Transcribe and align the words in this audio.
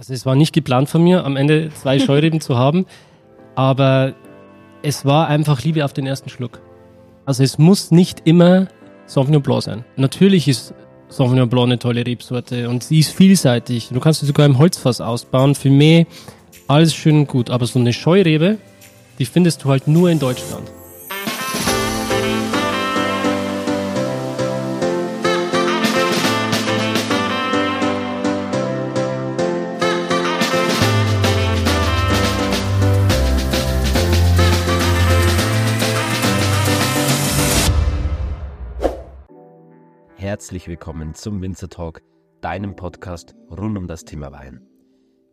Also 0.00 0.14
es 0.14 0.24
war 0.24 0.34
nicht 0.34 0.54
geplant 0.54 0.88
von 0.88 1.04
mir, 1.04 1.26
am 1.26 1.36
Ende 1.36 1.68
zwei 1.74 1.98
Scheureben 2.00 2.40
zu 2.40 2.56
haben, 2.56 2.86
aber 3.54 4.14
es 4.82 5.04
war 5.04 5.28
einfach 5.28 5.62
Liebe 5.62 5.84
auf 5.84 5.92
den 5.92 6.06
ersten 6.06 6.30
Schluck. 6.30 6.62
Also 7.26 7.42
es 7.42 7.58
muss 7.58 7.90
nicht 7.90 8.22
immer 8.24 8.68
Sauvignon 9.04 9.42
Blanc 9.42 9.62
sein. 9.62 9.84
Natürlich 9.96 10.48
ist 10.48 10.72
Sauvignon 11.10 11.50
Blanc 11.50 11.66
eine 11.66 11.78
tolle 11.78 12.06
Rebsorte 12.06 12.70
und 12.70 12.82
sie 12.82 13.00
ist 13.00 13.10
vielseitig. 13.10 13.90
Du 13.92 14.00
kannst 14.00 14.20
sie 14.20 14.26
sogar 14.26 14.46
im 14.46 14.56
Holzfass 14.56 15.02
ausbauen, 15.02 15.54
für 15.54 15.68
mich 15.68 16.06
alles 16.66 16.94
schön 16.94 17.18
und 17.18 17.28
gut. 17.28 17.50
Aber 17.50 17.66
so 17.66 17.78
eine 17.78 17.92
Scheurebe, 17.92 18.56
die 19.18 19.26
findest 19.26 19.64
du 19.64 19.68
halt 19.68 19.86
nur 19.86 20.08
in 20.08 20.18
Deutschland. 20.18 20.66
Herzlich 40.30 40.68
willkommen 40.68 41.12
zum 41.12 41.42
Winzer 41.42 41.68
Talk, 41.68 42.02
deinem 42.40 42.76
Podcast 42.76 43.34
rund 43.50 43.76
um 43.76 43.88
das 43.88 44.04
Thema 44.04 44.30
Wein. 44.30 44.60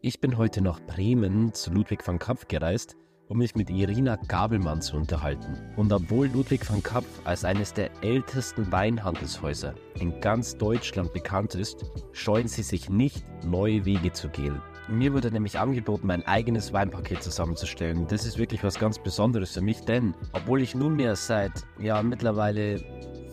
Ich 0.01 0.19
bin 0.19 0.39
heute 0.39 0.59
nach 0.59 0.79
Bremen 0.87 1.53
zu 1.53 1.69
Ludwig 1.69 1.99
van 2.03 2.17
Kapf 2.17 2.47
gereist, 2.47 2.95
um 3.27 3.37
mich 3.37 3.53
mit 3.53 3.69
Irina 3.69 4.15
Gabelmann 4.27 4.81
zu 4.81 4.97
unterhalten. 4.97 5.71
Und 5.75 5.93
obwohl 5.93 6.29
Ludwig 6.29 6.67
van 6.67 6.81
Kapf 6.81 7.05
als 7.25 7.45
eines 7.45 7.75
der 7.75 7.91
ältesten 8.01 8.71
Weinhandelshäuser 8.71 9.75
in 9.99 10.19
ganz 10.19 10.57
Deutschland 10.57 11.13
bekannt 11.13 11.53
ist, 11.53 11.85
scheuen 12.11 12.47
sie 12.47 12.63
sich 12.63 12.89
nicht, 12.89 13.23
neue 13.45 13.85
Wege 13.85 14.13
zu 14.13 14.29
gehen. 14.29 14.63
Mir 14.87 15.13
wurde 15.13 15.31
nämlich 15.31 15.59
angeboten, 15.59 16.07
mein 16.07 16.25
eigenes 16.25 16.73
Weinpaket 16.73 17.21
zusammenzustellen. 17.21 18.07
Das 18.07 18.25
ist 18.25 18.39
wirklich 18.39 18.63
was 18.63 18.79
ganz 18.79 18.97
Besonderes 18.97 19.51
für 19.51 19.61
mich, 19.61 19.81
denn 19.81 20.15
obwohl 20.33 20.59
ich 20.59 20.73
nunmehr 20.73 21.15
seit 21.15 21.51
ja 21.77 22.01
mittlerweile 22.01 22.83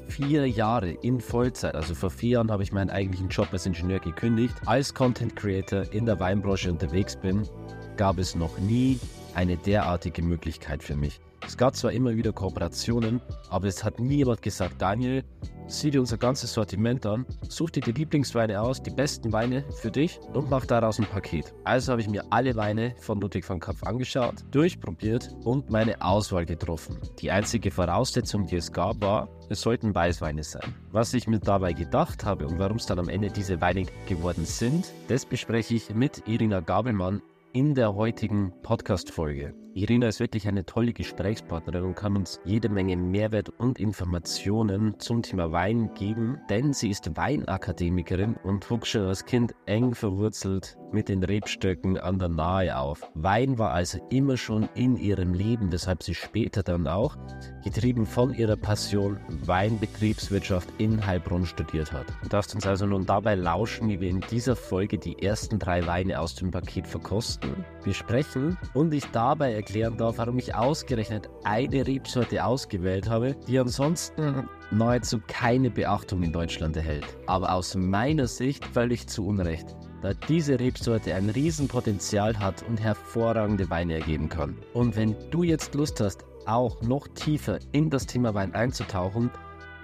vier 0.08 0.48
Jahre 0.48 0.90
in 0.90 1.20
Vollzeit, 1.20 1.74
also 1.74 1.94
vor 1.94 2.10
vier 2.10 2.30
Jahren 2.30 2.50
habe 2.50 2.62
ich 2.62 2.72
meinen 2.72 2.90
eigentlichen 2.90 3.28
Job 3.28 3.48
als 3.52 3.66
Ingenieur 3.66 4.00
gekündigt, 4.00 4.54
als 4.66 4.92
Content 4.94 5.36
Creator 5.36 5.84
in 5.92 6.06
der 6.06 6.18
Weinbranche 6.20 6.70
unterwegs 6.70 7.16
bin, 7.16 7.48
gab 7.96 8.18
es 8.18 8.34
noch 8.34 8.58
nie 8.58 8.98
eine 9.34 9.56
derartige 9.56 10.22
Möglichkeit 10.22 10.82
für 10.82 10.96
mich. 10.96 11.20
Es 11.46 11.56
gab 11.56 11.76
zwar 11.76 11.92
immer 11.92 12.16
wieder 12.16 12.32
Kooperationen, 12.32 13.20
aber 13.50 13.66
es 13.66 13.84
hat 13.84 14.00
nie 14.00 14.16
jemand 14.16 14.40
gesagt, 14.40 14.80
Daniel, 14.80 15.22
sieh 15.66 15.90
dir 15.90 16.00
unser 16.00 16.16
ganzes 16.16 16.52
Sortiment 16.52 17.04
an, 17.04 17.26
such 17.48 17.70
dir 17.70 17.80
die 17.82 17.92
Lieblingsweine 17.92 18.60
aus, 18.60 18.82
die 18.82 18.90
besten 18.90 19.32
Weine 19.32 19.64
für 19.80 19.90
dich 19.90 20.18
und 20.32 20.48
mach 20.48 20.64
daraus 20.64 20.98
ein 20.98 21.06
Paket. 21.06 21.52
Also 21.64 21.92
habe 21.92 22.00
ich 22.00 22.08
mir 22.08 22.24
alle 22.30 22.56
Weine 22.56 22.94
von 22.98 23.20
Ludwig 23.20 23.48
van 23.48 23.60
Kapf 23.60 23.82
angeschaut, 23.82 24.36
durchprobiert 24.52 25.30
und 25.44 25.70
meine 25.70 26.00
Auswahl 26.00 26.46
getroffen. 26.46 26.98
Die 27.20 27.30
einzige 27.30 27.70
Voraussetzung, 27.70 28.46
die 28.46 28.56
es 28.56 28.72
gab, 28.72 29.00
war, 29.02 29.28
es 29.50 29.60
sollten 29.60 29.94
Weißweine 29.94 30.42
sein. 30.42 30.74
Was 30.92 31.12
ich 31.12 31.26
mir 31.26 31.40
dabei 31.40 31.74
gedacht 31.74 32.24
habe 32.24 32.46
und 32.46 32.58
warum 32.58 32.78
es 32.78 32.86
dann 32.86 32.98
am 32.98 33.10
Ende 33.10 33.30
diese 33.30 33.60
Weine 33.60 33.84
geworden 34.08 34.46
sind, 34.46 34.86
das 35.08 35.26
bespreche 35.26 35.74
ich 35.74 35.94
mit 35.94 36.26
Irina 36.26 36.60
Gabelmann 36.60 37.20
in 37.54 37.76
der 37.76 37.94
heutigen 37.94 38.52
Podcast-Folge. 38.62 39.54
Irina 39.76 40.06
ist 40.06 40.20
wirklich 40.20 40.46
eine 40.46 40.64
tolle 40.64 40.92
Gesprächspartnerin 40.92 41.82
und 41.82 41.96
kann 41.96 42.16
uns 42.16 42.38
jede 42.44 42.68
Menge 42.68 42.96
Mehrwert 42.96 43.48
und 43.48 43.80
Informationen 43.80 45.00
zum 45.00 45.22
Thema 45.22 45.50
Wein 45.50 45.92
geben, 45.94 46.38
denn 46.48 46.72
sie 46.72 46.90
ist 46.90 47.16
Weinakademikerin 47.16 48.36
und 48.44 48.70
wuchs 48.70 48.90
schon 48.90 49.02
als 49.02 49.24
Kind 49.24 49.52
eng 49.66 49.96
verwurzelt 49.96 50.78
mit 50.92 51.08
den 51.08 51.24
Rebstöcken 51.24 51.98
an 51.98 52.20
der 52.20 52.28
Nahe 52.28 52.78
auf. 52.78 53.02
Wein 53.14 53.58
war 53.58 53.72
also 53.72 53.98
immer 54.10 54.36
schon 54.36 54.68
in 54.76 54.96
ihrem 54.96 55.34
Leben, 55.34 55.72
weshalb 55.72 56.04
sie 56.04 56.14
später 56.14 56.62
dann 56.62 56.86
auch, 56.86 57.16
getrieben 57.64 58.06
von 58.06 58.32
ihrer 58.32 58.56
Passion, 58.56 59.18
Weinbetriebswirtschaft 59.44 60.68
in 60.78 61.04
Heilbronn 61.04 61.46
studiert 61.46 61.92
hat. 61.92 62.06
Du 62.22 62.28
darfst 62.28 62.54
uns 62.54 62.64
also 62.64 62.86
nun 62.86 63.06
dabei 63.06 63.34
lauschen, 63.34 63.88
wie 63.88 64.00
wir 64.00 64.08
in 64.08 64.20
dieser 64.30 64.54
Folge 64.54 64.98
die 64.98 65.20
ersten 65.20 65.58
drei 65.58 65.84
Weine 65.88 66.20
aus 66.20 66.36
dem 66.36 66.52
Paket 66.52 66.86
verkosten, 66.86 67.64
besprechen 67.82 68.56
und 68.72 68.94
ich 68.94 69.04
dabei 69.06 69.63
erklären 69.64 69.96
darf, 69.96 70.18
warum 70.18 70.38
ich 70.38 70.54
ausgerechnet 70.54 71.30
eine 71.42 71.86
Rebsorte 71.86 72.44
ausgewählt 72.44 73.08
habe, 73.08 73.34
die 73.48 73.58
ansonsten 73.58 74.46
nahezu 74.70 75.20
keine 75.26 75.70
Beachtung 75.70 76.22
in 76.22 76.32
Deutschland 76.32 76.76
erhält. 76.76 77.06
Aber 77.26 77.54
aus 77.54 77.74
meiner 77.74 78.26
Sicht 78.26 78.62
völlig 78.66 79.06
zu 79.06 79.26
Unrecht, 79.26 79.74
da 80.02 80.12
diese 80.28 80.60
Rebsorte 80.60 81.14
ein 81.14 81.30
Riesenpotenzial 81.30 82.38
hat 82.38 82.62
und 82.68 82.78
hervorragende 82.78 83.70
Weine 83.70 83.94
ergeben 83.94 84.28
kann. 84.28 84.58
Und 84.74 84.96
wenn 84.96 85.16
du 85.30 85.42
jetzt 85.42 85.74
Lust 85.74 85.98
hast, 86.00 86.26
auch 86.44 86.82
noch 86.82 87.08
tiefer 87.08 87.58
in 87.72 87.88
das 87.88 88.04
Thema 88.04 88.34
Wein 88.34 88.54
einzutauchen 88.54 89.30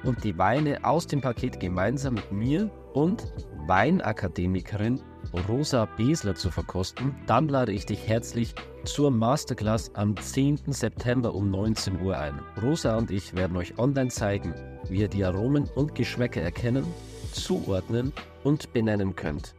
und 0.05 0.23
die 0.25 0.37
Weine 0.37 0.85
aus 0.85 1.07
dem 1.07 1.23
Paket 1.23 1.59
gemeinsam 1.59 2.15
mit 2.15 2.31
mir 2.33 2.71
und 2.93 3.33
Weinakademikerin 3.67 5.01
Rosa 5.49 5.87
Besler 5.97 6.35
zu 6.35 6.51
verkosten, 6.51 7.15
dann 7.27 7.49
lade 7.49 7.73
ich 7.73 7.87
dich 7.87 8.07
herzlich 8.07 8.55
zur 8.85 9.11
Masterclass 9.11 9.95
am 9.95 10.17
10. 10.17 10.61
September 10.69 11.35
um 11.35 11.51
19 11.51 12.01
Uhr 12.01 12.19
ein. 12.19 12.41
Rosa 12.63 12.97
und 12.97 13.11
ich 13.11 13.35
werden 13.35 13.57
euch 13.57 13.79
online 13.79 14.11
zeigen, 14.11 14.55
wie 14.89 15.01
ihr 15.01 15.09
die 15.09 15.25
Aromen 15.25 15.69
und 15.75 15.95
Geschmäcker 15.95 16.41
erkennen, 16.41 16.85
zuordnen 17.33 18.13
und 18.45 18.73
benennen 18.73 19.15
könnt. 19.15 19.55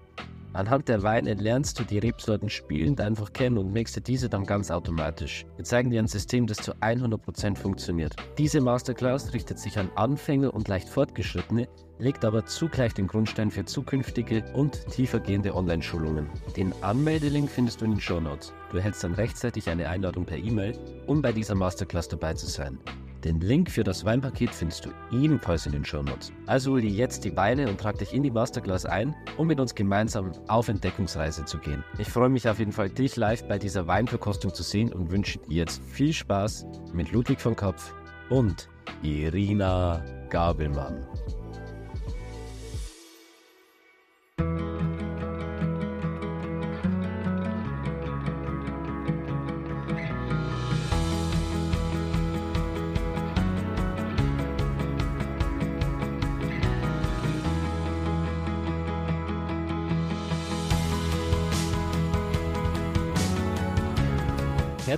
Anhand 0.54 0.90
der 0.90 1.02
Weine 1.02 1.34
lernst 1.36 1.80
du 1.80 1.86
die 1.86 2.00
Rebsorten 2.00 2.50
spielend 2.50 3.00
einfach 3.00 3.32
kennen 3.32 3.58
und 3.58 3.72
mixe 3.72 4.02
diese 4.02 4.28
dann 4.28 4.46
ganz 4.46 4.70
automatisch. 4.70 5.46
Wir 5.56 5.64
zeigen 5.64 5.92
dir 5.92 6.00
ein 6.02 6.08
System, 6.08 6.46
das 6.46 6.58
zu 6.58 6.74
100% 6.74 7.56
funktioniert. 7.56 8.16
Diese 8.38 8.60
Masterclass 8.60 9.34
richtet 9.34 9.60
sich 9.60 9.80
an 9.80 9.90
Anfänger 9.96 10.54
und 10.54 10.68
leicht 10.68 10.90
Fortgeschrittene, 10.90 11.70
legt 12.00 12.26
aber 12.26 12.46
zugleich 12.46 12.94
den 12.94 13.08
Grundstein 13.08 13.50
für 13.50 13.64
zukünftige 13.64 14.44
und 14.54 14.86
tiefergehende 14.88 15.56
Online-Schulungen. 15.56 16.30
Den 16.58 16.74
Anmeldelink 16.82 17.50
findest 17.50 17.80
du 17.80 17.86
in 17.86 17.92
den 17.92 18.02
Show 18.02 18.20
Notes. 18.20 18.54
Du 18.72 18.78
erhältst 18.78 19.06
dann 19.06 19.14
rechtzeitig 19.14 19.70
eine 19.70 19.88
Einladung 19.88 20.26
per 20.26 20.38
E-Mail, 20.38 20.78
um 21.08 21.22
bei 21.22 21.32
dieser 21.32 21.56
Masterclass 21.56 22.10
dabei 22.10 22.34
zu 22.34 22.48
sein. 22.48 22.78
Den 23.24 23.40
Link 23.40 23.70
für 23.70 23.84
das 23.84 24.04
Weinpaket 24.04 24.50
findest 24.50 24.86
du 24.86 24.90
ebenfalls 25.12 25.68
in 25.68 25.74
den 25.74 25.86
Shownotes. 25.86 26.32
Also 26.48 26.72
hol 26.72 26.82
dir 26.82 26.90
jetzt 26.90 27.24
die 27.24 27.30
Beine 27.30 27.70
und 27.70 27.80
trag 27.80 28.00
dich 28.00 28.14
in 28.14 28.24
die 28.24 28.32
Masterclass 28.32 28.86
ein, 28.86 29.16
um 29.38 29.48
mit 29.48 29.60
uns 29.60 29.76
gemeinsam 29.76 30.32
auf 30.48 30.70
Entdeckungsreise 30.70 31.46
zu 31.46 31.60
gehen. 31.60 31.84
Ich 32.00 32.08
freue 32.08 32.30
mich 32.30 32.50
auf 32.50 32.58
jeden 32.58 32.72
Fall, 32.72 32.90
dich 32.90 33.16
live 33.18 33.48
bei 33.48 33.60
dieser 33.60 33.86
Weinverkostung 33.86 34.54
zu 34.54 34.64
sehen 34.64 34.92
und 34.92 35.12
wünsche 35.12 35.38
dir 35.38 35.58
jetzt 35.58 35.84
viel 35.84 36.14
Spaß 36.14 36.66
mit 36.94 37.12
Ludwig 37.12 37.40
von 37.40 37.56
Kopf 37.56 37.94
und 38.30 38.68
Irina 39.04 40.04
Gabelmann. 40.30 41.06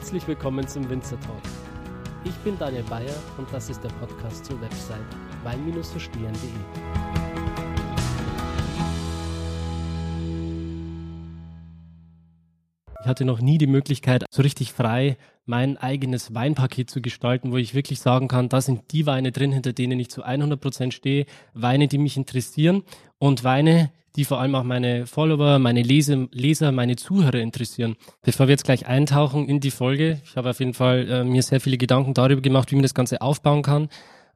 Herzlich 0.04 0.28
willkommen 0.28 0.68
zum 0.68 0.90
Winzer 0.90 1.18
Talk. 1.22 1.42
Ich 2.26 2.36
bin 2.40 2.60
Daniel 2.60 2.84
Bayer 2.84 3.16
und 3.38 3.48
das 3.54 3.70
ist 3.70 3.82
der 3.86 3.90
Podcast 4.02 4.44
zur 4.44 4.60
Website 4.60 5.00
wein-verstehen.de. 5.46 7.03
Ich 13.04 13.10
hatte 13.10 13.26
noch 13.26 13.42
nie 13.42 13.58
die 13.58 13.68
Möglichkeit, 13.68 14.24
so 14.32 14.42
richtig 14.42 14.72
frei 14.72 15.18
mein 15.46 15.76
eigenes 15.76 16.34
Weinpaket 16.34 16.90
zu 16.90 17.02
gestalten, 17.02 17.52
wo 17.52 17.58
ich 17.58 17.76
wirklich 17.76 18.00
sagen 18.00 18.30
kann, 18.30 18.48
da 18.48 18.62
sind 18.62 18.94
die 18.94 19.06
Weine 19.06 19.34
drin, 19.34 19.52
hinter 19.52 19.74
denen 19.74 20.00
ich 20.00 20.10
zu 20.10 20.24
100% 20.24 20.94
stehe, 20.94 21.26
Weine, 21.54 21.90
die 21.90 21.98
mich 21.98 22.16
interessieren 22.16 22.84
und 23.18 23.44
Weine, 23.44 23.92
die 24.16 24.24
vor 24.24 24.40
allem 24.40 24.56
auch 24.56 24.64
meine 24.64 25.06
Follower, 25.06 25.60
meine 25.60 25.82
Leser, 25.82 26.30
Leser, 26.32 26.72
meine 26.72 26.96
Zuhörer 26.96 27.42
interessieren. 27.42 27.98
Bevor 28.22 28.48
wir 28.48 28.54
jetzt 28.54 28.64
gleich 28.64 28.88
eintauchen 28.88 29.50
in 29.50 29.60
die 29.60 29.72
Folge, 29.72 30.22
ich 30.24 30.38
habe 30.38 30.52
auf 30.52 30.60
jeden 30.60 30.74
Fall 30.74 31.06
äh, 31.10 31.24
mir 31.26 31.44
sehr 31.44 31.60
viele 31.60 31.78
Gedanken 31.78 32.14
darüber 32.14 32.42
gemacht, 32.42 32.72
wie 32.72 32.76
man 32.76 32.84
das 32.84 32.94
Ganze 32.94 33.22
aufbauen 33.22 33.64
kann. 33.64 33.90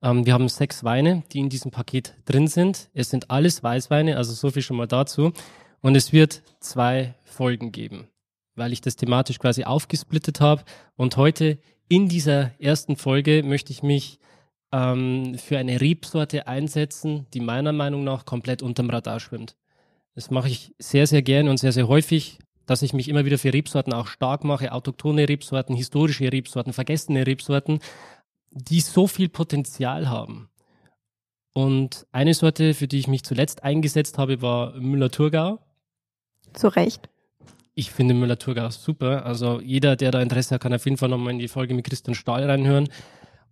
Ähm, 0.04 0.26
wir 0.26 0.34
haben 0.34 0.50
sechs 0.50 0.84
Weine, 0.84 1.24
die 1.32 1.40
in 1.40 1.48
diesem 1.48 1.72
Paket 1.72 2.16
drin 2.26 2.48
sind. 2.48 2.90
Es 2.94 3.12
sind 3.12 3.32
alles 3.32 3.64
Weißweine, 3.64 4.18
also 4.18 4.34
so 4.34 4.52
viel 4.52 4.62
schon 4.62 4.76
mal 4.76 4.88
dazu. 4.88 5.32
Und 5.80 5.96
es 5.96 6.12
wird 6.12 6.42
zwei 6.60 7.14
Folgen 7.24 7.72
geben, 7.72 8.10
weil 8.58 8.74
ich 8.74 8.82
das 8.82 8.96
thematisch 8.96 9.40
quasi 9.40 9.64
aufgesplittet 9.64 10.42
habe. 10.42 10.64
Und 10.96 11.18
heute 11.18 11.60
in 11.88 12.10
dieser 12.10 12.52
ersten 12.60 12.96
Folge 12.96 13.44
möchte 13.44 13.72
ich 13.72 13.84
mich 13.84 14.20
ähm, 14.72 15.38
für 15.38 15.58
eine 15.58 15.80
Rebsorte 15.80 16.48
einsetzen, 16.48 17.28
die 17.34 17.40
meiner 17.40 17.72
Meinung 17.72 18.04
nach 18.04 18.26
komplett 18.26 18.62
unterm 18.62 18.90
Radar 18.90 19.20
schwimmt. 19.20 19.56
Das 20.16 20.32
mache 20.32 20.50
ich 20.50 20.74
sehr, 20.80 21.08
sehr 21.08 21.22
gerne 21.22 21.50
und 21.50 21.58
sehr, 21.58 21.72
sehr 21.72 21.88
häufig. 21.88 22.40
dass 22.66 22.82
ich 22.82 22.92
mich 22.92 23.08
immer 23.08 23.24
wieder 23.24 23.38
für 23.38 23.54
Rebsorten 23.54 23.94
auch 23.94 24.08
stark 24.08 24.44
mache, 24.44 24.74
autochtone 24.74 25.30
Rebsorten, 25.30 25.74
historische 25.74 26.32
Rebsorten, 26.32 26.74
vergessene 26.74 27.26
Rebsorten, 27.26 27.80
die 28.52 28.82
so 28.82 29.08
viel 29.08 29.30
Potenzial 29.30 30.10
haben. 30.10 30.50
Und 31.54 32.06
eine 32.12 32.34
Sorte, 32.34 32.74
für 32.74 32.88
die 32.88 33.00
ich 33.00 33.08
mich 33.08 33.24
zuletzt 33.24 33.64
eingesetzt 33.64 34.18
habe, 34.18 34.42
war 34.42 34.74
Müller-Thurgau. 34.74 35.60
Zu 36.54 36.68
Recht. 36.68 37.10
Ich 37.80 37.92
finde 37.92 38.16
Müller-Thurgau 38.16 38.72
super. 38.72 39.24
Also 39.24 39.62
jeder, 39.62 39.96
der 39.96 40.10
da 40.10 40.20
Interesse 40.20 40.56
hat, 40.56 40.62
kann 40.62 40.74
auf 40.74 40.86
jeden 40.86 40.98
Fall 40.98 41.10
nochmal 41.10 41.34
in 41.34 41.38
die 41.38 41.48
Folge 41.48 41.76
mit 41.76 41.86
Christian 41.86 42.16
Stahl 42.16 42.50
reinhören. 42.50 42.90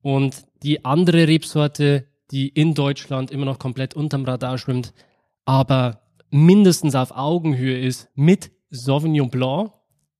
Und 0.02 0.48
die 0.64 0.84
andere 0.84 1.28
Rebsorte, 1.28 2.08
die 2.32 2.48
in 2.48 2.74
Deutschland 2.74 3.30
immer 3.30 3.46
noch 3.46 3.60
komplett 3.60 3.94
unterm 3.94 4.26
Radar 4.26 4.58
schwimmt, 4.58 4.96
aber 5.46 6.02
mindestens 6.32 6.96
auf 6.96 7.12
Augenhöhe 7.12 7.78
ist 7.78 8.10
mit 8.16 8.50
Sauvignon 8.72 9.30
Blanc, 9.30 9.74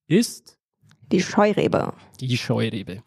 ist 0.06 0.56
die 1.10 1.20
Scheurebe. 1.20 1.92
Die 2.20 2.36
Scheurebe. 2.36 3.02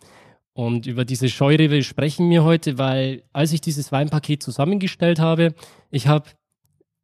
Und 0.52 0.86
über 0.86 1.06
diese 1.06 1.30
Scheurebe 1.30 1.82
sprechen 1.82 2.30
wir 2.30 2.44
heute, 2.44 2.78
weil 2.78 3.24
als 3.32 3.54
ich 3.54 3.62
dieses 3.62 3.94
Weinpaket 3.94 4.44
zusammengestellt 4.44 5.20
habe, 5.20 5.54
ich 5.92 6.08
habe 6.08 6.30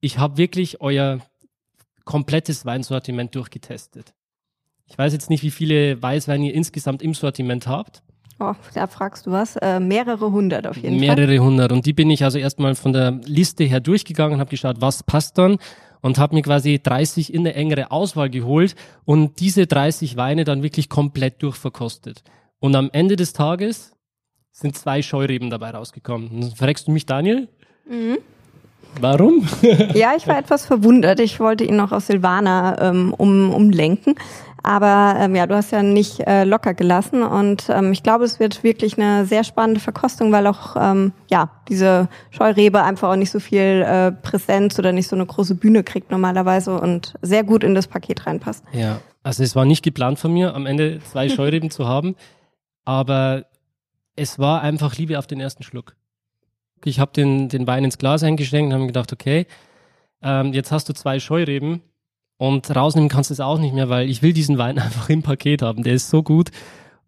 ich 0.02 0.18
hab 0.18 0.38
wirklich 0.38 0.82
euer 0.82 1.22
komplettes 2.06 2.66
Weinsortiment 2.66 3.36
durchgetestet. 3.36 4.14
Ich 4.88 4.98
weiß 4.98 5.14
jetzt 5.14 5.30
nicht, 5.30 5.44
wie 5.44 5.52
viele 5.52 6.02
Weißweine 6.02 6.48
ihr 6.48 6.54
insgesamt 6.54 7.02
im 7.02 7.14
Sortiment 7.14 7.68
habt. 7.68 8.04
Oh, 8.40 8.54
da 8.74 8.88
fragst 8.88 9.26
du 9.26 9.32
was. 9.32 9.56
Äh, 9.56 9.80
mehrere 9.80 10.32
hundert 10.32 10.68
auf 10.68 10.76
jeden 10.76 11.00
mehrere 11.00 11.16
Fall. 11.16 11.28
Mehrere 11.28 11.44
hundert. 11.44 11.72
Und 11.72 11.86
die 11.86 11.94
bin 11.94 12.10
ich 12.10 12.24
also 12.24 12.38
erstmal 12.38 12.76
von 12.76 12.94
der 12.94 13.12
Liste 13.26 13.64
her 13.64 13.80
durchgegangen 13.80 14.36
und 14.36 14.40
habe 14.40 14.50
geschaut, 14.50 14.82
was 14.82 15.04
passt 15.04 15.38
dann. 15.38 15.58
Und 16.02 16.20
habe 16.20 16.36
mir 16.36 16.44
quasi 16.44 16.80
30 16.82 17.34
in 17.34 17.40
eine 17.40 17.56
engere 17.56 17.90
Auswahl 17.90 18.30
geholt 18.30 18.76
und 19.06 19.40
diese 19.40 19.66
30 19.66 20.18
Weine 20.18 20.44
dann 20.44 20.62
wirklich 20.62 20.88
komplett 20.88 21.42
durchverkostet. 21.42 22.22
Und 22.60 22.76
am 22.76 22.92
Ende 22.94 23.16
des 23.16 23.34
Tages 23.34 23.96
sind 24.52 24.78
zwei 24.78 25.02
Scheureben 25.02 25.50
dabei 25.50 25.72
rausgekommen. 25.72 26.52
Fragst 26.56 26.88
du 26.88 26.92
mich, 26.92 27.08
Daniel? 27.08 27.48
Mhm. 27.90 28.20
Warum? 29.02 29.48
ja, 29.94 30.14
ich 30.18 30.28
war 30.28 30.38
etwas 30.38 30.66
verwundert. 30.66 31.20
Ich 31.20 31.40
wollte 31.40 31.64
ihn 31.64 31.76
noch 31.76 31.92
aus 31.92 32.08
Silvana 32.08 32.90
ähm, 32.90 33.14
um, 33.18 33.54
umlenken. 33.54 34.16
Aber 34.66 35.16
ähm, 35.20 35.36
ja, 35.36 35.46
du 35.46 35.54
hast 35.54 35.72
ja 35.72 35.84
nicht 35.84 36.22
äh, 36.22 36.44
locker 36.44 36.74
gelassen 36.74 37.22
und 37.22 37.70
ähm, 37.70 37.92
ich 37.92 38.02
glaube, 38.02 38.24
es 38.24 38.40
wird 38.40 38.64
wirklich 38.64 38.98
eine 38.98 39.28
sehr 39.28 39.44
spannende 39.44 39.80
Verkostung, 39.80 40.32
weil 40.32 40.48
auch 40.48 40.76
ähm, 40.76 41.12
ja 41.30 41.52
diese 41.70 42.10
Scheurebe 42.32 42.82
einfach 42.82 43.10
auch 43.10 43.16
nicht 43.16 43.30
so 43.30 43.40
viel 43.40 43.86
äh, 43.88 44.12
Präsenz 44.12 44.80
oder 44.80 44.92
nicht 44.92 45.08
so 45.08 45.16
eine 45.16 45.28
große 45.28 45.54
Bühne 45.54 45.84
kriegt 45.84 46.10
normalerweise 46.10 46.80
und 46.80 47.14
sehr 47.22 47.44
gut 47.44 47.64
in 47.64 47.76
das 47.76 47.86
Paket 47.86 48.26
reinpasst. 48.26 48.64
Ja, 48.72 49.02
also 49.22 49.44
es 49.44 49.56
war 49.56 49.66
nicht 49.66 49.84
geplant 49.84 50.18
von 50.18 50.34
mir, 50.34 50.56
am 50.56 50.66
Ende 50.66 51.00
zwei 51.12 51.30
Scheureben 51.36 51.70
zu 51.70 51.88
haben, 51.88 52.16
aber 52.86 53.46
es 54.16 54.40
war 54.40 54.62
einfach 54.64 54.98
Liebe 54.98 55.20
auf 55.20 55.28
den 55.28 55.40
ersten 55.40 55.62
Schluck. 55.62 55.96
Ich 56.84 57.00
habe 57.00 57.12
den, 57.14 57.50
den 57.50 57.68
Wein 57.68 57.84
ins 57.84 57.98
Glas 57.98 58.24
eingeschenkt 58.24 58.68
und 58.68 58.74
habe 58.74 58.82
mir 58.82 58.88
gedacht, 58.88 59.14
okay, 59.14 59.48
ähm, 60.22 60.54
jetzt 60.54 60.72
hast 60.72 60.90
du 60.90 60.94
zwei 60.94 61.20
Scheureben 61.20 61.82
und 62.38 62.76
rausnehmen 62.76 63.10
kannst 63.10 63.30
du 63.30 63.34
es 63.34 63.40
auch 63.40 63.60
nicht 63.60 63.74
mehr, 63.74 63.90
weil 63.90 64.10
ich 64.10 64.22
will 64.22 64.34
diesen 64.34 64.58
Wein 64.58 64.80
einfach 64.80 65.10
im 65.10 65.24
Paket 65.24 65.62
haben. 65.62 65.84
Der 65.84 65.94
ist 65.94 66.10
so 66.10 66.24
gut. 66.24 66.52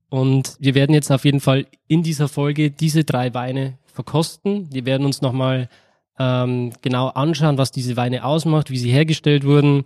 Und 0.09 0.55
wir 0.59 0.73
werden 0.73 0.93
jetzt 0.93 1.11
auf 1.11 1.25
jeden 1.25 1.41
Fall 1.41 1.65
in 1.87 2.01
dieser 2.01 2.29
Folge 2.29 2.71
diese 2.71 3.03
drei 3.03 3.33
Weine 3.33 3.77
verkosten. 3.85 4.71
Wir 4.71 4.85
werden 4.85 5.05
uns 5.05 5.21
nochmal 5.21 5.69
ähm, 6.17 6.71
genau 6.81 7.09
anschauen, 7.09 7.57
was 7.57 7.71
diese 7.71 7.97
Weine 7.97 8.23
ausmacht, 8.23 8.69
wie 8.69 8.77
sie 8.77 8.91
hergestellt 8.91 9.43
wurden, 9.43 9.83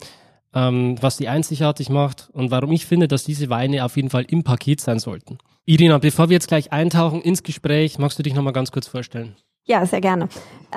ähm, 0.54 0.96
was 1.02 1.18
sie 1.18 1.28
einzigartig 1.28 1.90
macht 1.90 2.30
und 2.34 2.52
warum 2.52 2.72
ich 2.72 2.86
finde, 2.86 3.08
dass 3.08 3.24
diese 3.24 3.50
Weine 3.50 3.84
auf 3.84 3.96
jeden 3.96 4.10
Fall 4.10 4.26
im 4.28 4.44
Paket 4.44 4.80
sein 4.82 5.00
sollten. 5.00 5.40
Irina, 5.66 5.98
bevor 5.98 6.30
wir 6.30 6.36
jetzt 6.36 6.48
gleich 6.48 6.72
eintauchen 6.72 7.22
ins 7.22 7.44
Gespräch, 7.44 7.98
magst 7.98 8.20
du 8.20 8.24
dich 8.24 8.34
nochmal 8.34 8.54
ganz 8.54 8.72
kurz 8.72 8.88
vorstellen? 8.88 9.36
Ja, 9.66 9.86
sehr 9.86 10.02
gerne. 10.02 10.28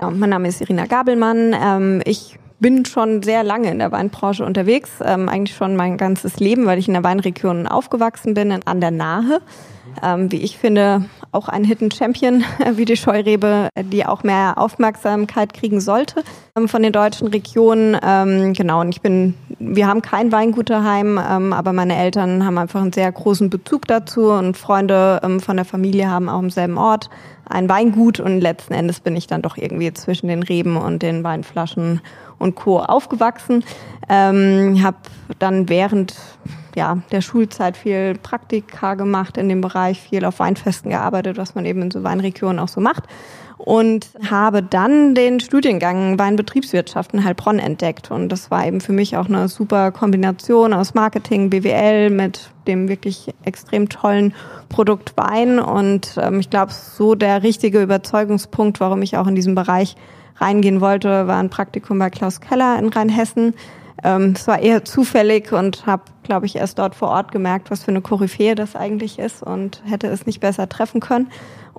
Äh, 0.00 0.10
mein 0.10 0.30
Name 0.30 0.48
ist 0.48 0.60
Irina 0.60 0.84
Gabelmann. 0.86 1.56
Ähm, 1.58 2.02
ich 2.04 2.38
bin 2.60 2.84
schon 2.84 3.22
sehr 3.22 3.42
lange 3.42 3.70
in 3.70 3.78
der 3.78 3.92
Weinbranche 3.92 4.44
unterwegs, 4.44 4.90
ähm, 5.02 5.28
eigentlich 5.28 5.56
schon 5.56 5.74
mein 5.74 5.96
ganzes 5.96 6.38
Leben, 6.38 6.66
weil 6.66 6.78
ich 6.78 6.86
in 6.86 6.94
der 6.94 7.02
Weinregion 7.02 7.66
aufgewachsen 7.66 8.34
bin, 8.34 8.52
an 8.52 8.80
der 8.80 8.90
Nahe. 8.90 9.40
Ähm, 10.02 10.30
wie 10.32 10.42
ich 10.42 10.58
finde, 10.58 11.04
auch 11.30 11.48
ein 11.48 11.64
Hidden 11.64 11.90
Champion 11.90 12.44
wie 12.74 12.84
die 12.84 12.96
Scheurebe, 12.96 13.68
die 13.78 14.04
auch 14.04 14.22
mehr 14.22 14.58
Aufmerksamkeit 14.58 15.54
kriegen 15.54 15.80
sollte 15.80 16.22
von 16.66 16.82
den 16.82 16.92
deutschen 16.92 17.28
Regionen. 17.28 18.54
Genau, 18.54 18.80
und 18.80 18.90
ich 18.90 19.00
bin, 19.00 19.34
wir 19.58 19.86
haben 19.86 20.02
kein 20.02 20.30
Weingut 20.32 20.70
daheim, 20.70 21.18
ähm, 21.18 21.52
aber 21.52 21.72
meine 21.72 21.96
Eltern 21.96 22.44
haben 22.44 22.58
einfach 22.58 22.80
einen 22.80 22.92
sehr 22.92 23.10
großen 23.10 23.50
Bezug 23.50 23.86
dazu 23.86 24.30
und 24.30 24.56
Freunde 24.56 25.20
von 25.40 25.56
der 25.56 25.64
Familie 25.64 26.08
haben 26.08 26.28
auch 26.28 26.40
im 26.40 26.50
selben 26.50 26.78
Ort 26.78 27.10
ein 27.46 27.68
Weingut 27.68 28.20
und 28.20 28.40
letzten 28.40 28.74
Endes 28.74 29.00
bin 29.00 29.16
ich 29.16 29.26
dann 29.26 29.42
doch 29.42 29.56
irgendwie 29.56 29.92
zwischen 29.92 30.28
den 30.28 30.42
Reben 30.42 30.76
und 30.76 31.02
den 31.02 31.24
Weinflaschen 31.24 32.00
und 32.38 32.54
Co. 32.54 32.80
aufgewachsen. 32.80 33.64
Ähm, 34.08 34.82
habe 34.82 34.96
dann 35.38 35.68
während 35.68 36.14
ja, 36.74 36.98
der 37.12 37.20
Schulzeit 37.20 37.76
viel 37.76 38.14
Praktika 38.14 38.94
gemacht 38.94 39.36
in 39.36 39.48
dem 39.48 39.60
Bereich, 39.60 40.00
viel 40.00 40.24
auf 40.24 40.40
Weinfesten 40.40 40.90
gearbeitet, 40.90 41.36
was 41.36 41.54
man 41.54 41.64
eben 41.66 41.82
in 41.82 41.90
so 41.90 42.02
Weinregionen 42.02 42.58
auch 42.58 42.68
so 42.68 42.80
macht. 42.80 43.04
Und 43.64 44.10
habe 44.30 44.62
dann 44.62 45.14
den 45.14 45.40
Studiengang 45.40 46.18
Weinbetriebswirtschaft 46.18 47.14
in 47.14 47.24
Heilbronn 47.24 47.58
entdeckt. 47.58 48.10
Und 48.10 48.28
das 48.28 48.50
war 48.50 48.66
eben 48.66 48.82
für 48.82 48.92
mich 48.92 49.16
auch 49.16 49.26
eine 49.26 49.48
super 49.48 49.90
Kombination 49.90 50.74
aus 50.74 50.92
Marketing, 50.92 51.48
BWL 51.48 52.10
mit 52.10 52.50
dem 52.66 52.88
wirklich 52.88 53.32
extrem 53.42 53.88
tollen 53.88 54.34
Produkt 54.68 55.14
Wein. 55.16 55.58
Und 55.58 56.18
ähm, 56.20 56.40
ich 56.40 56.50
glaube, 56.50 56.72
so 56.72 57.14
der 57.14 57.42
richtige 57.42 57.80
Überzeugungspunkt, 57.82 58.80
warum 58.80 59.00
ich 59.00 59.16
auch 59.16 59.26
in 59.26 59.34
diesem 59.34 59.54
Bereich 59.54 59.96
reingehen 60.36 60.82
wollte, 60.82 61.26
war 61.26 61.38
ein 61.38 61.48
Praktikum 61.48 61.98
bei 61.98 62.10
Klaus 62.10 62.42
Keller 62.42 62.78
in 62.78 62.90
Rheinhessen. 62.90 63.54
Ähm, 64.02 64.34
es 64.36 64.46
war 64.46 64.58
eher 64.58 64.84
zufällig 64.84 65.52
und 65.52 65.86
habe, 65.86 66.02
glaube 66.22 66.44
ich, 66.44 66.56
erst 66.56 66.78
dort 66.78 66.94
vor 66.94 67.08
Ort 67.08 67.32
gemerkt, 67.32 67.70
was 67.70 67.84
für 67.84 67.90
eine 67.92 68.02
Koryphäe 68.02 68.54
das 68.54 68.76
eigentlich 68.76 69.18
ist 69.18 69.42
und 69.42 69.82
hätte 69.86 70.08
es 70.08 70.26
nicht 70.26 70.40
besser 70.40 70.68
treffen 70.68 71.00
können. 71.00 71.28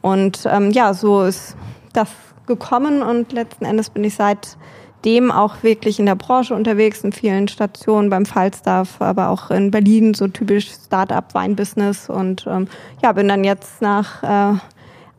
Und 0.05 0.47
ähm, 0.47 0.69
ja, 0.69 0.93
so 0.93 1.23
ist 1.23 1.57
das 1.93 2.09
gekommen 2.45 3.01
und 3.01 3.33
letzten 3.33 3.65
Endes 3.65 3.89
bin 3.89 4.03
ich 4.03 4.13
seitdem 4.13 5.31
auch 5.31 5.63
wirklich 5.63 5.99
in 5.99 6.05
der 6.05 6.13
Branche 6.13 6.53
unterwegs, 6.53 7.03
in 7.03 7.11
vielen 7.11 7.47
Stationen 7.47 8.11
beim 8.11 8.27
Falstaff, 8.27 9.01
aber 9.01 9.29
auch 9.29 9.49
in 9.49 9.71
Berlin, 9.71 10.13
so 10.13 10.27
typisch 10.27 10.69
Start-up-Weinbusiness 10.69 12.07
und 12.07 12.45
ähm, 12.47 12.67
ja, 13.01 13.13
bin 13.13 13.27
dann 13.27 13.43
jetzt 13.43 13.81
nach 13.81 14.21
äh, 14.21 14.59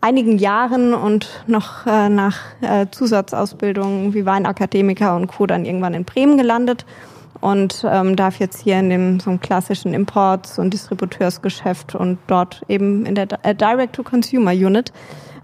einigen 0.01 0.39
Jahren 0.39 0.95
und 0.95 1.43
noch 1.49 1.85
äh, 1.85 2.09
nach 2.09 2.39
äh, 2.61 2.87
Zusatzausbildung 2.89 4.15
wie 4.15 4.25
Weinakademiker 4.25 5.17
und 5.17 5.27
Co. 5.27 5.47
dann 5.47 5.65
irgendwann 5.65 5.95
in 5.95 6.05
Bremen 6.05 6.37
gelandet 6.37 6.87
und 7.47 7.87
ähm, 7.89 8.17
darf 8.17 8.41
jetzt 8.41 8.63
hier 8.63 8.77
in 8.81 8.91
dem 8.91 9.21
so 9.21 9.31
einem 9.31 9.39
klassischen 9.39 9.95
Imports- 9.95 10.59
und 10.59 10.75
Distributeursgeschäft 10.75 11.95
und 11.95 12.19
dort 12.27 12.63
eben 12.67 13.07
in 13.07 13.15
der 13.15 13.29
äh, 13.45 13.55
Direct-to-Consumer-Unit 13.55 14.93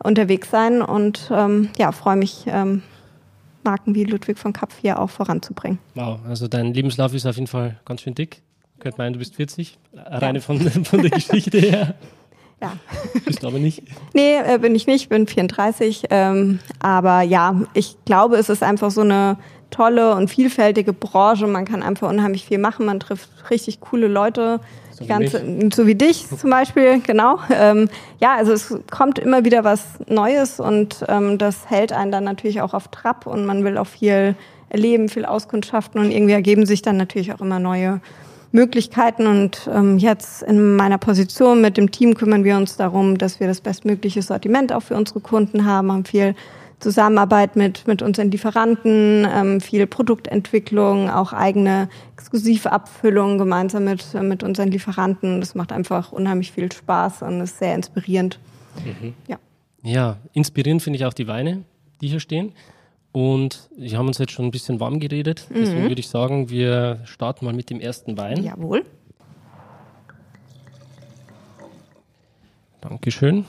unterwegs 0.02 0.50
sein 0.50 0.82
und 0.82 1.30
ähm, 1.32 1.68
ja, 1.78 1.92
freue 1.92 2.16
mich, 2.16 2.44
ähm, 2.49 2.82
Marken 3.62 3.94
wie 3.94 4.02
Ludwig 4.02 4.37
von 4.37 4.52
Kapf 4.52 4.78
hier 4.80 4.99
auch 4.99 5.11
voranzubringen. 5.11 5.78
Wow, 5.94 6.18
also 6.26 6.49
dein 6.49 6.75
Lebenslauf 6.75 7.14
ist 7.14 7.25
auf 7.25 7.37
jeden 7.37 7.47
Fall 7.47 7.78
ganz 7.85 8.00
schön 8.00 8.16
dick. 8.16 8.42
Könnte 8.80 8.99
meinen, 8.99 9.12
du 9.12 9.21
bist 9.21 9.37
40, 9.37 9.78
reine 9.94 10.38
ja. 10.38 10.44
von, 10.44 10.59
von 10.85 11.02
der 11.02 11.11
Geschichte 11.12 11.59
her. 11.59 11.94
Ja. 12.61 12.73
Bist 13.25 13.44
du 13.44 13.47
aber 13.47 13.61
nicht? 13.61 13.85
Nee, 14.12 14.38
äh, 14.38 14.59
bin 14.59 14.75
ich 14.75 14.88
nicht, 14.88 15.09
bin 15.09 15.28
34. 15.28 16.06
Ähm, 16.11 16.59
aber 16.80 17.23
ja, 17.23 17.61
ich 17.75 17.97
glaube, 18.04 18.37
es 18.38 18.49
ist 18.49 18.64
einfach 18.64 18.90
so 18.90 19.02
eine 19.02 19.37
tolle 19.72 20.14
und 20.14 20.28
vielfältige 20.28 20.92
Branche. 20.92 21.48
Man 21.48 21.64
kann 21.64 21.82
einfach 21.82 22.08
unheimlich 22.08 22.44
viel 22.44 22.58
machen. 22.58 22.86
Man 22.86 23.00
trifft 23.00 23.28
richtig 23.50 23.80
coole 23.80 24.06
Leute. 24.06 24.60
So, 24.92 25.06
ganze, 25.06 25.42
wie, 25.44 25.70
so 25.74 25.86
wie 25.86 25.94
dich 25.94 26.26
zum 26.28 26.50
Beispiel, 26.50 27.00
genau. 27.00 27.38
Ähm, 27.50 27.88
ja, 28.20 28.36
also 28.36 28.52
es 28.52 28.74
kommt 28.90 29.18
immer 29.18 29.44
wieder 29.44 29.64
was 29.64 29.84
Neues 30.06 30.60
und 30.60 31.04
ähm, 31.08 31.38
das 31.38 31.68
hält 31.68 31.92
einen 31.92 32.12
dann 32.12 32.24
natürlich 32.24 32.60
auch 32.60 32.74
auf 32.74 32.88
Trab 32.88 33.26
und 33.26 33.46
man 33.46 33.64
will 33.64 33.78
auch 33.78 33.86
viel 33.86 34.36
erleben, 34.68 35.08
viel 35.08 35.24
auskundschaften 35.24 36.00
und 36.00 36.10
irgendwie 36.10 36.32
ergeben 36.32 36.66
sich 36.66 36.82
dann 36.82 36.96
natürlich 36.96 37.32
auch 37.32 37.40
immer 37.40 37.58
neue 37.58 38.00
Möglichkeiten. 38.52 39.26
Und 39.26 39.68
ähm, 39.72 39.98
jetzt 39.98 40.42
in 40.42 40.76
meiner 40.76 40.98
Position 40.98 41.60
mit 41.60 41.76
dem 41.76 41.90
Team 41.90 42.14
kümmern 42.14 42.44
wir 42.44 42.56
uns 42.56 42.76
darum, 42.76 43.18
dass 43.18 43.40
wir 43.40 43.46
das 43.46 43.60
bestmögliche 43.60 44.22
Sortiment 44.22 44.72
auch 44.72 44.82
für 44.82 44.94
unsere 44.94 45.20
Kunden 45.20 45.64
haben, 45.64 45.90
haben 45.90 46.04
viel 46.04 46.34
Zusammenarbeit 46.82 47.54
mit, 47.54 47.86
mit 47.86 48.02
unseren 48.02 48.30
Lieferanten, 48.30 49.26
ähm, 49.32 49.60
viel 49.60 49.86
Produktentwicklung, 49.86 51.08
auch 51.08 51.32
eigene 51.32 51.88
exklusive 52.14 52.72
Abfüllung 52.72 53.38
gemeinsam 53.38 53.84
mit, 53.84 54.04
mit 54.14 54.42
unseren 54.42 54.70
Lieferanten. 54.70 55.40
Das 55.40 55.54
macht 55.54 55.70
einfach 55.72 56.10
unheimlich 56.10 56.50
viel 56.50 56.70
Spaß 56.70 57.22
und 57.22 57.40
ist 57.40 57.58
sehr 57.58 57.74
inspirierend. 57.74 58.40
Mhm. 58.84 59.14
Ja. 59.28 59.38
ja, 59.84 60.16
inspirierend 60.32 60.82
finde 60.82 60.98
ich 60.98 61.04
auch 61.04 61.12
die 61.12 61.28
Weine, 61.28 61.62
die 62.00 62.08
hier 62.08 62.20
stehen. 62.20 62.52
Und 63.12 63.68
wir 63.76 63.96
haben 63.96 64.08
uns 64.08 64.18
jetzt 64.18 64.32
schon 64.32 64.46
ein 64.46 64.50
bisschen 64.50 64.80
warm 64.80 64.98
geredet. 64.98 65.46
Deswegen 65.50 65.82
würde 65.82 66.00
ich 66.00 66.08
sagen, 66.08 66.48
wir 66.50 67.00
starten 67.04 67.44
mal 67.44 67.54
mit 67.54 67.70
dem 67.70 67.78
ersten 67.78 68.16
Wein. 68.16 68.42
Jawohl. 68.42 68.84
Dankeschön. 72.80 73.44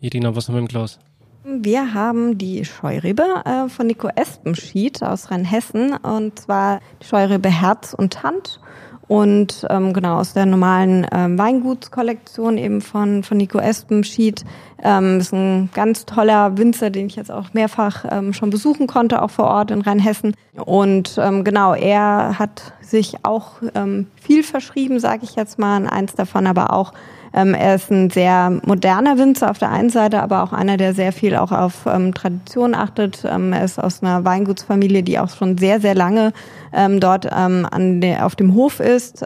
Irina, 0.00 0.36
was 0.36 0.46
haben 0.46 0.54
wir 0.54 0.60
im 0.60 0.68
Glas? 0.68 1.00
Wir 1.48 1.94
haben 1.94 2.38
die 2.38 2.64
Scheurebe 2.64 3.22
äh, 3.44 3.68
von 3.68 3.86
Nico 3.86 4.08
Espenschied 4.16 5.00
aus 5.04 5.30
Rheinhessen 5.30 5.92
und 5.96 6.40
zwar 6.40 6.80
die 7.00 7.06
Scheurebe 7.06 7.48
Herz 7.48 7.94
und 7.94 8.24
Hand 8.24 8.60
und 9.06 9.64
ähm, 9.70 9.92
genau 9.92 10.18
aus 10.18 10.32
der 10.32 10.44
normalen 10.44 11.06
ähm, 11.12 11.38
Weingutskollektion 11.38 12.58
eben 12.58 12.80
von, 12.80 13.22
von 13.22 13.36
Nico 13.36 13.60
Espenschied. 13.60 14.44
Ähm, 14.82 15.20
ist 15.20 15.32
ein 15.32 15.70
ganz 15.72 16.04
toller 16.04 16.58
Winzer, 16.58 16.90
den 16.90 17.06
ich 17.06 17.14
jetzt 17.14 17.30
auch 17.30 17.54
mehrfach 17.54 18.04
ähm, 18.10 18.32
schon 18.32 18.50
besuchen 18.50 18.88
konnte, 18.88 19.22
auch 19.22 19.30
vor 19.30 19.46
Ort 19.46 19.70
in 19.70 19.82
Rheinhessen. 19.82 20.34
Und 20.56 21.16
ähm, 21.18 21.44
genau, 21.44 21.74
er 21.74 22.40
hat 22.40 22.72
sich 22.80 23.24
auch 23.24 23.62
ähm, 23.76 24.08
viel 24.20 24.42
verschrieben, 24.42 24.98
sage 24.98 25.22
ich 25.22 25.36
jetzt 25.36 25.60
mal, 25.60 25.86
eins 25.86 26.16
davon 26.16 26.48
aber 26.48 26.72
auch 26.72 26.92
ähm, 27.34 27.54
er 27.54 27.74
ist 27.76 27.90
ein 27.90 28.10
sehr 28.10 28.50
moderner 28.64 29.18
Winzer 29.18 29.50
auf 29.50 29.58
der 29.58 29.70
einen 29.70 29.90
Seite, 29.90 30.22
aber 30.22 30.42
auch 30.42 30.52
einer, 30.52 30.76
der 30.76 30.94
sehr 30.94 31.12
viel 31.12 31.36
auch 31.36 31.52
auf 31.52 31.86
ähm, 31.86 32.14
Tradition 32.14 32.74
achtet. 32.74 33.24
Ähm, 33.28 33.52
er 33.52 33.64
ist 33.64 33.78
aus 33.78 34.02
einer 34.02 34.24
Weingutsfamilie, 34.24 35.02
die 35.02 35.18
auch 35.18 35.30
schon 35.30 35.58
sehr, 35.58 35.80
sehr 35.80 35.94
lange 35.94 36.32
ähm, 36.72 37.00
dort 37.00 37.26
ähm, 37.26 37.66
an 37.70 38.00
der, 38.00 38.26
auf 38.26 38.36
dem 38.36 38.54
Hof 38.54 38.80
ist 38.80 39.24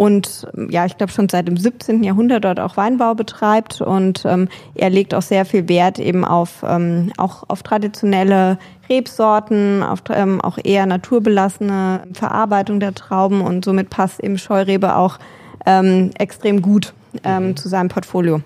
und 0.00 0.46
ja, 0.70 0.86
ich 0.86 0.96
glaube 0.96 1.12
schon 1.12 1.28
seit 1.28 1.46
dem 1.46 1.58
17. 1.58 2.02
Jahrhundert 2.02 2.46
dort 2.46 2.58
auch 2.58 2.78
Weinbau 2.78 3.14
betreibt 3.14 3.82
und 3.82 4.24
ähm, 4.24 4.48
er 4.74 4.88
legt 4.88 5.12
auch 5.12 5.20
sehr 5.20 5.44
viel 5.44 5.68
Wert 5.68 5.98
eben 5.98 6.24
auf 6.24 6.64
ähm, 6.66 7.12
auch 7.18 7.44
auf 7.48 7.62
traditionelle 7.62 8.56
Rebsorten, 8.88 9.82
auf 9.82 10.02
ähm, 10.08 10.40
auch 10.40 10.56
eher 10.62 10.86
naturbelassene 10.86 12.04
Verarbeitung 12.14 12.80
der 12.80 12.94
Trauben 12.94 13.42
und 13.42 13.62
somit 13.62 13.90
passt 13.90 14.24
eben 14.24 14.38
Scheurebe 14.38 14.96
auch 14.96 15.18
ähm, 15.66 16.12
extrem 16.18 16.62
gut 16.62 16.94
ähm, 17.24 17.48
mhm. 17.48 17.56
zu 17.56 17.68
seinem 17.68 17.88
Portfolio. 17.88 18.42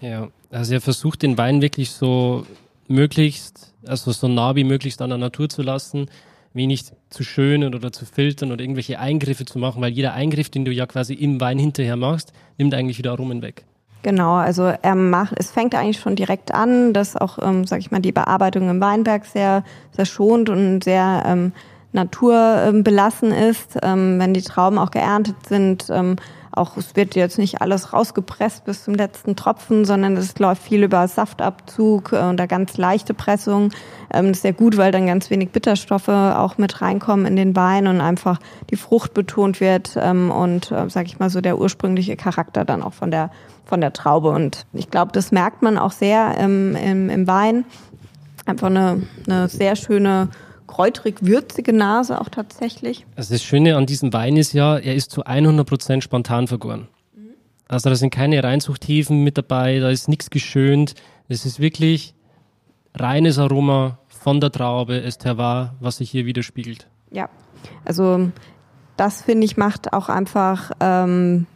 Ja, 0.00 0.28
also 0.50 0.74
er 0.74 0.80
versucht 0.80 1.22
den 1.22 1.38
Wein 1.38 1.62
wirklich 1.62 1.90
so 1.90 2.46
möglichst, 2.88 3.72
also 3.86 4.12
so 4.12 4.28
nah 4.28 4.54
wie 4.54 4.64
möglichst 4.64 5.00
an 5.00 5.10
der 5.10 5.18
Natur 5.18 5.48
zu 5.48 5.62
lassen, 5.62 6.06
wenig 6.52 6.84
zu 7.08 7.24
schönen 7.24 7.74
oder 7.74 7.92
zu 7.92 8.04
filtern 8.04 8.52
oder 8.52 8.62
irgendwelche 8.62 8.98
Eingriffe 8.98 9.44
zu 9.44 9.58
machen, 9.58 9.80
weil 9.80 9.92
jeder 9.92 10.12
Eingriff, 10.12 10.50
den 10.50 10.64
du 10.64 10.72
ja 10.72 10.86
quasi 10.86 11.14
im 11.14 11.40
Wein 11.40 11.58
hinterher 11.58 11.96
machst, 11.96 12.32
nimmt 12.58 12.74
eigentlich 12.74 12.98
wieder 12.98 13.12
Aromen 13.12 13.42
weg. 13.42 13.64
Genau, 14.02 14.34
also 14.34 14.64
er 14.64 14.96
macht, 14.96 15.34
es 15.38 15.52
fängt 15.52 15.74
eigentlich 15.76 16.00
schon 16.00 16.16
direkt 16.16 16.52
an, 16.52 16.92
dass 16.92 17.16
auch, 17.16 17.38
ähm, 17.40 17.64
sag 17.64 17.78
ich 17.78 17.92
mal, 17.92 18.00
die 18.00 18.10
Bearbeitung 18.10 18.68
im 18.68 18.80
Weinberg 18.80 19.24
sehr, 19.24 19.62
sehr 19.92 20.06
schont 20.06 20.48
und 20.50 20.82
sehr 20.82 21.22
ähm, 21.24 21.52
naturbelassen 21.92 23.30
ist. 23.30 23.78
Ähm, 23.80 24.18
wenn 24.18 24.34
die 24.34 24.42
Trauben 24.42 24.78
auch 24.78 24.90
geerntet 24.90 25.36
sind, 25.48 25.86
ähm, 25.90 26.16
auch 26.54 26.76
es 26.76 26.94
wird 26.96 27.14
jetzt 27.14 27.38
nicht 27.38 27.62
alles 27.62 27.92
rausgepresst 27.92 28.64
bis 28.64 28.84
zum 28.84 28.94
letzten 28.94 29.36
Tropfen, 29.36 29.84
sondern 29.84 30.16
es 30.16 30.38
läuft 30.38 30.62
viel 30.62 30.82
über 30.82 31.08
Saftabzug 31.08 32.12
äh, 32.12 32.16
oder 32.16 32.46
ganz 32.46 32.76
leichte 32.76 33.14
Pressung. 33.14 33.70
Ähm, 34.12 34.28
das 34.28 34.38
ist 34.38 34.42
sehr 34.42 34.52
gut, 34.52 34.76
weil 34.76 34.92
dann 34.92 35.06
ganz 35.06 35.30
wenig 35.30 35.50
Bitterstoffe 35.50 36.08
auch 36.08 36.58
mit 36.58 36.82
reinkommen 36.82 37.24
in 37.24 37.36
den 37.36 37.56
Wein 37.56 37.86
und 37.86 38.00
einfach 38.00 38.38
die 38.70 38.76
Frucht 38.76 39.14
betont 39.14 39.60
wird 39.60 39.96
ähm, 39.96 40.30
und, 40.30 40.70
äh, 40.70 40.88
sag 40.90 41.06
ich 41.06 41.18
mal, 41.18 41.30
so 41.30 41.40
der 41.40 41.58
ursprüngliche 41.58 42.16
Charakter 42.16 42.66
dann 42.66 42.82
auch 42.82 42.92
von 42.92 43.10
der, 43.10 43.30
von 43.64 43.80
der 43.80 43.94
Traube. 43.94 44.28
Und 44.28 44.66
ich 44.74 44.90
glaube, 44.90 45.12
das 45.12 45.32
merkt 45.32 45.62
man 45.62 45.78
auch 45.78 45.92
sehr 45.92 46.36
im, 46.38 46.76
im, 46.76 47.08
im 47.08 47.26
Wein. 47.26 47.64
Einfach 48.44 48.66
eine, 48.66 49.02
eine 49.26 49.48
sehr 49.48 49.76
schöne 49.76 50.28
kräutrig-würzige 50.72 51.74
Nase 51.74 52.18
auch 52.18 52.30
tatsächlich. 52.30 53.04
Also 53.14 53.34
das 53.34 53.42
Schöne 53.42 53.76
an 53.76 53.84
diesem 53.84 54.12
Wein 54.14 54.38
ist 54.38 54.54
ja, 54.54 54.78
er 54.78 54.94
ist 54.94 55.10
zu 55.10 55.24
100% 55.24 56.00
spontan 56.00 56.48
vergoren. 56.48 56.88
Mhm. 57.14 57.34
Also 57.68 57.90
da 57.90 57.96
sind 57.96 58.10
keine 58.10 58.42
Reinzuchthäfen 58.42 59.22
mit 59.22 59.36
dabei, 59.36 59.80
da 59.80 59.90
ist 59.90 60.08
nichts 60.08 60.30
geschönt. 60.30 60.94
Es 61.28 61.44
ist 61.44 61.60
wirklich 61.60 62.14
reines 62.94 63.38
Aroma 63.38 63.98
von 64.08 64.40
der 64.40 64.50
Traube, 64.50 64.98
es 64.98 65.18
Terroir, 65.18 65.74
was 65.80 65.98
sich 65.98 66.10
hier 66.10 66.24
widerspiegelt. 66.24 66.88
Ja, 67.10 67.28
also 67.84 68.30
das 68.96 69.20
finde 69.22 69.44
ich 69.44 69.58
macht 69.58 69.92
auch 69.92 70.08
einfach 70.08 70.70
ähm, 70.80 71.46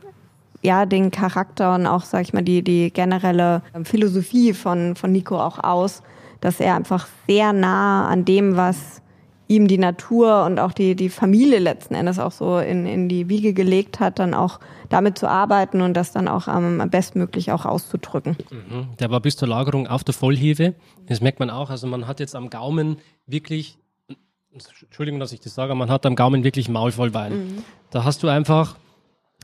ja 0.60 0.84
den 0.84 1.10
Charakter 1.10 1.74
und 1.74 1.86
auch 1.86 2.04
sag 2.04 2.20
ich 2.20 2.34
mal 2.34 2.42
die 2.42 2.62
die 2.62 2.92
generelle 2.92 3.62
Philosophie 3.84 4.52
von 4.52 4.94
von 4.94 5.10
Nico 5.10 5.40
auch 5.40 5.62
aus, 5.64 6.02
dass 6.40 6.60
er 6.60 6.76
einfach 6.76 7.06
sehr 7.26 7.54
nah 7.54 8.08
an 8.08 8.26
dem 8.26 8.56
was 8.56 9.00
ihm 9.48 9.68
die 9.68 9.78
Natur 9.78 10.44
und 10.44 10.58
auch 10.58 10.72
die, 10.72 10.96
die 10.96 11.08
Familie 11.08 11.58
letzten 11.58 11.94
Endes 11.94 12.18
auch 12.18 12.32
so 12.32 12.58
in, 12.58 12.86
in 12.86 13.08
die 13.08 13.28
Wiege 13.28 13.54
gelegt 13.54 14.00
hat, 14.00 14.18
dann 14.18 14.34
auch 14.34 14.58
damit 14.88 15.18
zu 15.18 15.28
arbeiten 15.28 15.80
und 15.80 15.94
das 15.94 16.12
dann 16.12 16.28
auch 16.28 16.48
am 16.48 16.90
bestmöglich 16.90 17.52
auch 17.52 17.64
auszudrücken. 17.64 18.36
Mhm. 18.50 18.88
Der 18.98 19.10
war 19.10 19.20
bis 19.20 19.36
zur 19.36 19.48
Lagerung 19.48 19.86
auf 19.86 20.04
der 20.04 20.14
Vollhefe. 20.14 20.74
Das 21.06 21.20
merkt 21.20 21.38
man 21.38 21.50
auch. 21.50 21.70
Also 21.70 21.86
man 21.86 22.06
hat 22.06 22.20
jetzt 22.20 22.34
am 22.34 22.50
Gaumen 22.50 22.98
wirklich, 23.26 23.78
Entschuldigung, 24.52 25.20
dass 25.20 25.32
ich 25.32 25.40
das 25.40 25.54
sage, 25.54 25.74
man 25.74 25.90
hat 25.90 26.06
am 26.06 26.16
Gaumen 26.16 26.42
wirklich 26.42 26.68
Maul 26.68 26.92
voll 26.92 27.14
Wein. 27.14 27.32
Mhm. 27.32 27.64
Da 27.90 28.04
hast 28.04 28.22
du 28.22 28.28
einfach, 28.28 28.76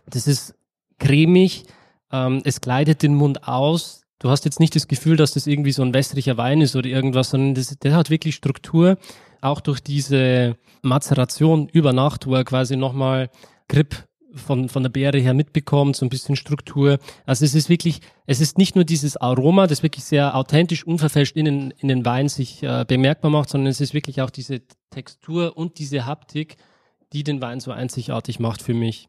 das 0.06 0.26
ist 0.26 0.54
cremig, 0.98 1.64
ähm, 2.10 2.42
es 2.44 2.60
gleitet 2.60 3.02
den 3.02 3.14
Mund 3.14 3.46
aus, 3.46 4.02
Du 4.22 4.30
hast 4.30 4.44
jetzt 4.44 4.60
nicht 4.60 4.76
das 4.76 4.86
Gefühl, 4.86 5.16
dass 5.16 5.32
das 5.32 5.48
irgendwie 5.48 5.72
so 5.72 5.82
ein 5.82 5.92
wässriger 5.94 6.36
Wein 6.36 6.60
ist 6.60 6.76
oder 6.76 6.86
irgendwas, 6.86 7.30
sondern 7.30 7.56
das, 7.56 7.76
der 7.76 7.96
hat 7.96 8.08
wirklich 8.08 8.36
Struktur 8.36 8.96
auch 9.42 9.60
durch 9.60 9.80
diese 9.80 10.56
Mazeration 10.82 11.68
über 11.68 11.92
Nacht, 11.92 12.26
wo 12.26 12.34
er 12.34 12.44
quasi 12.44 12.76
nochmal 12.76 13.28
Grip 13.68 14.04
von, 14.34 14.68
von 14.68 14.82
der 14.82 14.90
Beere 14.90 15.18
her 15.18 15.34
mitbekommt, 15.34 15.96
so 15.96 16.06
ein 16.06 16.08
bisschen 16.08 16.36
Struktur. 16.36 16.98
Also 17.26 17.44
es 17.44 17.54
ist 17.54 17.68
wirklich, 17.68 18.00
es 18.26 18.40
ist 18.40 18.56
nicht 18.56 18.74
nur 18.74 18.84
dieses 18.84 19.16
Aroma, 19.16 19.66
das 19.66 19.82
wirklich 19.82 20.04
sehr 20.04 20.34
authentisch, 20.34 20.86
unverfälscht 20.86 21.36
in 21.36 21.44
den, 21.44 21.70
in 21.78 21.88
den 21.88 22.04
Wein 22.04 22.28
sich 22.28 22.62
äh, 22.62 22.84
bemerkbar 22.86 23.30
macht, 23.30 23.50
sondern 23.50 23.70
es 23.70 23.80
ist 23.80 23.94
wirklich 23.94 24.22
auch 24.22 24.30
diese 24.30 24.62
Textur 24.90 25.56
und 25.56 25.78
diese 25.78 26.06
Haptik, 26.06 26.56
die 27.12 27.24
den 27.24 27.42
Wein 27.42 27.60
so 27.60 27.72
einzigartig 27.72 28.40
macht 28.40 28.62
für 28.62 28.74
mich. 28.74 29.08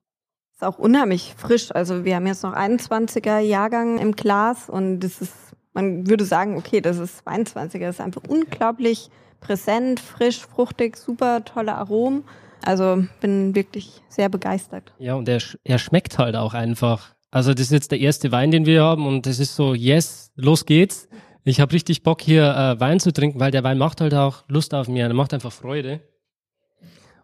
Ist 0.53 0.63
auch 0.63 0.77
unheimlich 0.77 1.33
frisch. 1.37 1.71
Also 1.71 2.05
wir 2.05 2.15
haben 2.15 2.27
jetzt 2.27 2.43
noch 2.43 2.53
21er 2.53 3.39
Jahrgang 3.39 3.99
im 3.99 4.13
Glas 4.13 4.69
und 4.69 4.99
das 4.99 5.21
ist, 5.21 5.33
man 5.73 6.07
würde 6.07 6.25
sagen, 6.25 6.57
okay, 6.57 6.81
das 6.81 6.97
ist 6.97 7.25
22er, 7.25 7.79
das 7.79 7.95
ist 7.95 8.01
einfach 8.01 8.23
unglaublich 8.27 9.09
präsent, 9.43 9.99
frisch, 9.99 10.39
fruchtig, 10.39 10.97
super 10.97 11.43
tolle 11.45 11.75
Aromen. 11.75 12.23
Also 12.63 13.03
bin 13.19 13.55
wirklich 13.55 14.01
sehr 14.07 14.29
begeistert. 14.29 14.93
Ja, 14.97 15.15
und 15.15 15.27
er, 15.27 15.41
er 15.63 15.79
schmeckt 15.79 16.17
halt 16.17 16.35
auch 16.35 16.53
einfach. 16.53 17.13
Also 17.29 17.53
das 17.53 17.63
ist 17.63 17.71
jetzt 17.71 17.91
der 17.91 17.99
erste 17.99 18.31
Wein, 18.31 18.51
den 18.51 18.65
wir 18.65 18.83
haben 18.83 19.05
und 19.05 19.25
das 19.25 19.39
ist 19.39 19.55
so, 19.55 19.73
yes, 19.73 20.31
los 20.35 20.65
geht's. 20.65 21.09
Ich 21.43 21.59
habe 21.59 21.73
richtig 21.73 22.03
Bock 22.03 22.21
hier 22.21 22.45
äh, 22.45 22.79
Wein 22.79 22.99
zu 22.99 23.11
trinken, 23.11 23.39
weil 23.39 23.51
der 23.51 23.63
Wein 23.63 23.77
macht 23.77 23.99
halt 23.99 24.13
auch 24.13 24.43
Lust 24.47 24.73
auf 24.73 24.87
mir, 24.87 25.07
er 25.07 25.13
macht 25.13 25.33
einfach 25.33 25.51
Freude. 25.51 25.99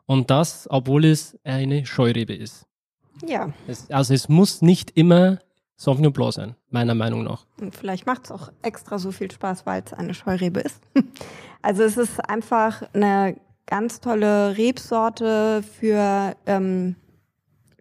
Und 0.05 0.29
das, 0.29 0.67
obwohl 0.69 1.05
es 1.05 1.39
eine 1.43 1.85
Scheurebe 1.85 2.33
ist. 2.33 2.65
Ja. 3.25 3.53
Es, 3.67 3.89
also 3.91 4.13
es 4.13 4.27
muss 4.27 4.61
nicht 4.61 4.91
immer 4.97 5.39
Sauvignon 5.79 6.11
Blanc 6.11 6.33
sein, 6.33 6.55
meiner 6.71 6.93
Meinung 6.93 7.23
nach. 7.23 7.45
Und 7.61 7.73
vielleicht 7.73 8.05
macht 8.05 8.25
es 8.25 8.31
auch 8.31 8.51
extra 8.63 8.99
so 8.99 9.13
viel 9.13 9.31
Spaß, 9.31 9.65
weil 9.65 9.81
es 9.85 9.93
eine 9.93 10.13
Scheurebe 10.13 10.59
ist. 10.59 10.81
Also 11.61 11.83
es 11.83 11.97
ist 11.97 12.21
einfach 12.29 12.83
eine 12.93 13.35
ganz 13.65 13.99
tolle 13.99 14.55
Rebsorte 14.57 15.61
für, 15.61 16.33
ähm, 16.45 16.95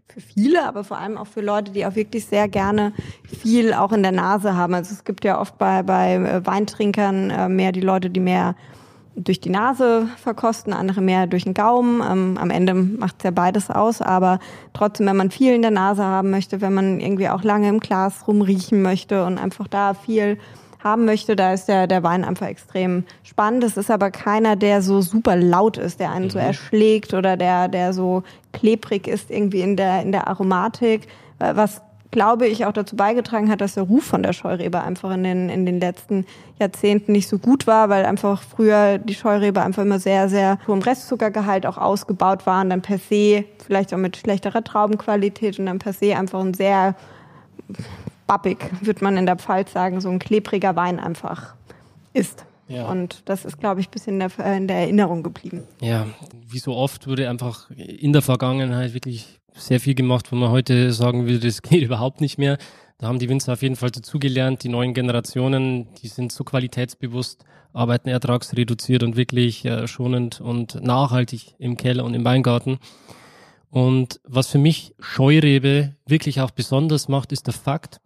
für 0.09 0.21
viele, 0.21 0.67
aber 0.67 0.83
vor 0.83 0.99
allem 0.99 1.17
auch 1.17 1.29
für 1.29 1.43
Leute, 1.43 1.71
die 1.71 1.87
auch 1.87 1.95
wirklich 1.95 2.27
sehr 2.27 2.49
gerne 2.49 2.93
viel 3.25 3.73
auch 3.73 3.93
in 3.93 4.03
der 4.03 4.11
Nase 4.11 4.57
haben. 4.57 4.75
Also 4.75 4.93
es 4.93 5.05
gibt 5.05 5.25
ja 5.25 5.41
oft 5.41 5.59
bei, 5.59 5.85
bei 5.85 6.15
äh, 6.15 6.45
Weintrinkern 6.45 7.31
äh, 7.31 7.49
mehr 7.49 7.71
die 7.71 7.81
Leute, 7.81 8.11
die 8.11 8.19
mehr 8.19 8.57
durch 9.19 9.41
die 9.41 9.51
Nase 9.51 10.09
verkosten, 10.17 10.73
andere 10.73 11.01
mehr 11.01 11.27
durch 11.27 11.45
den 11.45 11.55
Gaumen. 11.55 12.01
Ähm, 12.01 12.39
am 12.41 12.51
Ende 12.51 12.75
macht 12.75 13.17
es 13.19 13.25
ja 13.25 13.31
beides 13.31 13.71
aus, 13.71 14.01
aber 14.01 14.39
trotzdem, 14.73 15.07
wenn 15.07 15.17
man 15.17 15.31
viel 15.31 15.55
in 15.55 15.63
der 15.63 15.71
Nase 15.71 16.05
haben 16.05 16.31
möchte, 16.31 16.61
wenn 16.61 16.75
man 16.75 17.01
irgendwie 17.01 17.29
auch 17.29 17.43
lange 17.43 17.69
im 17.69 17.81
Glas 17.81 18.27
rumriechen 18.27 18.83
möchte 18.83 19.25
und 19.25 19.39
einfach 19.39 19.69
da 19.69 19.95
viel 19.95 20.39
haben 20.83 21.05
möchte, 21.05 21.35
da 21.35 21.53
ist 21.53 21.67
der, 21.67 21.87
der 21.89 22.03
Wein 22.05 22.25
einfach 22.25 22.47
extrem 22.47 23.05
spannend. 23.25 23.65
Es 23.65 23.77
ist 23.77 23.91
aber 23.91 24.11
keiner, 24.11 24.55
der 24.55 24.81
so 24.81 25.01
super 25.01 25.35
laut 25.35 25.77
ist, 25.77 25.99
der 25.99 26.13
einen 26.13 26.27
mhm. 26.27 26.31
so 26.31 26.39
erschlägt 26.39 27.15
oder 27.15 27.37
der, 27.37 27.69
der 27.69 27.93
so 27.93 28.23
klebrig 28.53 29.09
ist 29.09 29.31
irgendwie 29.31 29.61
in 29.61 29.77
der, 29.77 30.03
in 30.03 30.13
der 30.13 30.29
Aromatik, 30.29 31.09
was 31.39 31.83
glaube 32.11 32.47
ich, 32.47 32.65
auch 32.65 32.73
dazu 32.73 32.97
beigetragen 32.97 33.51
hat, 33.51 33.61
dass 33.61 33.75
der 33.75 33.83
Ruf 33.85 34.05
von 34.05 34.23
der 34.23 34.33
Scheurebe 34.33 34.83
einfach 34.83 35.11
in 35.13 35.25
den, 35.25 35.49
in 35.49 35.67
den 35.67 35.81
letzten 35.81 36.25
Jahrzehnten 36.59 37.13
nicht 37.13 37.29
so 37.29 37.39
gut 37.39 37.67
war, 37.67 37.89
weil 37.89 38.07
einfach 38.07 38.43
früher 38.43 38.99
die 38.99 39.15
Scheurebe 39.15 39.63
einfach 39.63 39.83
immer 39.83 39.99
sehr, 39.99 40.29
sehr 40.29 40.59
hohem 40.67 40.81
Restzuckergehalt 40.81 41.67
auch 41.67 41.77
ausgebaut 41.77 42.47
war 42.47 42.63
und 42.63 42.71
dann 42.71 42.83
per 42.83 42.99
se 42.99 43.45
vielleicht 43.65 43.93
auch 43.93 43.99
mit 43.99 44.17
schlechterer 44.17 44.65
Traubenqualität 44.65 45.59
und 45.59 45.67
dann 45.67 45.79
per 45.79 45.93
se 45.93 46.17
einfach 46.17 46.41
ein 46.41 46.55
sehr 46.55 46.95
bappig, 48.27 48.59
würde 48.81 49.05
man 49.05 49.17
in 49.17 49.27
der 49.27 49.37
Pfalz 49.37 49.73
sagen, 49.73 50.01
so 50.01 50.09
ein 50.09 50.19
klebriger 50.19 50.77
Wein 50.77 50.99
einfach 50.99 51.55
ist. 52.13 52.45
Ja. 52.69 52.87
Und 52.87 53.23
das 53.25 53.45
ist, 53.45 53.59
glaube 53.59 53.81
ich, 53.81 53.89
ein 53.89 53.91
bisschen 53.91 54.21
in 54.21 54.29
der, 54.29 54.57
in 54.57 54.69
der 54.69 54.77
Erinnerung 54.79 55.23
geblieben. 55.23 55.65
Ja, 55.81 56.07
wie 56.49 56.59
so 56.59 56.75
oft 56.75 57.07
wurde 57.07 57.29
einfach 57.29 57.71
in 57.71 58.13
der 58.13 58.21
Vergangenheit 58.23 58.93
wirklich 58.93 59.38
sehr 59.59 59.81
viel 59.81 59.95
gemacht, 59.95 60.33
wo 60.33 60.37
man 60.37 60.51
heute 60.51 60.93
sagen 60.93 61.27
würde, 61.27 61.41
das 61.41 61.63
geht 61.63 61.83
überhaupt 61.83 62.21
nicht 62.21 62.39
mehr. 62.39 62.59
Da 62.99 63.07
haben 63.07 63.19
die 63.19 63.29
Winzer 63.29 63.53
auf 63.53 63.63
jeden 63.63 63.77
Fall 63.77 63.91
dazugelernt. 63.91 64.65
Die 64.65 64.69
neuen 64.69 64.95
Generationen, 64.95 65.87
die 66.03 66.09
sind 66.09 66.33
so 66.33 66.43
qualitätsbewusst, 66.45 67.45
arbeiten 67.73 68.09
ertragsreduziert 68.09 69.03
und 69.03 69.17
wirklich 69.17 69.65
äh, 69.65 69.87
schonend 69.87 70.41
und 70.41 70.83
nachhaltig 70.83 71.55
im 71.59 71.77
Keller 71.77 72.05
und 72.05 72.15
im 72.15 72.25
Weingarten. 72.25 72.79
Und 73.71 74.21
was 74.25 74.49
für 74.49 74.59
mich 74.59 74.95
Scheurebe 74.99 75.95
wirklich 76.07 76.41
auch 76.41 76.51
besonders 76.51 77.09
macht, 77.09 77.33
ist 77.33 77.47
der 77.47 77.55
Fakt, 77.55 78.01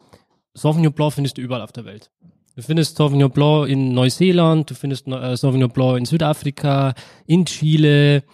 Sauvignon 0.54 0.92
Blanc 0.92 1.14
findest 1.14 1.38
du 1.38 1.40
überall 1.40 1.62
auf 1.62 1.72
der 1.72 1.84
Welt. 1.84 2.10
Du 2.54 2.62
findest 2.62 2.96
Sauvignon 2.96 3.30
Blanc 3.30 3.68
in 3.68 3.94
Neuseeland, 3.94 4.68
du 4.68 4.74
findest 4.74 5.08
äh, 5.08 5.36
Sauvignon 5.36 5.70
Blanc 5.70 5.98
in 5.98 6.04
Südafrika, 6.04 6.92
in 7.26 7.46
Chile, 7.46 8.24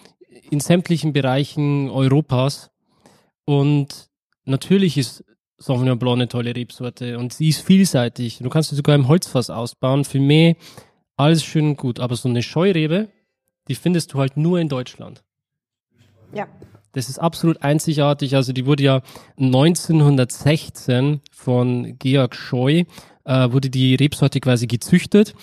in 0.51 0.59
sämtlichen 0.59 1.13
Bereichen 1.13 1.89
Europas. 1.89 2.71
Und 3.49 4.11
natürlich 4.45 4.99
ist 4.99 5.25
Sauvignon 5.57 5.99
Blanc 5.99 6.17
eine 6.17 6.29
tolle 6.29 6.55
Rebsorte 6.55 7.19
und 7.19 7.33
sie 7.33 7.49
ist 7.49 7.63
vielseitig. 7.63 8.41
Du 8.43 8.51
kannst 8.51 8.69
sie 8.69 8.77
sogar 8.77 8.95
im 8.95 9.09
Holzfass 9.09 9.49
ausbauen. 9.49 10.05
Für 10.05 10.21
mich 10.21 10.59
alles 11.17 11.43
schön 11.43 11.69
und 11.69 11.77
gut. 11.79 11.99
Aber 11.99 12.15
so 12.15 12.29
eine 12.29 12.43
Scheurebe, 12.43 13.09
die 13.69 13.75
findest 13.75 14.13
du 14.13 14.19
halt 14.19 14.37
nur 14.37 14.61
in 14.61 14.69
Deutschland. 14.69 15.25
Ja. 16.35 16.47
Das 16.93 17.09
ist 17.09 17.19
absolut 17.19 17.63
einzigartig. 17.63 18.37
Also 18.37 18.53
die 18.53 18.67
wurde 18.67 18.83
ja 18.83 19.01
1916 19.39 21.23
von 21.33 21.99
Georg 21.99 22.35
Scheu, 22.35 22.85
äh, 23.25 23.51
wurde 23.51 23.71
die 23.71 23.95
Rebsorte 23.95 24.41
quasi 24.41 24.67
gezüchtet. 24.67 25.35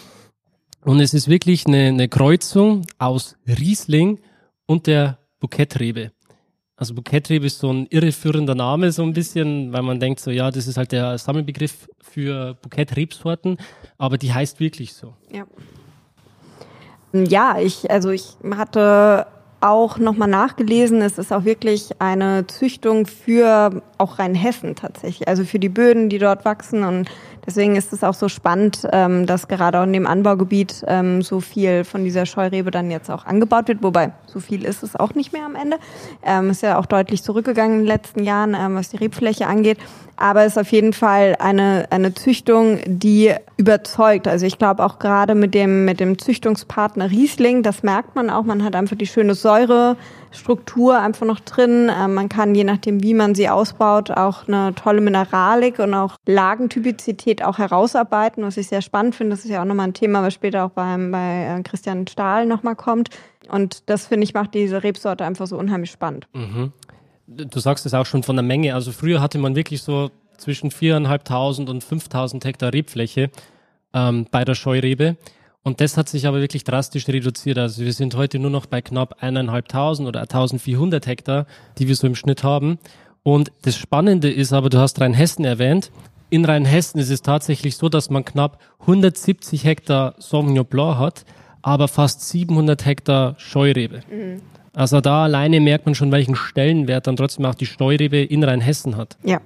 Und 0.81 0.99
es 0.99 1.15
ist 1.15 1.27
wirklich 1.27 1.65
eine, 1.65 1.87
eine 1.87 2.07
Kreuzung 2.07 2.85
aus 2.99 3.35
Riesling 3.47 4.19
und 4.67 4.85
der 4.85 5.17
Bukettrebe. 5.39 6.11
Also 6.77 6.93
Bouquetrebe 6.93 7.45
ist 7.45 7.59
so 7.59 7.71
ein 7.71 7.87
irreführender 7.89 8.53
Name, 8.53 8.91
so 8.91 9.03
ein 9.03 9.13
bisschen, 9.13 9.71
weil 9.71 9.81
man 9.81 9.99
denkt 9.99 10.19
so, 10.19 10.29
ja, 10.29 10.51
das 10.51 10.67
ist 10.67 10.75
halt 10.75 10.91
der 10.91 11.17
Sammelbegriff 11.17 11.87
für 12.01 12.55
Bouquet-Rebsorten, 12.61 13.57
aber 13.97 14.17
die 14.17 14.33
heißt 14.33 14.59
wirklich 14.59 14.93
so. 14.93 15.13
Ja. 15.31 15.45
Ja, 17.13 17.59
ich, 17.59 17.89
also 17.89 18.09
ich 18.09 18.35
hatte 18.57 19.27
auch 19.61 19.97
nochmal 19.97 20.27
nachgelesen, 20.27 21.01
es 21.01 21.17
ist 21.17 21.31
auch 21.31 21.45
wirklich 21.45 21.89
eine 21.99 22.45
Züchtung 22.47 23.07
für 23.07 23.81
auch 23.97 24.19
Rheinhessen 24.19 24.75
tatsächlich, 24.75 25.27
also 25.29 25.45
für 25.45 25.59
die 25.59 25.69
Böden, 25.69 26.09
die 26.09 26.19
dort 26.19 26.43
wachsen 26.43 26.83
und 26.83 27.09
Deswegen 27.47 27.75
ist 27.75 27.93
es 27.93 28.03
auch 28.03 28.13
so 28.13 28.27
spannend, 28.27 28.87
ähm, 28.91 29.25
dass 29.25 29.47
gerade 29.47 29.79
auch 29.79 29.83
in 29.83 29.93
dem 29.93 30.07
Anbaugebiet 30.07 30.83
ähm, 30.87 31.21
so 31.21 31.39
viel 31.39 31.83
von 31.83 32.03
dieser 32.03 32.25
Scheurebe 32.25 32.71
dann 32.71 32.89
jetzt 32.89 33.11
auch 33.11 33.25
angebaut 33.25 33.67
wird. 33.67 33.83
Wobei, 33.83 34.11
so 34.25 34.39
viel 34.39 34.65
ist 34.65 34.83
es 34.83 34.95
auch 34.95 35.13
nicht 35.13 35.31
mehr 35.31 35.45
am 35.45 35.55
Ende. 35.55 35.77
Ähm, 36.23 36.49
ist 36.49 36.63
ja 36.63 36.79
auch 36.79 36.85
deutlich 36.85 37.23
zurückgegangen 37.23 37.79
in 37.79 37.79
den 37.81 37.87
letzten 37.87 38.23
Jahren, 38.23 38.55
ähm, 38.55 38.75
was 38.75 38.89
die 38.89 38.97
Rebfläche 38.97 39.47
angeht. 39.47 39.77
Aber 40.17 40.43
es 40.43 40.53
ist 40.53 40.57
auf 40.57 40.71
jeden 40.71 40.93
Fall 40.93 41.35
eine, 41.39 41.87
eine 41.89 42.13
Züchtung, 42.13 42.79
die 42.85 43.33
überzeugt. 43.57 44.27
Also 44.27 44.45
ich 44.45 44.57
glaube 44.57 44.83
auch 44.83 44.97
gerade 44.97 45.35
mit 45.35 45.53
dem, 45.53 45.85
mit 45.85 45.99
dem 45.99 46.17
Züchtungspartner 46.17 47.11
Riesling, 47.11 47.63
das 47.63 47.83
merkt 47.83 48.15
man 48.15 48.29
auch. 48.29 48.43
Man 48.43 48.63
hat 48.63 48.75
einfach 48.75 48.95
die 48.95 49.07
schöne 49.07 49.35
Säurestruktur 50.35 50.99
einfach 50.99 51.25
noch 51.25 51.39
drin. 51.39 51.89
Ähm, 51.89 52.13
man 52.13 52.29
kann, 52.29 52.55
je 52.55 52.63
nachdem, 52.63 53.01
wie 53.01 53.13
man 53.13 53.35
sie 53.35 53.49
ausbaut, 53.49 54.11
auch 54.11 54.47
eine 54.47 54.75
tolle 54.75 55.01
Mineralik 55.01 55.79
und 55.79 55.93
auch 55.93 56.15
Lagentypizität 56.25 57.43
auch 57.43 57.57
herausarbeiten, 57.57 58.43
was 58.43 58.57
ich 58.57 58.67
sehr 58.67 58.81
spannend 58.81 59.15
finde. 59.15 59.35
Das 59.35 59.45
ist 59.45 59.51
ja 59.51 59.61
auch 59.61 59.65
nochmal 59.65 59.87
ein 59.87 59.93
Thema, 59.93 60.21
was 60.21 60.33
später 60.33 60.65
auch 60.65 60.71
beim, 60.71 61.11
bei 61.11 61.57
äh, 61.57 61.63
Christian 61.63 62.07
Stahl 62.07 62.45
nochmal 62.45 62.75
kommt. 62.75 63.09
Und 63.49 63.89
das, 63.89 64.07
finde 64.07 64.25
ich, 64.25 64.33
macht 64.33 64.53
diese 64.53 64.83
Rebsorte 64.83 65.23
einfach 65.23 65.47
so 65.47 65.57
unheimlich 65.57 65.91
spannend. 65.91 66.27
Mhm 66.33 66.73
du 67.27 67.59
sagst 67.59 67.87
es 67.87 67.93
auch 67.95 68.05
schon 68.05 68.21
von 68.21 68.35
der 68.35 68.43
Menge. 68.43 68.75
Also 68.75 68.91
früher 68.91 69.19
hatte 69.19 69.39
man 69.39 69.55
wirklich 69.55 69.81
so 69.81 70.11
zwischen 70.37 70.69
4.500 70.69 71.67
und 71.67 71.83
5.000 71.83 72.45
Hektar 72.45 72.71
Rebfläche 72.71 73.31
ähm, 73.93 74.27
bei 74.29 74.45
der 74.45 74.53
Scheurebe. 74.53 75.17
Und 75.65 75.81
das 75.81 75.97
hat 75.97 76.07
sich 76.07 76.27
aber 76.27 76.41
wirklich 76.41 76.63
drastisch 76.63 77.07
reduziert. 77.07 77.57
Also 77.57 77.83
wir 77.83 77.91
sind 77.91 78.15
heute 78.15 78.37
nur 78.37 78.51
noch 78.51 78.67
bei 78.67 78.83
knapp 78.83 79.23
1.500 79.23 80.05
oder 80.05 80.21
1.400 80.21 81.07
Hektar, 81.07 81.47
die 81.79 81.87
wir 81.87 81.95
so 81.95 82.05
im 82.05 82.13
Schnitt 82.13 82.43
haben. 82.43 82.77
Und 83.23 83.51
das 83.63 83.75
Spannende 83.75 84.31
ist 84.31 84.53
aber, 84.53 84.69
du 84.69 84.77
hast 84.77 85.01
Rheinhessen 85.01 85.43
erwähnt. 85.43 85.91
In 86.29 86.45
Rheinhessen 86.45 86.99
ist 86.99 87.09
es 87.09 87.23
tatsächlich 87.23 87.77
so, 87.77 87.89
dass 87.89 88.11
man 88.11 88.23
knapp 88.23 88.59
170 88.81 89.63
Hektar 89.63 90.13
Sauvignon 90.19 90.67
Blanc 90.67 90.99
hat, 90.99 91.25
aber 91.63 91.87
fast 91.87 92.29
700 92.29 92.85
Hektar 92.85 93.33
Scheurebe. 93.39 94.01
Mhm. 94.07 94.41
Also 94.73 95.01
da 95.01 95.23
alleine 95.23 95.59
merkt 95.61 95.87
man 95.87 95.95
schon, 95.95 96.11
welchen 96.11 96.35
Stellenwert 96.35 97.07
dann 97.07 97.15
trotzdem 97.15 97.43
auch 97.45 97.55
die 97.55 97.65
Steuerrebe 97.65 98.21
in 98.21 98.43
Rheinhessen 98.43 98.97
hat. 98.97 99.17
Ja, 99.23 99.41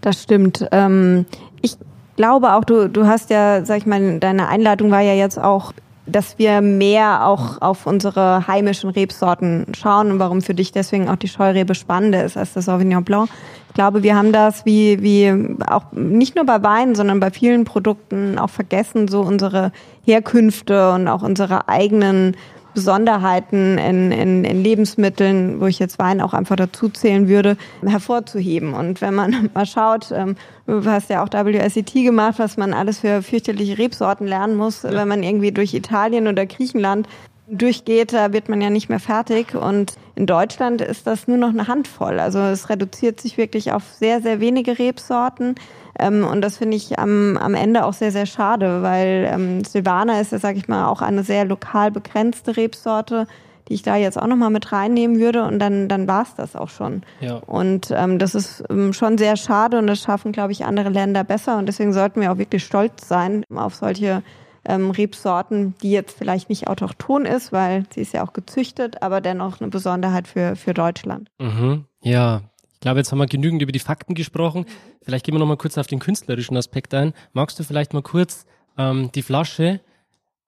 das 0.00 0.24
stimmt. 0.24 0.66
Ähm, 0.72 1.24
ich 1.62 1.76
glaube 2.16 2.54
auch, 2.54 2.64
du, 2.64 2.88
du 2.88 3.06
hast 3.06 3.30
ja, 3.30 3.64
sag 3.64 3.78
ich 3.78 3.86
mal, 3.86 4.18
deine 4.18 4.48
Einladung 4.48 4.90
war 4.90 5.00
ja 5.00 5.14
jetzt 5.14 5.38
auch, 5.38 5.72
dass 6.06 6.38
wir 6.38 6.60
mehr 6.60 7.26
auch 7.26 7.60
auf 7.60 7.86
unsere 7.86 8.46
heimischen 8.46 8.90
Rebsorten 8.90 9.66
schauen 9.76 10.10
und 10.10 10.18
warum 10.18 10.42
für 10.42 10.54
dich 10.54 10.72
deswegen 10.72 11.08
auch 11.08 11.16
die 11.16 11.28
Scheurebe 11.28 11.74
spannender 11.74 12.24
ist 12.24 12.36
als 12.36 12.54
das 12.54 12.64
Sauvignon 12.64 13.04
Blanc. 13.04 13.30
Ich 13.68 13.74
glaube, 13.74 14.02
wir 14.02 14.16
haben 14.16 14.32
das 14.32 14.66
wie, 14.66 15.00
wie 15.02 15.56
auch 15.68 15.84
nicht 15.92 16.34
nur 16.34 16.44
bei 16.44 16.62
Wein, 16.62 16.94
sondern 16.96 17.20
bei 17.20 17.30
vielen 17.30 17.64
Produkten 17.64 18.38
auch 18.38 18.50
vergessen, 18.50 19.06
so 19.06 19.20
unsere 19.20 19.70
Herkünfte 20.04 20.90
und 20.92 21.06
auch 21.06 21.22
unsere 21.22 21.68
eigenen 21.68 22.36
Besonderheiten 22.74 23.78
in, 23.78 24.12
in, 24.12 24.44
in 24.44 24.62
Lebensmitteln, 24.62 25.60
wo 25.60 25.66
ich 25.66 25.78
jetzt 25.78 25.98
Wein 25.98 26.20
auch 26.20 26.34
einfach 26.34 26.56
dazu 26.56 26.88
zählen 26.88 27.28
würde, 27.28 27.56
hervorzuheben. 27.84 28.74
Und 28.74 29.00
wenn 29.00 29.14
man 29.14 29.50
mal 29.54 29.66
schaut, 29.66 30.12
ähm, 30.12 30.36
du 30.66 30.84
hast 30.84 31.10
ja 31.10 31.22
auch 31.22 31.28
WSET 31.28 31.92
gemacht, 31.92 32.38
was 32.38 32.56
man 32.56 32.72
alles 32.72 33.00
für 33.00 33.22
fürchterliche 33.22 33.78
Rebsorten 33.78 34.26
lernen 34.26 34.56
muss, 34.56 34.82
ja. 34.82 34.92
wenn 34.92 35.08
man 35.08 35.22
irgendwie 35.22 35.52
durch 35.52 35.74
Italien 35.74 36.28
oder 36.28 36.46
Griechenland 36.46 37.08
durchgeht, 37.48 38.12
da 38.12 38.32
wird 38.32 38.48
man 38.48 38.60
ja 38.60 38.70
nicht 38.70 38.88
mehr 38.88 39.00
fertig. 39.00 39.54
Und 39.54 39.94
in 40.20 40.26
Deutschland 40.26 40.82
ist 40.82 41.06
das 41.06 41.28
nur 41.28 41.38
noch 41.38 41.48
eine 41.48 41.66
Handvoll. 41.66 42.20
Also 42.20 42.40
es 42.40 42.68
reduziert 42.68 43.22
sich 43.22 43.38
wirklich 43.38 43.72
auf 43.72 43.84
sehr, 43.84 44.20
sehr 44.20 44.38
wenige 44.38 44.78
Rebsorten. 44.78 45.54
Ähm, 45.98 46.26
und 46.26 46.42
das 46.42 46.58
finde 46.58 46.76
ich 46.76 46.98
am, 46.98 47.38
am 47.38 47.54
Ende 47.54 47.86
auch 47.86 47.94
sehr, 47.94 48.12
sehr 48.12 48.26
schade, 48.26 48.82
weil 48.82 49.26
ähm, 49.32 49.64
Silvaner 49.64 50.20
ist 50.20 50.32
ja, 50.32 50.38
sage 50.38 50.58
ich 50.58 50.68
mal, 50.68 50.88
auch 50.88 51.00
eine 51.00 51.22
sehr 51.22 51.46
lokal 51.46 51.90
begrenzte 51.90 52.58
Rebsorte, 52.58 53.26
die 53.68 53.74
ich 53.74 53.82
da 53.82 53.96
jetzt 53.96 54.20
auch 54.20 54.26
nochmal 54.26 54.50
mit 54.50 54.70
reinnehmen 54.72 55.18
würde 55.18 55.42
und 55.44 55.58
dann, 55.58 55.88
dann 55.88 56.06
war 56.06 56.24
es 56.24 56.34
das 56.34 56.54
auch 56.54 56.68
schon. 56.68 57.00
Ja. 57.20 57.36
Und 57.36 57.90
ähm, 57.90 58.18
das 58.18 58.34
ist 58.34 58.62
ähm, 58.68 58.92
schon 58.92 59.16
sehr 59.16 59.36
schade 59.36 59.78
und 59.78 59.86
das 59.86 60.02
schaffen, 60.02 60.32
glaube 60.32 60.52
ich, 60.52 60.66
andere 60.66 60.90
Länder 60.90 61.24
besser 61.24 61.56
und 61.56 61.64
deswegen 61.64 61.94
sollten 61.94 62.20
wir 62.20 62.30
auch 62.30 62.38
wirklich 62.38 62.62
stolz 62.62 63.08
sein 63.08 63.42
auf 63.54 63.74
solche 63.74 64.22
ähm, 64.64 64.90
Rebsorten, 64.90 65.74
die 65.82 65.90
jetzt 65.90 66.16
vielleicht 66.16 66.48
nicht 66.48 66.68
autochton 66.68 67.26
ist, 67.26 67.52
weil 67.52 67.84
sie 67.94 68.00
ist 68.00 68.12
ja 68.12 68.26
auch 68.26 68.32
gezüchtet, 68.32 69.02
aber 69.02 69.20
dennoch 69.20 69.60
eine 69.60 69.70
Besonderheit 69.70 70.28
für, 70.28 70.56
für 70.56 70.74
Deutschland. 70.74 71.30
Mhm. 71.38 71.86
Ja, 72.02 72.42
ich 72.74 72.80
glaube, 72.80 72.98
jetzt 72.98 73.12
haben 73.12 73.18
wir 73.18 73.26
genügend 73.26 73.62
über 73.62 73.72
die 73.72 73.78
Fakten 73.78 74.14
gesprochen. 74.14 74.64
Vielleicht 75.02 75.24
gehen 75.24 75.34
wir 75.34 75.38
noch 75.38 75.46
mal 75.46 75.56
kurz 75.56 75.76
auf 75.78 75.86
den 75.86 75.98
künstlerischen 75.98 76.56
Aspekt 76.56 76.94
ein. 76.94 77.12
Magst 77.32 77.58
du 77.58 77.62
vielleicht 77.62 77.92
mal 77.92 78.02
kurz 78.02 78.46
ähm, 78.78 79.10
die 79.12 79.22
Flasche 79.22 79.80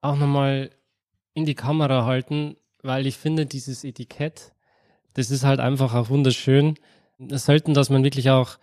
auch 0.01 0.15
noch 0.15 0.27
mal 0.27 0.69
in 1.33 1.45
die 1.45 1.55
Kamera 1.55 2.05
halten, 2.05 2.57
weil 2.81 3.07
ich 3.07 3.17
finde, 3.17 3.45
dieses 3.45 3.83
Etikett, 3.83 4.53
das 5.13 5.31
ist 5.31 5.43
halt 5.43 5.59
einfach 5.59 5.93
auch 5.93 6.09
wunderschön. 6.09 6.75
Es 7.29 7.45
selten, 7.45 7.73
dass 7.73 7.89
man 7.89 8.03
wirklich 8.03 8.29
auch 8.29 8.57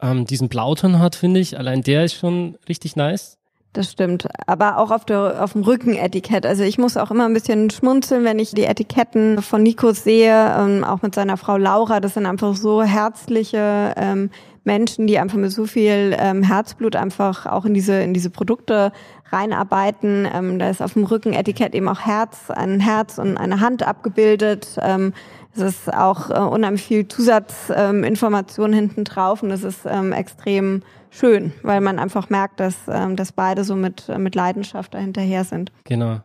ähm, 0.00 0.26
diesen 0.26 0.48
Blauton 0.48 0.98
hat, 0.98 1.14
finde 1.14 1.40
ich. 1.40 1.58
Allein 1.58 1.82
der 1.82 2.04
ist 2.04 2.14
schon 2.14 2.58
richtig 2.68 2.96
nice. 2.96 3.38
Das 3.76 3.92
stimmt. 3.92 4.26
Aber 4.46 4.78
auch 4.78 4.90
auf, 4.90 5.04
der, 5.04 5.44
auf 5.44 5.52
dem 5.52 5.62
Rückenetikett. 5.62 6.46
Also 6.46 6.62
ich 6.62 6.78
muss 6.78 6.96
auch 6.96 7.10
immer 7.10 7.26
ein 7.26 7.34
bisschen 7.34 7.68
schmunzeln, 7.68 8.24
wenn 8.24 8.38
ich 8.38 8.52
die 8.52 8.64
Etiketten 8.64 9.42
von 9.42 9.62
Nikos 9.62 10.02
sehe, 10.02 10.32
ähm, 10.58 10.82
auch 10.82 11.02
mit 11.02 11.14
seiner 11.14 11.36
Frau 11.36 11.58
Laura. 11.58 12.00
Das 12.00 12.14
sind 12.14 12.24
einfach 12.24 12.56
so 12.56 12.82
herzliche 12.82 13.92
ähm, 13.98 14.30
Menschen, 14.64 15.06
die 15.06 15.18
einfach 15.18 15.36
mit 15.36 15.52
so 15.52 15.66
viel 15.66 16.16
ähm, 16.18 16.42
Herzblut 16.42 16.96
einfach 16.96 17.44
auch 17.44 17.66
in 17.66 17.74
diese, 17.74 18.00
in 18.00 18.14
diese 18.14 18.30
Produkte 18.30 18.92
reinarbeiten. 19.30 20.26
Ähm, 20.32 20.58
da 20.58 20.70
ist 20.70 20.80
auf 20.80 20.94
dem 20.94 21.04
Rückenetikett 21.04 21.74
eben 21.74 21.88
auch 21.90 22.00
Herz, 22.00 22.50
ein 22.50 22.80
Herz 22.80 23.18
und 23.18 23.36
eine 23.36 23.60
Hand 23.60 23.86
abgebildet. 23.86 24.78
Ähm, 24.80 25.12
es 25.56 25.78
ist 25.78 25.92
auch 25.92 26.30
äh, 26.30 26.34
unheimlich 26.34 26.82
viel 26.82 27.06
Zusatzinformation 27.08 28.72
ähm, 28.72 28.78
hinten 28.78 29.04
drauf 29.04 29.42
und 29.42 29.50
es 29.50 29.64
ist 29.64 29.80
ähm, 29.86 30.12
extrem 30.12 30.82
schön, 31.10 31.52
weil 31.62 31.80
man 31.80 31.98
einfach 31.98 32.30
merkt, 32.30 32.60
dass, 32.60 32.76
ähm, 32.88 33.16
dass 33.16 33.32
beide 33.32 33.64
so 33.64 33.76
mit, 33.76 34.08
äh, 34.08 34.18
mit 34.18 34.34
Leidenschaft 34.34 34.94
dahinterher 34.94 35.44
sind. 35.44 35.72
Genau. 35.84 36.20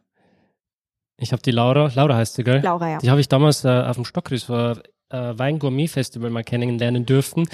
Ich 1.17 1.31
habe 1.31 1.41
die 1.41 1.51
Laura, 1.51 1.91
Laura 1.93 2.15
heißt 2.15 2.33
sie, 2.33 2.43
gell? 2.43 2.61
Laura, 2.61 2.89
ja. 2.89 2.97
Die 2.97 3.09
habe 3.09 3.21
ich 3.21 3.29
damals 3.29 3.63
äh, 3.63 3.69
auf 3.69 3.95
dem 3.95 4.05
Stockrisser 4.05 4.81
äh, 5.09 5.33
Wein-Gourmet-Festival 5.37 6.29
mal 6.31 6.43
kennenlernen 6.43 7.05
dürfen. 7.05 7.47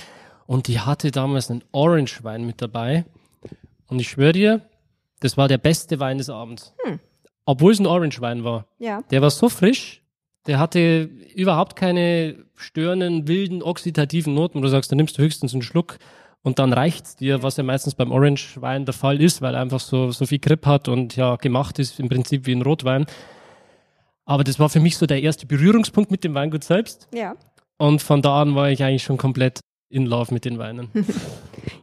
Und 0.46 0.68
die 0.68 0.80
hatte 0.80 1.12
damals 1.12 1.52
einen 1.52 1.64
Orange-Wein 1.74 2.46
mit 2.46 2.62
dabei. 2.62 3.04
Und 3.90 4.00
ich 4.00 4.10
schwöre 4.10 4.32
dir, 4.32 4.62
Das 5.20 5.36
war 5.36 5.48
der 5.48 5.58
beste 5.58 6.00
Wein 6.00 6.18
des 6.20 6.30
Abends. 6.30 6.74
Hm. 6.86 7.00
Obwohl 7.46 7.72
es 7.72 7.80
ein 7.80 7.88
Orange-Wein 7.88 8.44
war. 8.44 8.66
Ja. 8.78 9.02
Der 9.10 9.22
war 9.22 9.30
so 9.30 9.50
frisch, 9.50 10.04
der 10.48 10.60
hatte 10.60 11.10
überhaupt 11.36 11.76
keine 11.76 12.36
störenden, 12.56 13.28
wilden, 13.28 13.62
oxidativen 13.62 14.34
Noten, 14.34 14.60
wo 14.60 14.64
du 14.64 14.70
sagst, 14.70 14.92
da 14.92 14.96
nimmst 14.96 15.18
du 15.18 15.22
höchstens 15.22 15.54
einen 15.54 15.62
Schluck 15.62 16.00
und 16.42 16.60
dann 16.60 16.74
reicht's 16.74 17.16
dir, 17.16 17.44
was 17.44 17.58
ja 17.58 17.64
meistens 17.64 17.96
beim 17.96 18.12
Orange-Wein 18.12 18.86
der 18.86 18.94
Fall 18.94 19.22
ist, 19.22 19.42
weil 19.42 19.54
er 19.54 19.62
einfach 19.62 19.80
so, 19.80 20.12
so 20.12 20.26
viel 20.26 20.40
Grip 20.40 20.66
hat 20.66 20.88
und 20.88 21.16
ja 21.16 21.36
gemacht 21.36 21.78
ist 21.78 22.00
im 22.00 22.10
Prinzip 22.10 22.46
wie 22.46 22.54
ein 22.54 22.62
Rotwein. 22.62 23.06
Aber 24.26 24.44
das 24.44 24.60
war 24.60 24.70
für 24.70 24.80
mich 24.80 24.98
so 24.98 25.06
der 25.06 25.22
erste 25.22 25.46
Berührungspunkt 25.46 26.12
mit 26.12 26.24
dem 26.24 26.34
Weingut 26.34 26.64
selbst. 26.64 27.08
Ja. 27.14 27.36
Und 27.78 28.02
von 28.02 28.22
da 28.22 28.42
an 28.42 28.56
war 28.56 28.70
ich 28.70 28.84
eigentlich 28.84 29.04
schon 29.04 29.18
komplett 29.18 29.60
in 29.90 30.06
Love 30.06 30.34
mit 30.34 30.46
den 30.46 30.58
Weinen. 30.58 30.90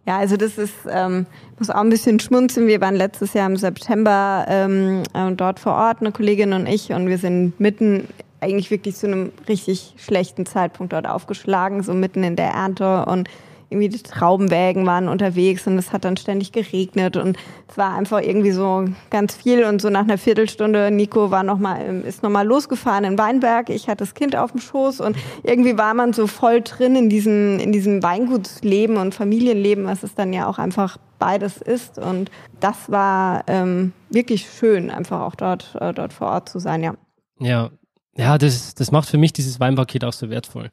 Ja, 0.06 0.18
also 0.18 0.36
das 0.36 0.58
ist, 0.58 0.74
ähm, 0.90 1.24
muss 1.58 1.70
auch 1.70 1.80
ein 1.80 1.88
bisschen 1.88 2.20
schmunzeln. 2.20 2.66
Wir 2.66 2.78
waren 2.82 2.94
letztes 2.94 3.32
Jahr 3.32 3.48
im 3.48 3.56
September 3.56 4.44
ähm, 4.48 5.02
äh, 5.14 5.32
dort 5.32 5.58
vor 5.58 5.72
Ort, 5.72 6.00
eine 6.00 6.12
Kollegin 6.12 6.52
und 6.52 6.66
ich, 6.66 6.92
und 6.92 7.08
wir 7.08 7.16
sind 7.16 7.58
mitten 7.58 8.08
eigentlich 8.44 8.70
wirklich 8.70 8.96
zu 8.96 9.06
einem 9.06 9.32
richtig 9.48 9.94
schlechten 9.96 10.46
Zeitpunkt 10.46 10.92
dort 10.92 11.08
aufgeschlagen, 11.08 11.82
so 11.82 11.94
mitten 11.94 12.22
in 12.22 12.36
der 12.36 12.50
Ernte 12.50 13.06
und 13.06 13.28
irgendwie 13.70 13.88
die 13.88 14.02
Traubenwägen 14.02 14.86
waren 14.86 15.08
unterwegs 15.08 15.66
und 15.66 15.78
es 15.78 15.92
hat 15.92 16.04
dann 16.04 16.16
ständig 16.16 16.52
geregnet 16.52 17.16
und 17.16 17.36
es 17.68 17.76
war 17.76 17.94
einfach 17.94 18.20
irgendwie 18.20 18.52
so 18.52 18.84
ganz 19.10 19.34
viel 19.34 19.64
und 19.64 19.80
so 19.80 19.90
nach 19.90 20.02
einer 20.02 20.18
Viertelstunde 20.18 20.90
Nico 20.90 21.30
war 21.30 21.42
noch 21.42 21.58
mal 21.58 22.02
ist 22.06 22.22
noch 22.22 22.30
mal 22.30 22.46
losgefahren 22.46 23.04
in 23.04 23.18
Weinberg 23.18 23.70
ich 23.70 23.88
hatte 23.88 24.04
das 24.04 24.14
Kind 24.14 24.36
auf 24.36 24.52
dem 24.52 24.60
Schoß 24.60 25.00
und 25.00 25.16
irgendwie 25.42 25.76
war 25.76 25.94
man 25.94 26.12
so 26.12 26.26
voll 26.26 26.60
drin 26.60 26.94
in 26.94 27.08
diesem 27.08 27.58
in 27.58 27.72
diesem 27.72 28.02
Weingutsleben 28.02 28.96
und 28.96 29.14
Familienleben 29.14 29.86
was 29.86 30.02
es 30.02 30.14
dann 30.14 30.32
ja 30.32 30.46
auch 30.46 30.58
einfach 30.58 30.98
beides 31.18 31.56
ist 31.60 31.98
und 31.98 32.30
das 32.60 32.90
war 32.90 33.44
ähm, 33.46 33.92
wirklich 34.10 34.48
schön 34.48 34.90
einfach 34.90 35.20
auch 35.20 35.34
dort 35.34 35.76
äh, 35.80 35.92
dort 35.92 36.12
vor 36.12 36.28
Ort 36.28 36.48
zu 36.48 36.58
sein 36.58 36.82
ja. 36.82 36.94
Ja 37.40 37.70
ja 38.16 38.38
das 38.38 38.74
das 38.74 38.90
macht 38.90 39.08
für 39.08 39.18
mich 39.18 39.32
dieses 39.32 39.60
Weinpaket 39.60 40.04
auch 40.04 40.12
so 40.12 40.30
wertvoll 40.30 40.70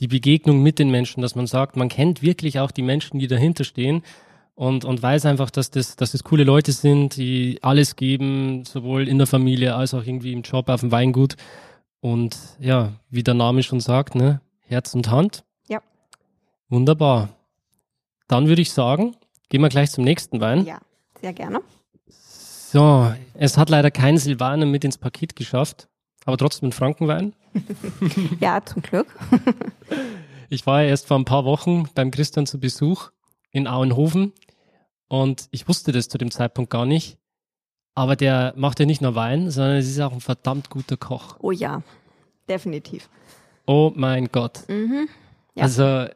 die 0.00 0.08
Begegnung 0.08 0.62
mit 0.62 0.78
den 0.78 0.90
Menschen, 0.90 1.22
dass 1.22 1.34
man 1.34 1.46
sagt, 1.46 1.76
man 1.76 1.88
kennt 1.88 2.22
wirklich 2.22 2.58
auch 2.58 2.70
die 2.70 2.82
Menschen, 2.82 3.18
die 3.18 3.28
dahinter 3.28 3.64
stehen 3.64 4.02
und, 4.54 4.84
und 4.84 5.02
weiß 5.02 5.26
einfach, 5.26 5.50
dass 5.50 5.70
das, 5.70 5.96
dass 5.96 6.12
das 6.12 6.24
coole 6.24 6.44
Leute 6.44 6.72
sind, 6.72 7.16
die 7.16 7.58
alles 7.62 7.96
geben, 7.96 8.64
sowohl 8.64 9.08
in 9.08 9.18
der 9.18 9.26
Familie 9.26 9.74
als 9.74 9.94
auch 9.94 10.04
irgendwie 10.04 10.32
im 10.32 10.42
Job, 10.42 10.68
auf 10.68 10.80
dem 10.80 10.92
Weingut. 10.92 11.36
Und 12.00 12.36
ja, 12.58 12.92
wie 13.10 13.22
der 13.22 13.34
Name 13.34 13.62
schon 13.62 13.80
sagt, 13.80 14.14
ne, 14.14 14.40
Herz 14.60 14.94
und 14.94 15.10
Hand. 15.10 15.44
Ja. 15.68 15.80
Wunderbar. 16.68 17.30
Dann 18.28 18.48
würde 18.48 18.62
ich 18.62 18.72
sagen, 18.72 19.14
gehen 19.48 19.60
wir 19.60 19.68
gleich 19.68 19.90
zum 19.90 20.04
nächsten 20.04 20.40
Wein. 20.40 20.64
Ja, 20.64 20.80
sehr 21.20 21.32
gerne. 21.32 21.60
So, 22.08 23.12
es 23.34 23.58
hat 23.58 23.68
leider 23.68 23.90
kein 23.90 24.16
Silvaner 24.16 24.66
mit 24.66 24.84
ins 24.84 24.96
Paket 24.96 25.36
geschafft, 25.36 25.88
aber 26.24 26.36
trotzdem 26.36 26.68
ein 26.68 26.72
Frankenwein. 26.72 27.34
ja, 28.40 28.64
zum 28.64 28.82
Glück. 28.82 29.06
ich 30.48 30.66
war 30.66 30.82
ja 30.82 30.88
erst 30.88 31.06
vor 31.06 31.18
ein 31.18 31.24
paar 31.24 31.44
Wochen 31.44 31.88
beim 31.94 32.10
Christian 32.10 32.46
zu 32.46 32.58
Besuch 32.58 33.10
in 33.50 33.66
Auenhofen 33.66 34.32
und 35.08 35.48
ich 35.50 35.68
wusste 35.68 35.92
das 35.92 36.08
zu 36.08 36.18
dem 36.18 36.30
Zeitpunkt 36.30 36.70
gar 36.70 36.86
nicht. 36.86 37.18
Aber 37.94 38.16
der 38.16 38.54
macht 38.56 38.80
ja 38.80 38.86
nicht 38.86 39.02
nur 39.02 39.14
Wein, 39.14 39.50
sondern 39.50 39.76
es 39.76 39.88
ist 39.88 40.00
auch 40.00 40.12
ein 40.12 40.22
verdammt 40.22 40.70
guter 40.70 40.96
Koch. 40.96 41.36
Oh 41.40 41.50
ja, 41.50 41.82
definitiv. 42.48 43.10
Oh 43.66 43.92
mein 43.94 44.28
Gott. 44.32 44.66
Mhm. 44.68 45.08
Ja. 45.54 45.64
Also 45.64 46.06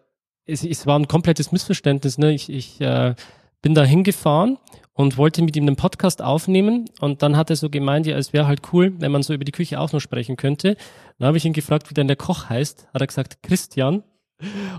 es, 0.47 0.65
es, 0.65 0.87
war 0.87 0.99
ein 0.99 1.09
komplettes 1.09 1.53
Missverständnis. 1.53 2.17
Ne? 2.17 2.33
Ich, 2.33 2.49
ich 2.49 2.81
äh, 2.81 3.15
bin 3.61 3.75
da 3.75 3.85
hingefahren 3.85 4.59
und 4.97 5.19
wollte 5.19 5.43
mit 5.43 5.55
ihm 5.57 5.67
einen 5.67 5.77
Podcast 5.77 6.23
aufnehmen 6.23 6.87
und 7.01 7.23
dann 7.23 7.37
hat 7.37 7.51
er 7.51 7.57
so 7.57 7.69
gemeint, 7.69 8.07
ja, 8.07 8.17
es 8.17 8.33
wäre 8.33 8.47
halt 8.47 8.63
cool, 8.73 8.95
wenn 8.99 9.13
man 9.13 9.23
so 9.23 9.35
über 9.35 9.45
die 9.45 9.53
Küche 9.53 9.79
auch 9.79 9.93
noch 9.93 10.01
sprechen 10.01 10.37
könnte. 10.37 10.77
Dann 11.19 11.29
habe 11.29 11.37
ich 11.37 11.45
ihn 11.45 11.53
gefragt, 11.53 11.91
wie 11.91 11.95
denn 11.95 12.09
der 12.09 12.17
Koch 12.17 12.49
heißt. 12.49 12.89
Hat 12.93 13.01
er 13.01 13.07
gesagt, 13.07 13.43
Christian. 13.43 14.03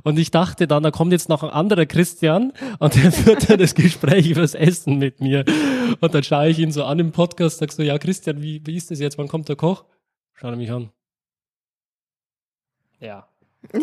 Und 0.03 0.19
ich 0.19 0.31
dachte 0.31 0.67
dann, 0.67 0.83
da 0.83 0.91
kommt 0.91 1.11
jetzt 1.11 1.29
noch 1.29 1.43
ein 1.43 1.49
anderer 1.51 1.85
Christian 1.85 2.51
und 2.79 2.95
der 2.95 3.11
führt 3.11 3.49
dann 3.49 3.59
das 3.59 3.75
Gespräch 3.75 4.29
übers 4.29 4.55
Essen 4.55 4.97
mit 4.97 5.21
mir. 5.21 5.45
Und 6.01 6.13
dann 6.13 6.23
schaue 6.23 6.49
ich 6.49 6.59
ihn 6.59 6.71
so 6.71 6.83
an 6.83 6.97
im 6.97 7.11
Podcast, 7.11 7.59
sag 7.59 7.71
so, 7.71 7.83
ja 7.83 7.97
Christian, 7.99 8.41
wie, 8.41 8.65
wie 8.65 8.75
ist 8.75 8.89
das 8.89 8.99
jetzt? 8.99 9.19
Wann 9.19 9.27
kommt 9.27 9.49
der 9.49 9.55
Koch? 9.55 9.85
Schaut 10.33 10.51
er 10.51 10.57
mich 10.57 10.71
an. 10.71 10.89
Ja. 12.99 13.27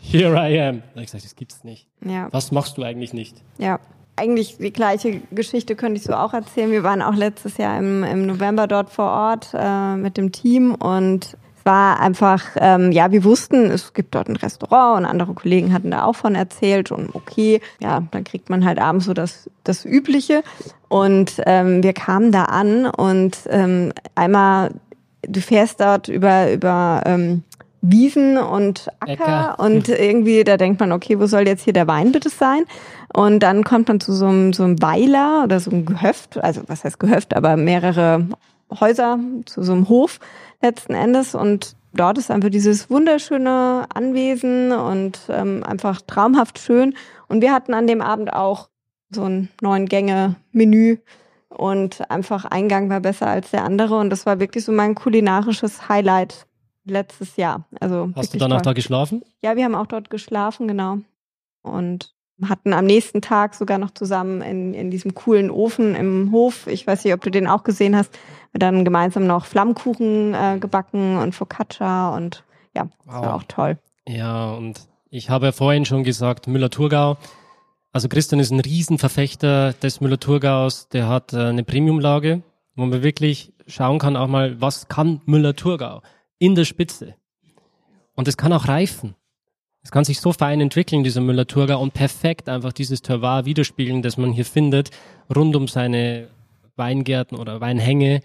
Here 0.00 0.34
I 0.34 0.60
am. 0.60 0.78
Da 0.78 0.88
habe 0.90 1.00
ich 1.00 1.06
gesagt, 1.06 1.24
das 1.24 1.34
gibt's 1.34 1.64
nicht. 1.64 1.88
Ja. 2.04 2.28
Was 2.32 2.52
machst 2.52 2.78
du 2.78 2.84
eigentlich 2.84 3.12
nicht? 3.12 3.42
Ja 3.58 3.80
eigentlich 4.16 4.56
die 4.58 4.72
gleiche 4.72 5.20
Geschichte 5.30 5.76
könnte 5.76 5.98
ich 5.98 6.04
so 6.04 6.14
auch 6.14 6.32
erzählen. 6.32 6.70
Wir 6.70 6.82
waren 6.82 7.02
auch 7.02 7.14
letztes 7.14 7.58
Jahr 7.58 7.78
im, 7.78 8.02
im 8.02 8.26
November 8.26 8.66
dort 8.66 8.90
vor 8.90 9.10
Ort 9.10 9.50
äh, 9.54 9.96
mit 9.96 10.16
dem 10.16 10.32
Team 10.32 10.74
und 10.74 11.36
es 11.56 11.64
war 11.64 12.00
einfach, 12.00 12.42
ähm, 12.56 12.92
ja, 12.92 13.12
wir 13.12 13.24
wussten, 13.24 13.70
es 13.70 13.92
gibt 13.92 14.14
dort 14.14 14.28
ein 14.28 14.36
Restaurant 14.36 15.00
und 15.00 15.04
andere 15.04 15.34
Kollegen 15.34 15.72
hatten 15.72 15.90
da 15.90 16.04
auch 16.04 16.14
von 16.16 16.34
erzählt 16.34 16.90
und 16.92 17.14
okay, 17.14 17.60
ja, 17.80 18.02
dann 18.10 18.24
kriegt 18.24 18.48
man 18.48 18.64
halt 18.64 18.78
abends 18.78 19.06
so 19.06 19.14
das, 19.14 19.50
das 19.64 19.84
Übliche. 19.84 20.42
Und 20.88 21.42
ähm, 21.44 21.82
wir 21.82 21.92
kamen 21.92 22.30
da 22.30 22.44
an 22.44 22.86
und 22.86 23.36
ähm, 23.50 23.92
einmal, 24.14 24.70
du 25.22 25.40
fährst 25.40 25.80
dort 25.80 26.08
über, 26.08 26.52
über 26.52 27.02
ähm, 27.04 27.42
Wiesen 27.90 28.38
und 28.38 28.88
Acker 29.00 29.12
Äcker. 29.12 29.56
und 29.58 29.88
irgendwie, 29.88 30.44
da 30.44 30.56
denkt 30.56 30.80
man, 30.80 30.92
okay, 30.92 31.18
wo 31.18 31.26
soll 31.26 31.46
jetzt 31.46 31.64
hier 31.64 31.72
der 31.72 31.86
Wein 31.86 32.12
bitte 32.12 32.28
sein? 32.28 32.64
Und 33.14 33.40
dann 33.40 33.64
kommt 33.64 33.88
man 33.88 34.00
zu 34.00 34.12
so 34.12 34.26
einem, 34.26 34.52
so 34.52 34.64
einem 34.64 34.80
Weiler 34.82 35.42
oder 35.44 35.60
so 35.60 35.70
einem 35.70 35.86
Gehöft, 35.86 36.38
also 36.38 36.62
was 36.66 36.84
heißt 36.84 36.98
Gehöft, 36.98 37.34
aber 37.34 37.56
mehrere 37.56 38.26
Häuser 38.80 39.18
zu 39.44 39.62
so 39.62 39.72
einem 39.72 39.88
Hof 39.88 40.18
letzten 40.60 40.94
Endes 40.94 41.34
und 41.34 41.76
dort 41.94 42.18
ist 42.18 42.30
einfach 42.30 42.50
dieses 42.50 42.90
wunderschöne 42.90 43.86
Anwesen 43.94 44.72
und 44.72 45.18
ähm, 45.28 45.62
einfach 45.64 46.00
traumhaft 46.02 46.58
schön. 46.58 46.94
Und 47.28 47.42
wir 47.42 47.52
hatten 47.52 47.74
an 47.74 47.86
dem 47.86 48.00
Abend 48.00 48.32
auch 48.32 48.68
so 49.10 49.24
ein 49.24 49.48
neun 49.60 49.86
Gänge 49.86 50.36
Menü 50.52 50.98
und 51.48 52.10
einfach 52.10 52.44
Eingang 52.44 52.90
war 52.90 53.00
besser 53.00 53.28
als 53.28 53.50
der 53.50 53.64
andere 53.64 53.96
und 53.98 54.10
das 54.10 54.26
war 54.26 54.40
wirklich 54.40 54.64
so 54.64 54.72
mein 54.72 54.94
kulinarisches 54.94 55.88
Highlight 55.88 56.46
letztes 56.86 57.36
Jahr. 57.36 57.66
Also 57.80 58.10
Hast 58.14 58.34
du 58.34 58.38
danach 58.38 58.58
toll. 58.58 58.64
da 58.64 58.72
geschlafen? 58.72 59.22
Ja, 59.42 59.56
wir 59.56 59.64
haben 59.64 59.74
auch 59.74 59.86
dort 59.86 60.10
geschlafen, 60.10 60.68
genau. 60.68 60.98
Und 61.62 62.14
hatten 62.42 62.72
am 62.72 62.84
nächsten 62.84 63.22
Tag 63.22 63.54
sogar 63.54 63.78
noch 63.78 63.92
zusammen 63.92 64.42
in, 64.42 64.74
in 64.74 64.90
diesem 64.90 65.14
coolen 65.14 65.50
Ofen 65.50 65.94
im 65.94 66.32
Hof, 66.32 66.66
ich 66.66 66.86
weiß 66.86 67.04
nicht, 67.04 67.14
ob 67.14 67.22
du 67.22 67.30
den 67.30 67.46
auch 67.46 67.64
gesehen 67.64 67.96
hast, 67.96 68.16
dann 68.52 68.84
gemeinsam 68.84 69.26
noch 69.26 69.46
Flammkuchen 69.46 70.34
äh, 70.34 70.58
gebacken 70.58 71.16
und 71.18 71.34
Focaccia 71.34 72.14
und 72.14 72.44
ja, 72.74 72.88
das 73.06 73.14
wow. 73.14 73.22
war 73.22 73.34
auch 73.36 73.44
toll. 73.44 73.78
Ja, 74.06 74.52
und 74.52 74.86
ich 75.08 75.30
habe 75.30 75.46
ja 75.46 75.52
vorhin 75.52 75.86
schon 75.86 76.04
gesagt, 76.04 76.46
Müller-Thurgau. 76.46 77.16
Also 77.92 78.08
Christian 78.08 78.38
ist 78.38 78.50
ein 78.50 78.60
Riesenverfechter 78.60 79.72
des 79.72 80.02
Müller-Thurgaus. 80.02 80.88
Der 80.90 81.08
hat 81.08 81.32
äh, 81.32 81.38
eine 81.38 81.64
Premiumlage, 81.64 82.42
wo 82.74 82.84
man 82.84 83.02
wirklich 83.02 83.54
schauen 83.66 83.98
kann 83.98 84.16
auch 84.16 84.28
mal, 84.28 84.60
was 84.60 84.88
kann 84.88 85.22
Müller-Thurgau 85.24 86.02
in 86.38 86.54
der 86.54 86.64
Spitze. 86.64 87.14
Und 88.14 88.28
es 88.28 88.36
kann 88.36 88.52
auch 88.52 88.68
reifen. 88.68 89.14
Es 89.82 89.90
kann 89.92 90.04
sich 90.04 90.20
so 90.20 90.32
fein 90.32 90.60
entwickeln, 90.60 91.04
dieser 91.04 91.20
Müller-Thurgau, 91.20 91.80
und 91.80 91.94
perfekt 91.94 92.48
einfach 92.48 92.72
dieses 92.72 93.02
Terroir 93.02 93.44
widerspiegeln, 93.44 94.02
das 94.02 94.16
man 94.16 94.32
hier 94.32 94.44
findet, 94.44 94.90
rund 95.34 95.54
um 95.54 95.68
seine 95.68 96.28
Weingärten 96.74 97.38
oder 97.38 97.60
Weinhänge 97.60 98.20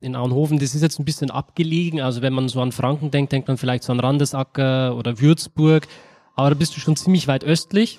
in 0.00 0.16
Auenhofen. 0.16 0.58
Das 0.58 0.74
ist 0.74 0.82
jetzt 0.82 0.98
ein 0.98 1.04
bisschen 1.04 1.30
abgelegen. 1.30 2.00
Also 2.00 2.22
wenn 2.22 2.32
man 2.32 2.48
so 2.48 2.60
an 2.60 2.72
Franken 2.72 3.10
denkt, 3.10 3.32
denkt 3.32 3.48
man 3.48 3.56
vielleicht 3.56 3.84
so 3.84 3.92
an 3.92 4.00
Randesacker 4.00 4.96
oder 4.96 5.20
Würzburg. 5.20 5.86
Aber 6.34 6.50
da 6.50 6.54
bist 6.54 6.76
du 6.76 6.80
schon 6.80 6.96
ziemlich 6.96 7.28
weit 7.28 7.44
östlich. 7.44 7.98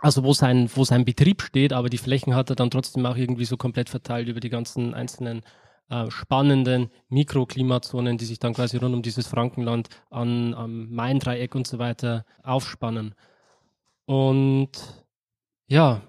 Also 0.00 0.24
wo 0.24 0.32
sein, 0.32 0.70
wo 0.74 0.84
sein 0.84 1.04
Betrieb 1.04 1.42
steht, 1.42 1.72
aber 1.72 1.90
die 1.90 1.98
Flächen 1.98 2.34
hat 2.34 2.50
er 2.50 2.56
dann 2.56 2.70
trotzdem 2.70 3.04
auch 3.04 3.16
irgendwie 3.16 3.44
so 3.44 3.56
komplett 3.56 3.90
verteilt 3.90 4.28
über 4.28 4.40
die 4.40 4.48
ganzen 4.48 4.94
einzelnen 4.94 5.42
äh, 5.90 6.10
spannenden 6.10 6.90
Mikroklimazonen, 7.08 8.16
die 8.16 8.24
sich 8.24 8.38
dann 8.38 8.54
quasi 8.54 8.76
rund 8.76 8.94
um 8.94 9.02
dieses 9.02 9.26
Frankenland 9.26 9.88
an, 10.08 10.54
am 10.54 10.88
Main-Dreieck 10.90 11.54
und 11.54 11.66
so 11.66 11.78
weiter 11.78 12.24
aufspannen. 12.42 13.14
Und 14.06 14.70
ja, 15.66 16.00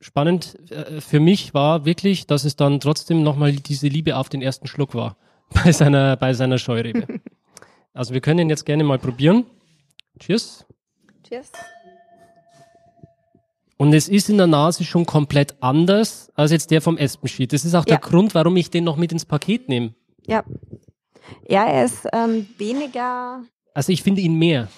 spannend 0.00 0.70
äh, 0.70 1.00
für 1.00 1.18
mich 1.18 1.54
war 1.54 1.84
wirklich, 1.84 2.26
dass 2.26 2.44
es 2.44 2.56
dann 2.56 2.78
trotzdem 2.80 3.22
nochmal 3.22 3.52
diese 3.52 3.88
Liebe 3.88 4.16
auf 4.16 4.28
den 4.28 4.42
ersten 4.42 4.66
Schluck 4.66 4.94
war 4.94 5.16
bei 5.64 5.72
seiner, 5.72 6.16
bei 6.16 6.34
seiner 6.34 6.58
Scheurebe. 6.58 7.06
also 7.94 8.14
wir 8.14 8.20
können 8.20 8.40
ihn 8.40 8.50
jetzt 8.50 8.66
gerne 8.66 8.84
mal 8.84 8.98
probieren. 8.98 9.46
Cheers. 10.18 10.66
Cheers. 11.26 11.52
Und 13.78 13.92
es 13.92 14.08
ist 14.08 14.30
in 14.30 14.38
der 14.38 14.46
Nase 14.46 14.84
schon 14.84 15.04
komplett 15.04 15.56
anders 15.60 16.30
als 16.34 16.50
jetzt 16.50 16.70
der 16.70 16.80
vom 16.80 16.96
Espenschied. 16.96 17.52
Das 17.52 17.64
ist 17.64 17.74
auch 17.74 17.84
der 17.84 17.98
Grund, 17.98 18.34
warum 18.34 18.56
ich 18.56 18.70
den 18.70 18.84
noch 18.84 18.96
mit 18.96 19.12
ins 19.12 19.26
Paket 19.26 19.68
nehme. 19.68 19.94
Ja. 20.26 20.44
Ja, 21.48 21.64
er 21.64 21.84
ist 21.84 22.06
ähm, 22.12 22.46
weniger. 22.56 23.42
Also 23.74 23.92
ich 23.92 24.02
finde 24.02 24.22
ihn 24.22 24.38
mehr. 24.38 24.68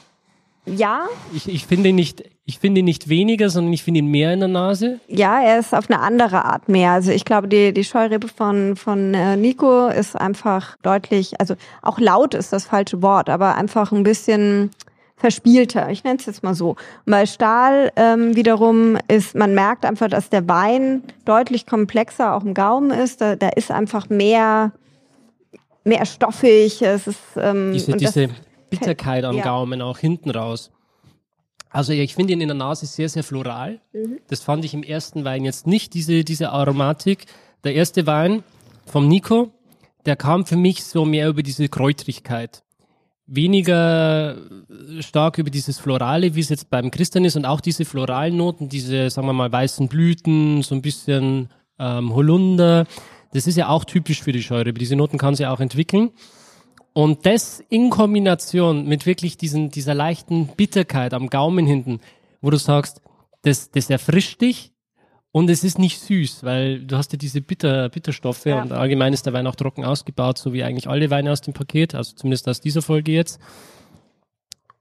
Ja. 0.67 1.07
Ich, 1.33 1.49
ich 1.49 1.67
finde 1.67 1.91
ihn 1.91 1.95
nicht, 1.95 2.25
ich 2.45 2.59
finde 2.59 2.81
ihn 2.81 2.85
nicht 2.85 3.09
weniger, 3.09 3.49
sondern 3.49 3.73
ich 3.73 3.83
finde 3.83 4.01
ihn 4.01 4.09
mehr 4.09 4.33
in 4.33 4.41
der 4.41 4.49
Nase. 4.49 5.01
Ja, 5.07 5.41
er 5.41 5.59
ist 5.59 5.75
auf 5.75 5.89
eine 5.89 6.01
andere 6.01 6.45
Art 6.45 6.69
mehr. 6.69 6.93
Also 6.93 7.11
ich 7.13 7.25
glaube, 7.25 7.49
die, 7.49 7.73
die 7.73 7.85
Scheurebe 7.85 8.29
von, 8.29 8.77
von 8.77 9.15
äh, 9.15 9.37
Nico 9.37 9.89
ist 9.89 10.17
einfach 10.17 10.77
deutlich, 10.83 11.41
also 11.41 11.55
auch 11.83 11.99
laut 11.99 12.35
ist 12.35 12.53
das 12.53 12.67
falsche 12.67 13.01
Wort, 13.03 13.31
aber 13.31 13.55
einfach 13.55 13.93
ein 13.93 14.03
bisschen 14.03 14.71
verspielter. 15.19 15.91
Ich 15.91 16.05
nenne 16.05 16.19
es 16.19 16.27
jetzt 16.27 16.43
mal 16.43 16.55
so. 16.55 16.71
Und 16.71 16.79
bei 17.07 17.27
Stahl 17.27 17.93
ähm, 17.97 18.37
wiederum 18.37 18.97
ist, 19.09 19.35
man 19.35 19.55
merkt 19.55 19.85
einfach, 19.85 20.09
dass 20.09 20.31
der 20.31 20.49
Wein 20.49 21.03
deutlich 21.25 21.67
komplexer 21.67 22.35
auch 22.35 22.45
im 22.45 22.55
Gaumen 22.55 22.91
ist. 22.91 23.21
Da, 23.21 23.37
da 23.37 23.49
ist 23.49 23.71
einfach 23.71 24.09
mehr, 24.09 24.73
mehr 25.85 26.07
stoffig. 26.07 26.81
Es 26.83 27.07
ist, 27.09 27.19
ähm, 27.37 27.73
diese, 27.73 27.93
diese 27.97 28.29
Bitterkeit 28.71 29.25
am 29.25 29.37
Ja. 29.37 29.45
Gaumen 29.45 29.83
auch 29.83 29.99
hinten 29.99 30.31
raus. 30.31 30.71
Also 31.71 31.93
ich 31.93 32.15
finde 32.15 32.33
ihn 32.33 32.41
in 32.41 32.49
der 32.49 32.57
Nase 32.57 32.87
sehr, 32.87 33.09
sehr 33.09 33.25
floral. 33.25 33.81
Mhm. 33.93 34.21
Das 34.29 34.41
fand 34.41 34.65
ich 34.65 34.73
im 34.73 34.83
ersten 34.83 35.25
Wein 35.25 35.45
jetzt 35.45 35.67
nicht, 35.67 35.95
diese, 35.95 36.25
diese 36.25 36.51
Aromatik. 36.51 37.27
Der 37.65 37.75
erste 37.75 38.07
Wein 38.07 38.45
vom 38.87 39.09
Nico, 39.09 39.51
der 40.07 40.17
kam 40.17 40.47
für 40.47 40.57
mich 40.57 40.85
so 40.85 41.05
mehr 41.05 41.29
über 41.29 41.43
diese 41.43 41.69
Kräutrigkeit. 41.69 42.63
Weniger 43.29 44.37
äh, 44.37 45.03
stark 45.03 45.39
über 45.39 45.51
dieses 45.51 45.79
Florale, 45.79 46.35
wie 46.35 46.41
es 46.41 46.49
jetzt 46.49 46.71
beim 46.71 46.91
Christian 46.91 47.25
ist 47.25 47.37
und 47.37 47.45
auch 47.45 47.61
diese 47.61 47.85
floralen 47.85 48.37
Noten, 48.37 48.69
diese, 48.69 49.11
sagen 49.11 49.29
wir 49.29 49.35
mal, 49.35 49.53
weißen 49.53 49.89
Blüten, 49.89 50.63
so 50.63 50.75
ein 50.75 50.83
bisschen 50.83 51.49
ähm, 51.79 52.15
Holunder. 52.15 52.87
Das 53.33 53.47
ist 53.47 53.57
ja 53.57 53.69
auch 53.69 53.85
typisch 53.85 54.23
für 54.23 54.33
die 54.33 54.43
Scheurebe. 54.43 54.79
Diese 54.79 54.97
Noten 54.97 55.19
kann 55.19 55.35
sie 55.35 55.47
auch 55.47 55.61
entwickeln. 55.61 56.11
Und 56.95 57.27
das 57.27 57.63
in 57.69 57.91
Kombination 57.91 58.87
mit 58.87 59.07
wirklich 59.07 59.37
diesen, 59.37 59.71
dieser 59.71 59.95
leichten 59.95 60.49
Bitterkeit 60.49 61.15
am 61.15 61.29
Gaumen 61.29 61.67
hinten, 61.67 62.01
wo 62.41 62.51
du 62.51 62.57
sagst, 62.57 63.03
das, 63.43 63.71
das 63.71 63.89
erfrischt 63.91 64.41
dich 64.41 64.73
und 65.33 65.51
es 65.51 65.63
ist 65.65 65.79
nicht 65.79 66.01
süß, 66.01 66.43
weil 66.45 66.81
du 66.81 66.97
hast 66.97 67.13
ja 67.13 67.19
diese 67.19 67.41
Bitter, 67.41 67.89
Bitterstoffe 67.91 68.47
Ja. 68.47 68.63
und 68.63 68.73
allgemein 68.73 69.13
ist 69.13 69.27
der 69.27 69.33
Wein 69.33 69.47
auch 69.47 69.55
trocken 69.57 69.85
ausgebaut, 69.85 70.39
so 70.39 70.53
wie 70.53 70.65
eigentlich 70.65 70.89
alle 70.89 71.11
Weine 71.11 71.31
aus 71.33 71.41
dem 71.41 71.55
Paket, 71.55 71.95
also 71.95 72.15
zumindest 72.17 72.49
aus 72.49 72.61
dieser 72.61 72.83
Folge 72.83 73.13
jetzt. 73.13 73.39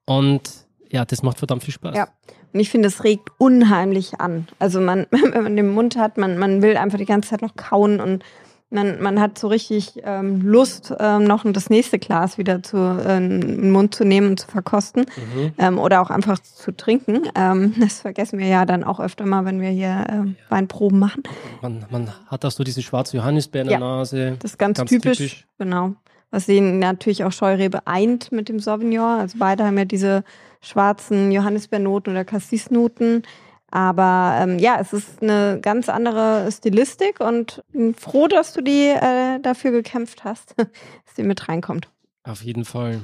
Und 0.06 0.50
ja, 0.90 1.04
das 1.06 1.22
macht 1.24 1.38
verdammt 1.38 1.64
viel 1.64 1.74
Spaß. 1.74 1.96
Ja. 1.96 2.08
Und 2.54 2.60
ich 2.62 2.70
finde, 2.70 2.88
es 2.88 3.04
regt 3.04 3.30
unheimlich 3.38 4.20
an. 4.22 4.48
Also 4.58 4.80
man, 4.80 5.06
wenn 5.12 5.44
man 5.44 5.56
den 5.56 5.70
Mund 5.70 5.98
hat, 5.98 6.18
man, 6.18 6.38
man 6.38 6.62
will 6.62 6.78
einfach 6.78 6.98
die 6.98 7.06
ganze 7.06 7.30
Zeit 7.32 7.42
noch 7.42 7.56
kauen 7.56 8.00
und 8.00 8.24
man, 8.70 9.02
man 9.02 9.20
hat 9.22 9.40
so 9.40 9.48
richtig 9.48 10.02
ähm, 10.04 10.42
Lust, 10.42 10.94
ähm, 11.00 11.24
noch 11.24 11.46
das 11.52 11.70
nächste 11.70 12.00
Glas 12.00 12.38
wieder 12.38 12.62
zu, 12.64 12.78
äh, 12.78 13.18
in 13.18 13.40
den 13.40 13.72
Mund 13.72 13.96
zu 13.96 14.04
nehmen 14.04 14.32
und 14.32 14.40
zu 14.42 14.48
verkosten 14.48 15.06
Mhm. 15.18 15.52
ähm, 15.58 15.80
oder 15.80 16.02
auch 16.02 16.10
einfach 16.10 16.40
zu 16.40 16.76
trinken. 16.76 17.22
Ähm, 17.36 17.74
das 17.80 18.02
vergessen 18.02 18.40
wir 18.40 18.48
ja 18.48 18.66
dann 18.66 18.84
auch 18.84 19.00
öfter 19.00 19.26
mal, 19.26 19.46
wenn 19.46 19.62
wir 19.62 19.70
hier 19.70 20.06
ähm, 20.10 20.36
Weinproben 20.50 21.00
machen. 21.00 21.24
Man, 21.62 21.86
man 21.90 22.12
hat 22.28 22.44
auch 22.44 22.52
so 22.52 22.64
diese 22.64 22.82
schwarze 22.82 23.18
Johannisbeer 23.18 23.62
in 23.62 23.68
der 23.70 23.80
Ja. 23.80 23.86
Nase. 23.86 24.36
Das 24.40 24.52
ist 24.52 24.58
ganz, 24.58 24.78
Ganz 24.78 24.90
typisch, 24.90 25.18
typisch. 25.18 25.48
Genau. 25.58 25.94
Was 26.30 26.46
sie 26.46 26.60
natürlich 26.60 27.24
auch 27.24 27.32
Scheurebe 27.32 27.88
eint 27.88 28.34
mit 28.34 28.50
dem 28.50 28.60
Sauvignon. 28.60 29.20
Also 29.22 29.38
beide 29.40 29.64
haben 29.66 29.78
ja 29.78 29.86
diese 29.86 30.26
schwarzen 30.60 31.32
Johannisbeernoten 31.32 32.12
oder 32.12 32.26
Cassis-Noten. 32.26 33.24
Aber 33.70 34.38
ähm, 34.40 34.60
ja, 34.60 34.78
es 34.80 34.94
ist 34.94 35.22
eine 35.22 35.60
ganz 35.62 35.90
andere 35.90 36.50
Stilistik 36.52 37.20
und 37.20 37.62
bin 37.72 37.94
froh, 37.94 38.28
dass 38.28 38.54
du 38.54 38.62
die 38.62 38.88
äh, 38.88 39.40
dafür 39.42 39.72
gekämpft 39.72 40.24
hast, 40.24 40.54
dass 40.58 41.14
die 41.18 41.24
mit 41.24 41.50
reinkommt. 41.50 41.90
Auf 42.24 42.44
jeden 42.44 42.66
Fall. 42.66 43.02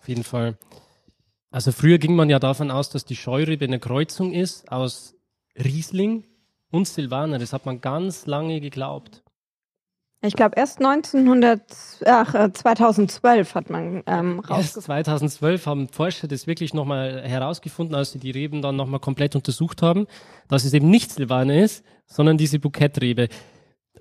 Auf 0.00 0.08
jeden 0.08 0.24
Fall. 0.24 0.56
Also 1.50 1.72
früher 1.72 1.98
ging 1.98 2.14
man 2.14 2.30
ja 2.30 2.38
davon 2.38 2.70
aus, 2.70 2.90
dass 2.90 3.04
die 3.04 3.16
Scheurebe 3.16 3.64
eine 3.64 3.80
Kreuzung 3.80 4.32
ist 4.32 4.70
aus 4.70 5.16
Riesling 5.56 6.24
und 6.70 6.86
Silvaner. 6.86 7.38
Das 7.38 7.52
hat 7.52 7.66
man 7.66 7.80
ganz 7.80 8.26
lange 8.26 8.60
geglaubt. 8.60 9.22
Ich 10.22 10.34
glaube, 10.34 10.54
erst 10.56 10.78
1900, 10.78 11.60
ach, 12.06 12.34
äh, 12.34 12.52
2012 12.52 13.54
hat 13.54 13.70
man 13.70 14.02
ähm, 14.06 14.38
Erst 14.38 14.50
rausgefunden. 14.50 14.82
2012 14.82 15.66
haben 15.66 15.88
Forscher 15.88 16.26
das 16.26 16.46
wirklich 16.46 16.74
nochmal 16.74 17.22
herausgefunden, 17.22 17.94
als 17.94 18.12
sie 18.12 18.18
die 18.18 18.30
Reben 18.30 18.62
dann 18.62 18.76
nochmal 18.76 19.00
komplett 19.00 19.36
untersucht 19.36 19.82
haben, 19.82 20.06
dass 20.48 20.64
es 20.64 20.72
eben 20.72 20.88
nicht 20.88 21.12
Silvaner 21.12 21.56
ist, 21.62 21.84
sondern 22.06 22.38
diese 22.38 22.58
Bukettrebe. 22.58 23.28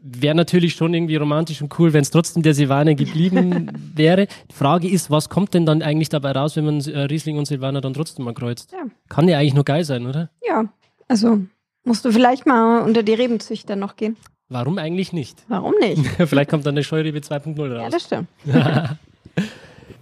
Wäre 0.02 0.36
natürlich 0.36 0.74
schon 0.74 0.94
irgendwie 0.94 1.16
romantisch 1.16 1.62
und 1.62 1.78
cool, 1.80 1.92
wenn 1.92 2.02
es 2.02 2.12
trotzdem 2.12 2.44
der 2.44 2.54
Silvaner 2.54 2.96
geblieben 2.96 3.72
wäre. 3.96 4.28
Die 4.50 4.56
Frage 4.56 4.88
ist, 4.88 5.12
was 5.12 5.30
kommt 5.30 5.54
denn 5.54 5.66
dann 5.66 5.82
eigentlich 5.82 6.10
dabei 6.10 6.32
raus, 6.32 6.56
wenn 6.56 6.66
man 6.66 6.80
äh, 6.80 7.02
Riesling 7.02 7.38
und 7.38 7.46
Silvaner 7.46 7.82
dann 7.82 7.94
trotzdem 7.94 8.24
mal 8.26 8.34
kreuzt? 8.34 8.72
Ja. 8.72 8.86
Kann 9.10 9.28
ja 9.28 9.38
eigentlich 9.38 9.54
nur 9.54 9.66
geil 9.66 9.84
sein, 9.84 10.06
oder? 10.06 10.30
Ja, 10.48 10.66
also 11.08 11.40
musst 11.84 12.06
du 12.06 12.12
vielleicht 12.12 12.46
mal 12.46 12.82
unter 12.84 13.04
die 13.04 13.14
Rebenzüchter 13.14 13.76
noch 13.76 13.96
gehen. 13.96 14.16
Warum 14.50 14.78
eigentlich 14.78 15.12
nicht? 15.14 15.44
Warum 15.48 15.74
nicht? 15.80 16.06
Vielleicht 16.28 16.50
kommt 16.50 16.66
dann 16.66 16.76
eine 16.76 16.84
Scheurebe 16.84 17.20
2.0 17.20 17.74
Ja, 17.76 17.82
raus. 17.84 17.92
das 17.92 18.04
stimmt. 18.04 18.28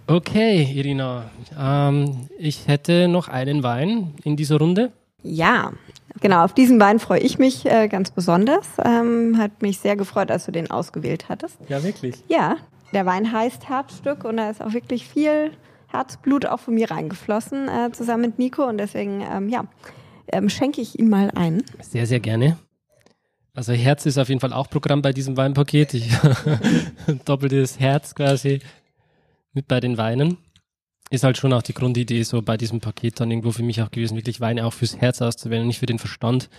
okay, 0.06 0.62
Irina. 0.74 1.30
Ähm, 1.58 2.28
ich 2.38 2.66
hätte 2.68 3.08
noch 3.08 3.28
einen 3.28 3.62
Wein 3.62 4.14
in 4.24 4.36
dieser 4.36 4.58
Runde. 4.58 4.92
Ja, 5.22 5.72
genau, 6.20 6.44
auf 6.44 6.52
diesen 6.52 6.78
Wein 6.80 6.98
freue 6.98 7.20
ich 7.20 7.38
mich 7.38 7.64
äh, 7.64 7.88
ganz 7.88 8.10
besonders. 8.10 8.66
Ähm, 8.84 9.38
hat 9.38 9.62
mich 9.62 9.78
sehr 9.78 9.96
gefreut, 9.96 10.30
als 10.30 10.44
du 10.46 10.52
den 10.52 10.70
ausgewählt 10.70 11.28
hattest. 11.28 11.56
Ja, 11.68 11.82
wirklich. 11.82 12.16
Ja, 12.28 12.56
der 12.92 13.06
Wein 13.06 13.32
heißt 13.32 13.68
Herzstück 13.68 14.24
und 14.24 14.36
da 14.36 14.50
ist 14.50 14.62
auch 14.62 14.74
wirklich 14.74 15.08
viel 15.08 15.52
Herzblut 15.88 16.44
auch 16.46 16.60
von 16.60 16.74
mir 16.74 16.90
reingeflossen, 16.90 17.68
äh, 17.68 17.90
zusammen 17.92 18.22
mit 18.26 18.38
Nico. 18.38 18.64
Und 18.64 18.78
deswegen, 18.78 19.22
ähm, 19.22 19.48
ja, 19.48 19.64
ähm, 20.30 20.48
schenke 20.50 20.80
ich 20.82 20.98
ihm 20.98 21.08
mal 21.08 21.30
ein. 21.34 21.62
Sehr, 21.80 22.06
sehr 22.06 22.20
gerne. 22.20 22.58
Also 23.54 23.72
Herz 23.72 24.04
ist 24.04 24.18
auf 24.18 24.28
jeden 24.28 24.40
Fall 24.40 24.52
auch 24.52 24.68
Programm 24.68 25.00
bei 25.00 25.12
diesem 25.12 25.36
Weinpaket. 25.36 25.94
Ich 25.94 26.10
doppeltes 27.24 27.78
Herz 27.78 28.14
quasi 28.14 28.60
mit 29.52 29.68
bei 29.68 29.78
den 29.78 29.96
Weinen. 29.96 30.38
Ist 31.10 31.22
halt 31.22 31.38
schon 31.38 31.52
auch 31.52 31.62
die 31.62 31.74
Grundidee 31.74 32.24
so 32.24 32.42
bei 32.42 32.56
diesem 32.56 32.80
Paket 32.80 33.20
dann 33.20 33.30
irgendwo 33.30 33.52
für 33.52 33.62
mich 33.62 33.80
auch 33.80 33.92
gewesen, 33.92 34.16
wirklich 34.16 34.40
Weine 34.40 34.66
auch 34.66 34.72
fürs 34.72 34.96
Herz 34.96 35.22
auszuwählen 35.22 35.62
und 35.62 35.68
nicht 35.68 35.78
für 35.78 35.86
den 35.86 36.00
Verstand. 36.00 36.50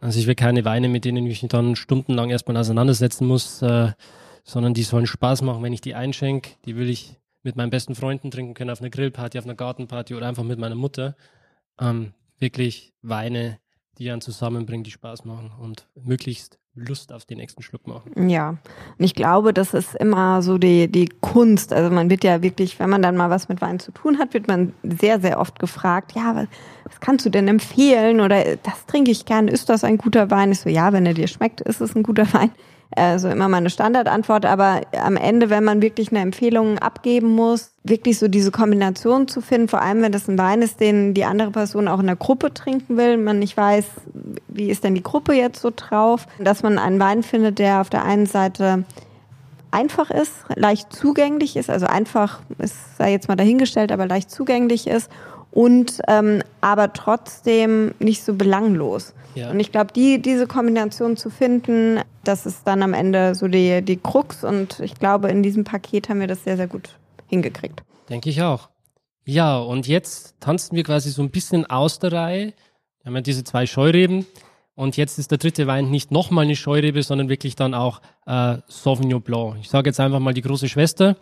Also 0.00 0.18
ich 0.18 0.26
will 0.26 0.34
keine 0.34 0.64
Weine, 0.64 0.88
mit 0.88 1.04
denen 1.04 1.18
ich 1.18 1.42
mich 1.42 1.50
dann 1.50 1.76
stundenlang 1.76 2.30
erstmal 2.30 2.56
auseinandersetzen 2.56 3.26
muss, 3.26 3.62
äh, 3.62 3.92
sondern 4.42 4.74
die 4.74 4.82
sollen 4.82 5.06
Spaß 5.06 5.42
machen, 5.42 5.62
wenn 5.62 5.72
ich 5.72 5.82
die 5.82 5.94
einschenke. 5.94 6.50
Die 6.64 6.76
will 6.76 6.88
ich 6.88 7.16
mit 7.42 7.54
meinen 7.54 7.70
besten 7.70 7.94
Freunden 7.94 8.30
trinken 8.32 8.54
können, 8.54 8.70
auf 8.70 8.80
einer 8.80 8.90
Grillparty, 8.90 9.38
auf 9.38 9.44
einer 9.44 9.54
Gartenparty 9.54 10.14
oder 10.14 10.26
einfach 10.26 10.42
mit 10.42 10.58
meiner 10.58 10.74
Mutter. 10.74 11.14
Ähm, 11.78 12.12
wirklich 12.38 12.92
Weine, 13.02 13.58
die 14.00 14.10
einen 14.10 14.22
zusammenbringen, 14.22 14.82
die 14.82 14.90
Spaß 14.90 15.24
machen 15.26 15.52
und 15.60 15.86
möglichst 15.94 16.58
Lust 16.74 17.12
auf 17.12 17.26
den 17.26 17.38
nächsten 17.38 17.62
Schluck 17.62 17.86
machen. 17.86 18.28
Ja, 18.28 18.50
und 18.50 19.04
ich 19.04 19.14
glaube, 19.14 19.52
das 19.52 19.74
ist 19.74 19.94
immer 19.96 20.40
so 20.40 20.56
die, 20.56 20.88
die 20.88 21.08
Kunst. 21.20 21.72
Also 21.72 21.94
man 21.94 22.08
wird 22.08 22.24
ja 22.24 22.42
wirklich, 22.42 22.78
wenn 22.78 22.88
man 22.88 23.02
dann 23.02 23.16
mal 23.16 23.28
was 23.28 23.48
mit 23.48 23.60
Wein 23.60 23.78
zu 23.78 23.92
tun 23.92 24.18
hat, 24.18 24.32
wird 24.32 24.48
man 24.48 24.72
sehr, 24.82 25.20
sehr 25.20 25.38
oft 25.38 25.58
gefragt, 25.58 26.12
ja, 26.14 26.34
was, 26.34 26.46
was 26.84 27.00
kannst 27.00 27.26
du 27.26 27.30
denn 27.30 27.48
empfehlen? 27.48 28.20
Oder 28.20 28.56
das 28.56 28.86
trinke 28.86 29.10
ich 29.10 29.26
gern, 29.26 29.48
ist 29.48 29.68
das 29.68 29.84
ein 29.84 29.98
guter 29.98 30.30
Wein? 30.30 30.52
Ich 30.52 30.60
so, 30.60 30.70
ja, 30.70 30.92
wenn 30.92 31.04
er 31.04 31.14
dir 31.14 31.28
schmeckt, 31.28 31.60
ist 31.60 31.80
es 31.80 31.94
ein 31.94 32.02
guter 32.02 32.26
Wein. 32.32 32.52
Also 32.96 33.28
immer 33.28 33.48
meine 33.48 33.70
Standardantwort, 33.70 34.44
aber 34.44 34.80
am 35.00 35.16
Ende, 35.16 35.48
wenn 35.48 35.62
man 35.62 35.80
wirklich 35.80 36.10
eine 36.10 36.20
Empfehlung 36.20 36.78
abgeben 36.78 37.28
muss, 37.28 37.72
wirklich 37.84 38.18
so 38.18 38.26
diese 38.26 38.50
Kombination 38.50 39.28
zu 39.28 39.40
finden, 39.40 39.68
vor 39.68 39.80
allem 39.80 40.02
wenn 40.02 40.10
das 40.10 40.28
ein 40.28 40.38
Wein 40.38 40.60
ist, 40.60 40.80
den 40.80 41.14
die 41.14 41.24
andere 41.24 41.52
Person 41.52 41.86
auch 41.86 42.00
in 42.00 42.06
der 42.06 42.16
Gruppe 42.16 42.52
trinken 42.52 42.96
will, 42.96 43.16
man 43.16 43.38
nicht 43.38 43.56
weiß, 43.56 43.84
wie 44.48 44.70
ist 44.70 44.82
denn 44.82 44.96
die 44.96 45.04
Gruppe 45.04 45.34
jetzt 45.34 45.62
so 45.62 45.70
drauf, 45.74 46.26
dass 46.40 46.64
man 46.64 46.78
einen 46.78 46.98
Wein 46.98 47.22
findet, 47.22 47.60
der 47.60 47.80
auf 47.80 47.90
der 47.90 48.04
einen 48.04 48.26
Seite 48.26 48.84
einfach 49.70 50.10
ist, 50.10 50.32
leicht 50.56 50.92
zugänglich 50.92 51.56
ist, 51.56 51.70
also 51.70 51.86
einfach, 51.86 52.40
es 52.58 52.74
sei 52.98 53.12
jetzt 53.12 53.28
mal 53.28 53.36
dahingestellt, 53.36 53.92
aber 53.92 54.06
leicht 54.06 54.32
zugänglich 54.32 54.88
ist 54.88 55.08
und 55.52 56.00
ähm, 56.08 56.42
aber 56.60 56.92
trotzdem 56.92 57.94
nicht 57.98 58.22
so 58.22 58.34
belanglos. 58.34 59.14
Ja. 59.34 59.50
Und 59.50 59.60
ich 59.60 59.72
glaube, 59.72 59.92
die, 59.92 60.20
diese 60.20 60.46
Kombination 60.46 61.16
zu 61.16 61.30
finden, 61.30 62.00
das 62.24 62.46
ist 62.46 62.66
dann 62.66 62.82
am 62.82 62.94
Ende 62.94 63.34
so 63.34 63.48
die, 63.48 63.82
die 63.82 63.96
Krux. 63.96 64.44
Und 64.44 64.80
ich 64.80 64.94
glaube, 64.94 65.28
in 65.28 65.42
diesem 65.42 65.64
Paket 65.64 66.08
haben 66.08 66.20
wir 66.20 66.26
das 66.26 66.44
sehr, 66.44 66.56
sehr 66.56 66.66
gut 66.66 66.96
hingekriegt. 67.28 67.82
Denke 68.08 68.30
ich 68.30 68.42
auch. 68.42 68.68
Ja, 69.24 69.58
und 69.58 69.86
jetzt 69.86 70.34
tanzen 70.40 70.74
wir 70.74 70.82
quasi 70.82 71.10
so 71.10 71.22
ein 71.22 71.30
bisschen 71.30 71.66
aus 71.66 71.98
der 72.00 72.12
Reihe. 72.12 72.46
Wir 72.46 73.06
haben 73.06 73.14
ja 73.14 73.20
diese 73.20 73.44
zwei 73.44 73.66
Scheureben. 73.66 74.26
Und 74.74 74.96
jetzt 74.96 75.18
ist 75.18 75.30
der 75.30 75.38
dritte 75.38 75.66
Wein 75.66 75.90
nicht 75.90 76.10
nochmal 76.10 76.44
eine 76.44 76.56
Scheurebe, 76.56 77.02
sondern 77.02 77.28
wirklich 77.28 77.54
dann 77.54 77.74
auch 77.74 78.00
äh, 78.26 78.56
Sauvignon 78.66 79.20
Blanc. 79.20 79.56
Ich 79.60 79.68
sage 79.68 79.90
jetzt 79.90 80.00
einfach 80.00 80.20
mal 80.20 80.34
die 80.34 80.40
große 80.40 80.68
Schwester. 80.68 81.16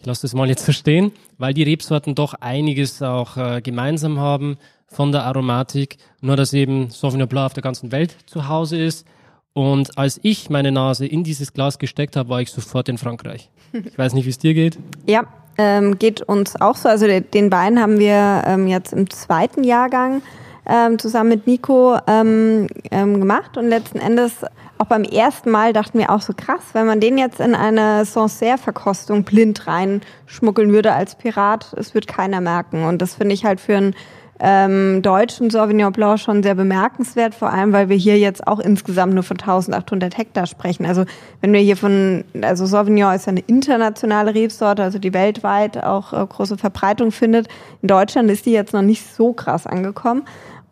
Ich 0.00 0.06
lasse 0.06 0.22
das 0.22 0.34
mal 0.34 0.48
jetzt 0.48 0.64
so 0.64 0.72
stehen, 0.72 1.12
weil 1.38 1.54
die 1.54 1.62
Rebsorten 1.64 2.14
doch 2.14 2.34
einiges 2.34 3.02
auch 3.02 3.36
äh, 3.36 3.60
gemeinsam 3.60 4.18
haben 4.18 4.58
von 4.86 5.12
der 5.12 5.24
Aromatik. 5.24 5.96
Nur, 6.20 6.36
dass 6.36 6.52
eben 6.52 6.90
Sauvignon 6.90 7.28
Blanc 7.28 7.46
auf 7.46 7.52
der 7.54 7.62
ganzen 7.62 7.90
Welt 7.92 8.16
zu 8.26 8.48
Hause 8.48 8.78
ist. 8.78 9.06
Und 9.54 9.98
als 9.98 10.20
ich 10.22 10.50
meine 10.50 10.70
Nase 10.70 11.04
in 11.06 11.24
dieses 11.24 11.52
Glas 11.52 11.78
gesteckt 11.78 12.14
habe, 12.16 12.28
war 12.28 12.40
ich 12.40 12.50
sofort 12.50 12.88
in 12.88 12.96
Frankreich. 12.96 13.50
Ich 13.72 13.98
weiß 13.98 14.14
nicht, 14.14 14.24
wie 14.24 14.30
es 14.30 14.38
dir 14.38 14.54
geht. 14.54 14.78
Ja, 15.06 15.24
Ähm, 15.60 15.98
geht 15.98 16.22
uns 16.22 16.54
auch 16.60 16.76
so. 16.76 16.88
Also 16.88 17.06
den 17.08 17.50
Wein 17.50 17.80
haben 17.80 17.98
wir 17.98 18.44
ähm, 18.46 18.68
jetzt 18.68 18.92
im 18.92 19.10
zweiten 19.10 19.64
Jahrgang 19.64 20.22
ähm, 20.66 21.00
zusammen 21.00 21.30
mit 21.30 21.48
Nico 21.48 21.98
ähm, 22.06 22.68
ähm, 22.92 23.18
gemacht 23.18 23.56
und 23.56 23.68
letzten 23.68 23.98
Endes 23.98 24.44
auch 24.78 24.86
beim 24.86 25.04
ersten 25.04 25.50
Mal 25.50 25.72
dachten 25.72 25.98
wir 25.98 26.10
auch 26.10 26.20
so 26.20 26.32
krass, 26.36 26.62
wenn 26.72 26.86
man 26.86 27.00
den 27.00 27.18
jetzt 27.18 27.40
in 27.40 27.54
eine 27.54 28.04
Sancerre-Verkostung 28.04 29.24
blind 29.24 29.66
reinschmuggeln 29.66 30.72
würde 30.72 30.92
als 30.92 31.16
Pirat, 31.16 31.74
es 31.76 31.94
wird 31.94 32.06
keiner 32.06 32.40
merken. 32.40 32.84
Und 32.84 33.02
das 33.02 33.14
finde 33.14 33.34
ich 33.34 33.44
halt 33.44 33.60
für 33.60 33.76
einen 33.76 33.94
ähm, 34.40 35.02
deutschen 35.02 35.50
Sauvignon 35.50 35.92
Blanc 35.92 36.20
schon 36.20 36.42
sehr 36.42 36.54
bemerkenswert, 36.54 37.34
vor 37.34 37.50
allem 37.50 37.72
weil 37.72 37.88
wir 37.88 37.96
hier 37.96 38.18
jetzt 38.18 38.46
auch 38.46 38.60
insgesamt 38.60 39.14
nur 39.14 39.24
von 39.24 39.38
1800 39.38 40.16
Hektar 40.16 40.46
sprechen. 40.46 40.86
Also 40.86 41.04
wenn 41.40 41.52
wir 41.52 41.60
hier 41.60 41.76
von, 41.76 42.24
also 42.42 42.66
Sauvignon 42.66 43.14
ist 43.14 43.26
ja 43.26 43.32
eine 43.32 43.40
internationale 43.40 44.34
Rebsorte, 44.34 44.82
also 44.82 44.98
die 44.98 45.12
weltweit 45.12 45.82
auch 45.82 46.12
äh, 46.12 46.24
große 46.24 46.56
Verbreitung 46.56 47.10
findet. 47.10 47.48
In 47.82 47.88
Deutschland 47.88 48.30
ist 48.30 48.46
die 48.46 48.52
jetzt 48.52 48.72
noch 48.72 48.82
nicht 48.82 49.12
so 49.12 49.32
krass 49.32 49.66
angekommen. 49.66 50.22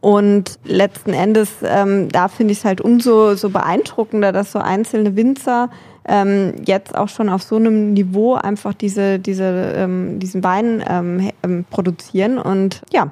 Und 0.06 0.60
letzten 0.62 1.12
Endes, 1.12 1.50
ähm, 1.64 2.08
da 2.10 2.28
finde 2.28 2.52
ich 2.52 2.58
es 2.58 2.64
halt 2.64 2.80
umso 2.80 3.34
so 3.34 3.50
beeindruckender, 3.50 4.30
dass 4.30 4.52
so 4.52 4.60
einzelne 4.60 5.16
Winzer 5.16 5.68
ähm, 6.04 6.54
jetzt 6.64 6.94
auch 6.94 7.08
schon 7.08 7.28
auf 7.28 7.42
so 7.42 7.56
einem 7.56 7.92
Niveau 7.92 8.34
einfach 8.34 8.72
diese, 8.72 9.18
diese, 9.18 9.42
ähm, 9.74 10.20
diesen 10.20 10.44
Wein 10.44 10.80
ähm, 10.88 11.32
ähm 11.42 11.64
produzieren. 11.68 12.38
Und 12.38 12.82
ja, 12.92 13.10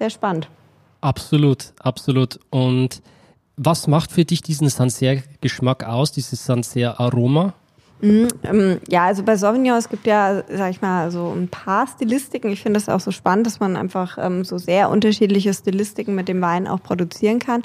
sehr 0.00 0.10
spannend. 0.10 0.48
Absolut, 1.00 1.72
absolut. 1.78 2.40
Und 2.50 3.02
was 3.56 3.86
macht 3.86 4.10
für 4.10 4.24
dich 4.24 4.42
diesen 4.42 4.68
Sancerre-Geschmack 4.68 5.84
aus, 5.84 6.10
dieses 6.10 6.44
Sancerre-Aroma? 6.44 7.54
Mhm, 8.00 8.28
ähm, 8.42 8.80
ja, 8.88 9.06
also 9.06 9.22
bei 9.22 9.36
Sauvignon, 9.36 9.78
es 9.78 9.88
gibt 9.88 10.06
ja, 10.06 10.42
sag 10.48 10.70
ich 10.70 10.82
mal, 10.82 11.10
so 11.10 11.32
ein 11.34 11.48
paar 11.48 11.86
Stilistiken. 11.86 12.52
Ich 12.52 12.62
finde 12.62 12.78
es 12.78 12.88
auch 12.88 13.00
so 13.00 13.10
spannend, 13.10 13.46
dass 13.46 13.58
man 13.58 13.76
einfach 13.76 14.18
ähm, 14.20 14.44
so 14.44 14.58
sehr 14.58 14.90
unterschiedliche 14.90 15.54
Stilistiken 15.54 16.14
mit 16.14 16.28
dem 16.28 16.40
Wein 16.42 16.66
auch 16.68 16.82
produzieren 16.82 17.38
kann. 17.38 17.62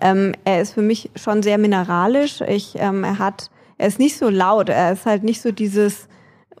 Ähm, 0.00 0.34
er 0.44 0.62
ist 0.62 0.74
für 0.74 0.82
mich 0.82 1.10
schon 1.16 1.42
sehr 1.42 1.58
mineralisch. 1.58 2.40
Ich, 2.42 2.74
ähm, 2.76 3.02
er 3.02 3.18
hat, 3.18 3.50
er 3.76 3.88
ist 3.88 3.98
nicht 3.98 4.16
so 4.16 4.28
laut. 4.28 4.68
Er 4.68 4.92
ist 4.92 5.04
halt 5.04 5.24
nicht 5.24 5.42
so 5.42 5.50
dieses, 5.50 6.08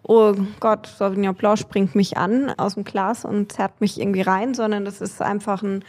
oh 0.02 0.34
Gott, 0.58 0.86
Sauvignon 0.86 1.34
Blanc 1.34 1.58
springt 1.58 1.94
mich 1.94 2.16
an 2.16 2.50
aus 2.56 2.74
dem 2.74 2.84
Glas 2.84 3.24
und 3.24 3.52
zerrt 3.52 3.80
mich 3.80 4.00
irgendwie 4.00 4.22
rein, 4.22 4.54
sondern 4.54 4.84
das 4.84 5.00
ist 5.00 5.22
einfach 5.22 5.62
ein 5.62 5.84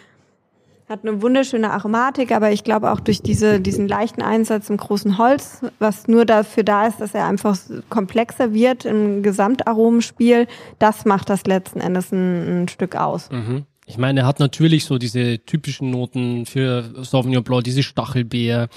hat 0.89 1.06
eine 1.06 1.22
wunderschöne 1.22 1.72
Aromatik, 1.72 2.32
aber 2.32 2.52
ich 2.52 2.63
glaube 2.63 2.91
auch 2.91 3.00
durch 3.00 3.22
diese, 3.22 3.60
diesen 3.60 3.88
leichten 3.88 4.22
Einsatz 4.22 4.69
im 4.69 4.78
großen 4.78 5.17
Holz, 5.17 5.62
was 5.80 6.08
nur 6.08 6.26
dafür 6.26 6.63
da 6.63 6.88
ist, 6.88 7.00
dass 7.00 7.13
er 7.13 7.26
einfach 7.26 7.58
komplexer 7.89 8.54
wird 8.54 8.86
im 8.86 9.24
Gesamtaromenspiel, 9.24 10.48
das 10.80 11.06
macht 11.06 11.30
das 11.30 11.46
letzten 11.46 11.80
Endes 11.80 12.12
ein, 12.12 12.63
ein 12.63 12.67
Stück 12.67 12.96
aus. 12.96 13.30
Mhm. 13.32 13.65
Ich 13.86 13.98
meine, 13.98 14.22
er 14.22 14.26
hat 14.26 14.39
natürlich 14.39 14.86
so 14.86 14.98
diese 14.98 15.39
typischen 15.39 15.89
Noten 15.89 16.46
für 16.46 17.04
Sauvignon 17.04 17.43
Blanc, 17.43 17.63
diese 17.65 17.84
Stachelbeer, 17.84 18.69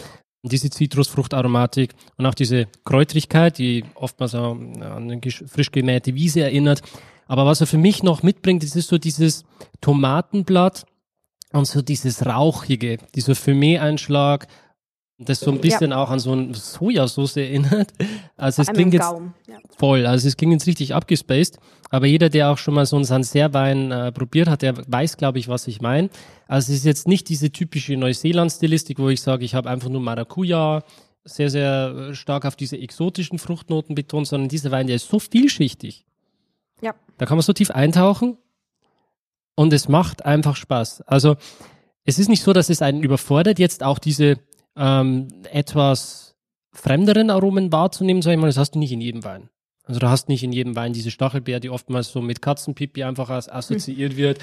diese 0.43 0.71
Zitrusfruchtaromatik 0.71 1.95
und 2.17 2.27
auch 2.27 2.35
diese 2.35 2.67
Kräutrigkeit, 2.85 3.59
die 3.59 3.85
oftmals 3.95 4.35
an 4.35 4.83
eine 4.83 5.21
frisch 5.47 5.71
gemähte 5.71 6.15
Wiese 6.15 6.41
erinnert. 6.41 6.83
Aber 7.27 7.47
was 7.47 7.61
er 7.61 7.67
für 7.67 7.79
mich 7.79 8.03
noch 8.03 8.23
mitbringt, 8.23 8.63
das 8.63 8.77
ist 8.77 8.89
so 8.89 8.99
dieses 8.99 9.45
Tomatenblatt, 9.81 10.87
und 11.57 11.67
so 11.67 11.83
dieses 11.83 12.25
Rauchige, 12.25 12.99
dieser 13.15 13.35
Fumé-Einschlag, 13.35 14.47
das 15.19 15.41
so 15.41 15.51
ein 15.51 15.61
bisschen 15.61 15.93
ja. 15.93 15.97
auch 15.97 16.11
an 16.11 16.19
so 16.19 16.33
eine 16.33 16.55
Sojasauce 16.55 17.39
erinnert. 17.39 17.93
Also 18.37 18.61
es 18.61 18.69
klingt 18.69 18.93
jetzt 18.93 19.11
ja. 19.49 19.57
voll, 19.79 20.05
also 20.05 20.29
es 20.29 20.37
klingt 20.37 20.53
jetzt 20.53 20.67
richtig 20.67 20.95
abgespaced, 20.95 21.59
aber 21.91 22.07
jeder, 22.07 22.29
der 22.29 22.51
auch 22.51 22.59
schon 22.59 22.75
mal 22.75 22.85
so 22.85 22.97
einen 22.97 23.07
Sancerre-Wein 23.07 23.91
äh, 23.91 24.13
probiert 24.13 24.49
hat, 24.49 24.61
der 24.61 24.75
weiß, 24.87 25.17
glaube 25.17 25.39
ich, 25.39 25.49
was 25.49 25.67
ich 25.69 25.81
meine. 25.81 26.11
Also 26.47 26.71
es 26.73 26.81
ist 26.81 26.85
jetzt 26.85 27.09
nicht 27.09 27.31
diese 27.31 27.51
typische 27.51 27.97
Neuseeland-Stilistik, 27.97 28.99
wo 28.99 29.09
ich 29.09 29.23
sage, 29.23 29.47
ich 29.47 29.55
habe 29.55 29.71
einfach 29.71 29.89
nur 29.89 30.03
Maracuja, 30.03 30.83
sehr, 31.25 31.49
sehr 31.49 32.15
stark 32.15 32.45
auf 32.45 32.57
diese 32.57 32.79
exotischen 32.79 33.39
Fruchtnoten 33.39 33.95
betont, 33.95 34.29
sondern 34.29 34.51
dieser 34.51 34.71
Wein, 34.71 34.87
der 34.87 34.97
ist 34.97 35.09
so 35.09 35.19
vielschichtig. 35.19 36.05
Ja. 36.83 36.95
Da 37.17 37.25
kann 37.25 37.39
man 37.39 37.43
so 37.43 37.55
tief 37.55 37.71
eintauchen 37.71 38.37
und 39.57 39.73
es 39.73 39.89
macht 39.89 40.25
einfach 40.25 40.55
Spaß. 40.55 41.03
Also 41.03 41.37
es 42.05 42.21
ist 42.21 42.29
nicht 42.29 42.43
so, 42.43 42.53
dass 42.53 42.71
es 42.71 42.83
einen 42.83 43.03
überfordert, 43.03 43.59
jetzt 43.59 43.83
auch 43.83 43.99
diese 43.99 44.39
ähm, 44.77 45.29
etwas 45.51 46.37
fremderen 46.73 47.31
Aromen 47.31 47.73
wahrzunehmen, 47.73 48.23
sag 48.23 48.33
ich 48.33 48.39
mal, 48.39 48.47
das 48.47 48.59
hast 48.59 48.77
du 48.77 48.79
nicht 48.79 48.93
in 48.93 49.01
jedem 49.01 49.25
Wein. 49.25 49.49
Also 49.83 49.99
du 49.99 50.09
hast 50.09 50.29
nicht 50.29 50.43
in 50.43 50.53
jedem 50.53 50.77
Wein 50.77 50.93
diese 50.93 51.11
Stachelbeer, 51.11 51.59
die 51.59 51.71
oftmals 51.71 52.13
so 52.13 52.21
mit 52.21 52.43
Katzenpipi 52.43 53.03
einfach 53.03 53.31
als 53.31 53.49
assoziiert 53.49 54.13
hm. 54.13 54.19
wird, 54.19 54.39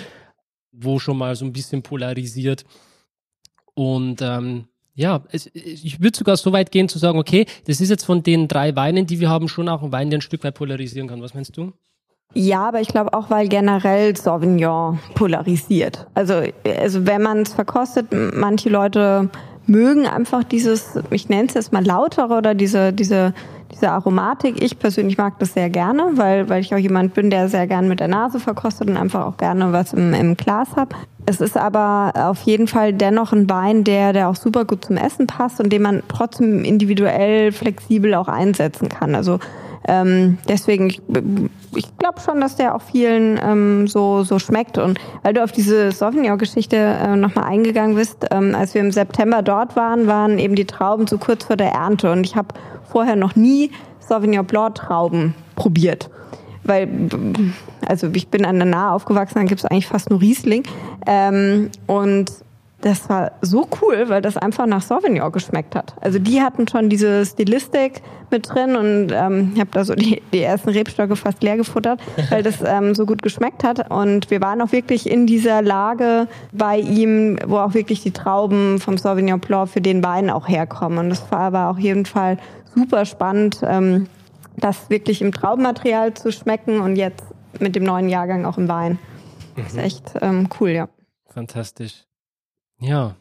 wo 0.72 1.00
schon 1.00 1.18
mal 1.18 1.36
so 1.36 1.46
ein 1.46 1.54
bisschen 1.54 1.84
polarisiert. 1.84 2.66
Und 3.76 4.22
ähm, 4.22 4.68
ja, 4.96 5.24
es, 5.32 5.50
ich 5.54 6.02
würde 6.02 6.18
sogar 6.18 6.38
so 6.38 6.52
weit 6.54 6.72
gehen 6.72 6.90
zu 6.90 6.98
sagen, 6.98 7.20
okay, 7.20 7.46
das 7.66 7.82
ist 7.82 7.90
jetzt 7.90 8.06
von 8.06 8.24
den 8.24 8.48
drei 8.48 8.76
Weinen, 8.76 9.06
die 9.06 9.20
wir 9.20 9.30
haben, 9.30 9.48
schon 9.48 9.70
auch 9.70 9.84
ein 9.84 9.92
Wein, 9.92 10.10
der 10.10 10.20
ein 10.20 10.22
Stück 10.22 10.44
weit 10.44 10.56
polarisieren 10.56 11.08
kann. 11.08 11.22
Was 11.22 11.34
meinst 11.34 11.58
du? 11.58 11.74
Ja, 12.34 12.68
aber 12.68 12.82
ich 12.82 12.88
glaube 12.88 13.14
auch, 13.14 13.30
weil 13.30 13.48
generell 13.48 14.16
Sauvignon 14.16 15.00
polarisiert. 15.14 16.08
Also, 16.16 16.42
also 16.80 17.06
wenn 17.06 17.22
man 17.22 17.44
es 17.44 17.54
verkostet, 17.54 18.08
manche 18.12 18.70
Leute 18.70 19.30
mögen 19.68 20.08
einfach 20.08 20.44
dieses, 20.44 21.00
ich 21.12 21.30
nenne 21.30 21.48
es 21.48 21.54
jetzt 21.54 21.72
mal 21.72 21.86
lautere 21.86 22.34
oder 22.34 22.56
diese, 22.56 22.92
diese, 22.92 23.34
diese 23.72 23.92
Aromatik. 23.92 24.62
Ich 24.62 24.80
persönlich 24.80 25.18
mag 25.18 25.40
das 25.40 25.54
sehr 25.54 25.70
gerne, 25.70 26.12
weil, 26.16 26.50
weil 26.50 26.62
ich 26.62 26.74
auch 26.74 26.80
jemand 26.80 27.14
bin, 27.14 27.30
der 27.30 27.50
sehr 27.50 27.68
gerne 27.68 27.88
mit 27.88 28.00
der 28.00 28.08
Nase 28.08 28.40
verkostet 28.40 28.90
und 28.90 28.98
einfach 28.98 29.26
auch 29.26 29.38
gerne 29.38 29.72
was 29.72 29.94
im, 29.94 30.14
im 30.14 30.36
Glas 30.36 30.76
hat. 30.76 30.90
Es 31.26 31.40
ist 31.40 31.56
aber 31.56 32.12
auf 32.16 32.42
jeden 32.42 32.68
Fall 32.68 32.94
dennoch 32.94 33.32
ein 33.32 33.50
Wein, 33.50 33.84
der, 33.84 34.12
der 34.12 34.28
auch 34.28 34.36
super 34.36 34.66
gut 34.66 34.84
zum 34.86 34.98
Essen 34.98 35.28
passt 35.28 35.60
und 35.62 35.72
den 35.72 35.82
man 35.82 36.04
trotzdem 36.08 36.66
individuell 36.66 37.52
flexibel 37.52 38.16
auch 38.16 38.28
einsetzen 38.28 38.90
kann. 38.90 39.16
Also 39.16 39.40
ähm, 39.88 40.38
deswegen, 40.50 40.90
ich, 40.90 41.02
ich 41.76 41.98
glaube 41.98 42.20
schon, 42.20 42.42
dass 42.42 42.56
der 42.56 42.76
auch 42.76 42.82
vielen 42.82 43.40
ähm, 43.44 43.88
so, 43.88 44.24
so 44.24 44.40
schmeckt. 44.40 44.78
Und 44.78 45.00
weil 45.24 45.34
du 45.34 45.44
auf 45.44 45.52
diese 45.52 45.92
Sauvignon-Geschichte 45.92 46.76
äh, 46.76 47.16
nochmal 47.16 47.46
eingegangen 47.46 47.96
bist, 47.96 48.26
ähm, 48.32 48.56
als 48.56 48.74
wir 48.74 48.82
im 48.82 48.92
September 48.92 49.42
dort 49.42 49.76
waren, 49.76 50.08
waren 50.08 50.40
eben 50.40 50.56
die 50.56 50.66
Trauben 50.66 51.08
so 51.08 51.18
kurz 51.18 51.46
vor 51.46 51.56
der 51.56 51.72
Ernte. 51.72 52.12
Und 52.12 52.26
ich 52.26 52.36
habe 52.36 52.50
vorher 52.90 53.16
noch 53.16 53.36
nie 53.36 53.72
Sauvignon 54.00 54.46
Blanc-Trauben 54.46 55.34
probiert. 55.56 56.10
Weil, 56.64 56.88
also 57.86 58.08
ich 58.14 58.30
bin 58.30 58.46
an 58.46 58.58
der 58.58 58.66
Nahe 58.66 58.92
aufgewachsen, 58.92 59.36
dann 59.36 59.48
gibt 59.48 59.60
es 59.60 59.66
eigentlich 59.66 59.88
fast 59.88 60.10
nur 60.10 60.22
Riesling. 60.22 60.64
Ähm, 61.06 61.70
und 61.88 62.32
das 62.84 63.08
war 63.08 63.32
so 63.40 63.66
cool, 63.82 64.10
weil 64.10 64.22
das 64.22 64.36
einfach 64.36 64.66
nach 64.66 64.82
Sauvignon 64.82 65.32
geschmeckt 65.32 65.74
hat. 65.74 65.96
Also 66.02 66.20
die 66.20 66.42
hatten 66.42 66.68
schon 66.68 66.90
diese 66.90 67.26
Stilistik 67.26 68.02
mit 68.30 68.50
drin 68.50 68.76
und 68.76 69.08
ähm, 69.14 69.52
ich 69.54 69.62
habe 69.62 69.70
da 69.72 69.86
so 69.86 69.96
die, 69.96 70.22
die 70.34 70.42
ersten 70.42 70.70
Rebstöcke 70.70 71.16
fast 71.16 71.42
leer 71.42 71.56
gefuttert, 71.56 72.02
weil 72.30 72.44
das 72.44 72.56
ähm, 72.62 72.94
so 72.94 73.06
gut 73.06 73.22
geschmeckt 73.22 73.64
hat. 73.64 73.90
Und 73.90 74.30
wir 74.30 74.42
waren 74.42 74.62
auch 74.62 74.74
wirklich 74.74 75.10
in 75.10 75.26
dieser 75.26 75.62
Lage 75.62 76.28
bei 76.52 76.78
ihm, 76.78 77.38
wo 77.48 77.60
auch 77.60 77.74
wirklich 77.74 78.04
die 78.04 78.12
Trauben 78.12 78.80
vom 78.80 78.98
Sauvignon 78.98 79.40
Blanc 79.40 79.70
für 79.70 79.82
den 79.82 80.04
Wein 80.04 80.30
auch 80.30 80.50
herkommen. 80.50 80.98
Und 80.98 81.10
das 81.10 81.32
war 81.32 81.40
aber 81.40 81.70
auf 81.70 81.80
jeden 81.80 82.06
Fall 82.06 82.38
super 82.76 83.06
spannend, 83.06 83.62
ähm, 83.64 84.08
das 84.58 84.90
wirklich 84.90 85.22
im 85.22 85.32
Traubenmaterial 85.32 86.14
zu 86.16 86.34
schmecken 86.34 86.82
und 86.82 86.98
jetzt 86.98 87.24
mit 87.60 87.78
dem 87.78 87.86
neuen 87.86 88.10
Jahrgang 88.10 88.44
auch 88.44 88.58
im 88.58 88.68
Wein. 88.68 89.00
Das 89.56 89.68
ist 89.68 89.76
mhm. 89.76 89.80
echt 89.80 90.14
ähm, 90.22 90.50
cool, 90.60 90.72
ja. 90.72 90.90
Fantastisch. 91.30 92.04
Ja. 92.84 93.16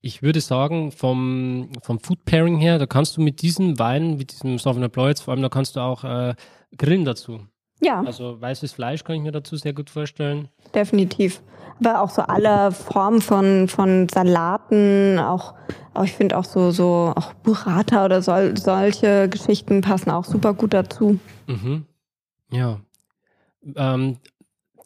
Ich 0.00 0.22
würde 0.22 0.40
sagen, 0.40 0.92
vom, 0.92 1.70
vom 1.82 1.98
Food 1.98 2.24
Pairing 2.24 2.58
her, 2.58 2.78
da 2.78 2.86
kannst 2.86 3.16
du 3.16 3.20
mit 3.20 3.42
diesem 3.42 3.78
Wein, 3.78 4.16
mit 4.16 4.32
diesem 4.32 4.58
Sauvignon 4.58 4.90
Blanc 4.90 5.08
jetzt 5.08 5.22
vor 5.22 5.32
allem, 5.32 5.42
da 5.42 5.48
kannst 5.48 5.74
du 5.74 5.80
auch 5.80 6.04
äh, 6.04 6.34
grillen 6.76 7.04
dazu. 7.04 7.40
Ja. 7.80 8.02
Also 8.02 8.40
weißes 8.40 8.72
Fleisch 8.72 9.04
kann 9.04 9.16
ich 9.16 9.22
mir 9.22 9.32
dazu 9.32 9.56
sehr 9.56 9.72
gut 9.72 9.90
vorstellen. 9.90 10.48
Definitiv. 10.74 11.42
Aber 11.80 12.00
auch 12.00 12.10
so 12.10 12.22
alle 12.22 12.72
Formen 12.72 13.20
von, 13.20 13.68
von 13.68 14.08
Salaten, 14.08 15.18
auch, 15.18 15.54
auch 15.92 16.04
ich 16.04 16.12
finde 16.12 16.38
auch 16.38 16.44
so, 16.44 16.70
so 16.70 17.12
auch 17.14 17.34
Burrata 17.34 18.04
oder 18.04 18.22
sol, 18.22 18.56
solche 18.56 19.28
Geschichten 19.28 19.82
passen 19.82 20.10
auch 20.10 20.24
super 20.24 20.54
gut 20.54 20.72
dazu. 20.72 21.18
Mhm. 21.46 21.84
Ja. 22.50 22.80
Ähm, 23.74 24.18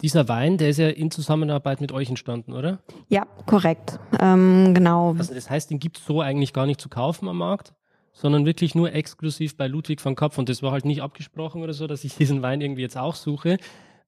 dieser 0.01 0.27
Wein, 0.27 0.57
der 0.57 0.69
ist 0.69 0.77
ja 0.77 0.89
in 0.89 1.11
Zusammenarbeit 1.11 1.81
mit 1.81 1.91
euch 1.91 2.09
entstanden, 2.09 2.53
oder? 2.53 2.79
Ja, 3.09 3.25
korrekt. 3.45 3.99
Ähm, 4.19 4.73
genau. 4.73 5.15
Also 5.17 5.33
das 5.33 5.49
heißt, 5.49 5.69
den 5.69 5.79
gibt 5.79 5.97
es 5.97 6.05
so 6.05 6.21
eigentlich 6.21 6.53
gar 6.53 6.65
nicht 6.65 6.81
zu 6.81 6.89
kaufen 6.89 7.27
am 7.27 7.37
Markt, 7.37 7.73
sondern 8.13 8.45
wirklich 8.45 8.75
nur 8.75 8.93
exklusiv 8.93 9.57
bei 9.57 9.67
Ludwig 9.67 10.03
van 10.03 10.15
Kopf. 10.15 10.37
Und 10.37 10.49
das 10.49 10.63
war 10.63 10.71
halt 10.71 10.85
nicht 10.85 11.01
abgesprochen 11.01 11.61
oder 11.61 11.73
so, 11.73 11.87
dass 11.87 12.03
ich 12.03 12.15
diesen 12.15 12.41
Wein 12.41 12.61
irgendwie 12.61 12.81
jetzt 12.81 12.97
auch 12.97 13.15
suche. 13.15 13.57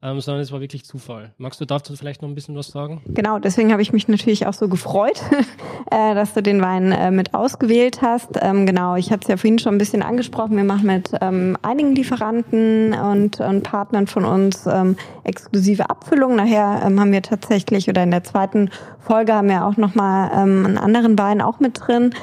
Ähm, 0.04 0.20
sondern 0.20 0.42
es 0.42 0.52
war 0.52 0.60
wirklich 0.60 0.84
Zufall. 0.84 1.32
Magst 1.38 1.62
du 1.62 1.66
dazu 1.66 1.96
vielleicht 1.96 2.22
noch 2.22 2.28
ein 2.28 2.36
bisschen 2.36 2.58
was 2.58 2.68
sagen? 2.68 3.02
Genau, 3.06 3.40
deswegen 3.40 3.72
habe 3.72 3.82
ich 3.82 3.94
mich 3.94 4.10
natürlich 4.10 4.46
auch 4.46 4.54
so 4.54 4.68
gefreut, 4.68 5.22
äh, 5.92 6.14
dass 6.14 6.34
du 6.34 6.44
den 6.44 6.62
Wein 6.62 6.92
äh, 6.92 7.10
mit 7.10 7.34
ausgewählt 7.34 8.02
hast. 8.02 8.32
Ähm, 8.42 8.66
genau, 8.66 8.98
ich 8.98 9.14
hatte 9.14 9.22
es 9.22 9.28
ja 9.30 9.38
vorhin 9.38 9.60
schon 9.60 9.76
ein 9.76 9.78
bisschen 9.78 10.04
angesprochen. 10.04 10.58
Wir 10.58 10.66
machen 10.66 10.88
mit 10.88 11.12
ähm, 11.22 11.58
einigen 11.62 11.96
Lieferanten 11.96 12.94
und, 12.94 13.40
und 13.40 13.64
Partnern 13.64 14.08
von 14.08 14.26
uns 14.26 14.68
ähm, 14.68 14.98
exklusive 15.24 15.90
Abfüllungen. 15.90 16.36
Nachher 16.36 16.84
ähm, 16.86 17.00
haben 17.00 17.14
wir 17.14 17.22
tatsächlich, 17.22 17.88
oder 17.88 18.04
in 18.04 18.12
der 18.12 18.26
zweiten 18.26 18.72
Folge 19.00 19.34
haben 19.34 19.48
wir 19.48 19.66
auch 19.66 19.78
nochmal 19.78 20.32
ähm, 20.36 20.66
einen 20.66 20.78
anderen 20.78 21.18
Wein 21.18 21.42
auch 21.42 21.62
mit 21.62 21.80
drin. 21.80 22.14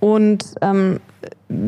Und 0.00 0.56
ähm, 0.62 0.98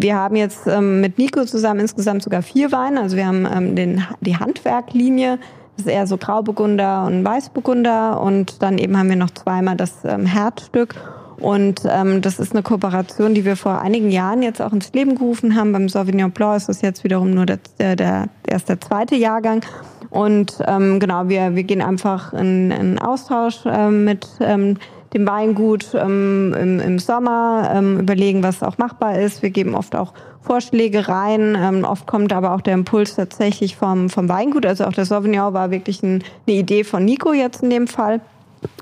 wir 0.00 0.16
haben 0.16 0.36
jetzt 0.36 0.66
ähm, 0.66 1.00
mit 1.00 1.18
Nico 1.18 1.44
zusammen 1.44 1.80
insgesamt 1.80 2.22
sogar 2.22 2.42
vier 2.42 2.72
Weine. 2.72 3.00
Also 3.00 3.16
wir 3.16 3.26
haben 3.26 3.46
ähm, 3.46 3.76
den, 3.76 4.04
die 4.20 4.36
Handwerklinie, 4.36 5.38
das 5.76 5.86
ist 5.86 5.92
eher 5.92 6.06
so 6.06 6.16
Grauburgunder 6.16 7.04
und 7.06 7.24
Weißburgunder. 7.24 8.20
Und 8.20 8.62
dann 8.62 8.78
eben 8.78 8.98
haben 8.98 9.08
wir 9.08 9.16
noch 9.16 9.30
zweimal 9.30 9.76
das 9.76 10.04
ähm, 10.04 10.26
Herzstück. 10.26 10.94
Und 11.38 11.82
ähm, 11.86 12.22
das 12.22 12.38
ist 12.38 12.52
eine 12.52 12.62
Kooperation, 12.62 13.34
die 13.34 13.44
wir 13.44 13.56
vor 13.56 13.82
einigen 13.82 14.10
Jahren 14.10 14.42
jetzt 14.42 14.62
auch 14.62 14.72
ins 14.72 14.92
Leben 14.92 15.16
gerufen 15.16 15.54
haben. 15.54 15.72
Beim 15.72 15.88
Sauvignon 15.88 16.30
Blanc 16.30 16.56
ist 16.56 16.68
das 16.68 16.80
jetzt 16.80 17.04
wiederum 17.04 17.32
nur 17.32 17.44
der, 17.44 17.58
der, 17.78 17.96
der 17.96 18.28
erst 18.46 18.68
der 18.68 18.80
zweite 18.80 19.16
Jahrgang. 19.16 19.62
Und 20.08 20.58
ähm, 20.66 20.98
genau, 20.98 21.28
wir, 21.28 21.54
wir 21.54 21.64
gehen 21.64 21.82
einfach 21.82 22.32
in, 22.32 22.70
in 22.70 22.98
Austausch 22.98 23.60
ähm, 23.66 24.04
mit 24.04 24.26
ähm, 24.40 24.78
dem 25.14 25.26
Weingut 25.26 25.94
ähm, 25.94 26.54
im, 26.58 26.80
im 26.80 26.98
Sommer, 26.98 27.70
ähm, 27.74 28.00
überlegen, 28.00 28.42
was 28.42 28.62
auch 28.62 28.78
machbar 28.78 29.18
ist. 29.18 29.42
Wir 29.42 29.50
geben 29.50 29.74
oft 29.74 29.94
auch 29.94 30.12
Vorschläge 30.40 31.08
rein. 31.08 31.56
Ähm, 31.58 31.84
oft 31.84 32.06
kommt 32.06 32.32
aber 32.32 32.54
auch 32.54 32.60
der 32.60 32.74
Impuls 32.74 33.16
tatsächlich 33.16 33.76
vom, 33.76 34.08
vom 34.08 34.28
Weingut. 34.28 34.66
Also 34.66 34.84
auch 34.84 34.92
der 34.92 35.04
Sauvignon 35.04 35.52
war 35.52 35.70
wirklich 35.70 36.02
ein, 36.02 36.22
eine 36.46 36.56
Idee 36.56 36.84
von 36.84 37.04
Nico 37.04 37.32
jetzt 37.32 37.62
in 37.62 37.70
dem 37.70 37.86
Fall. 37.86 38.20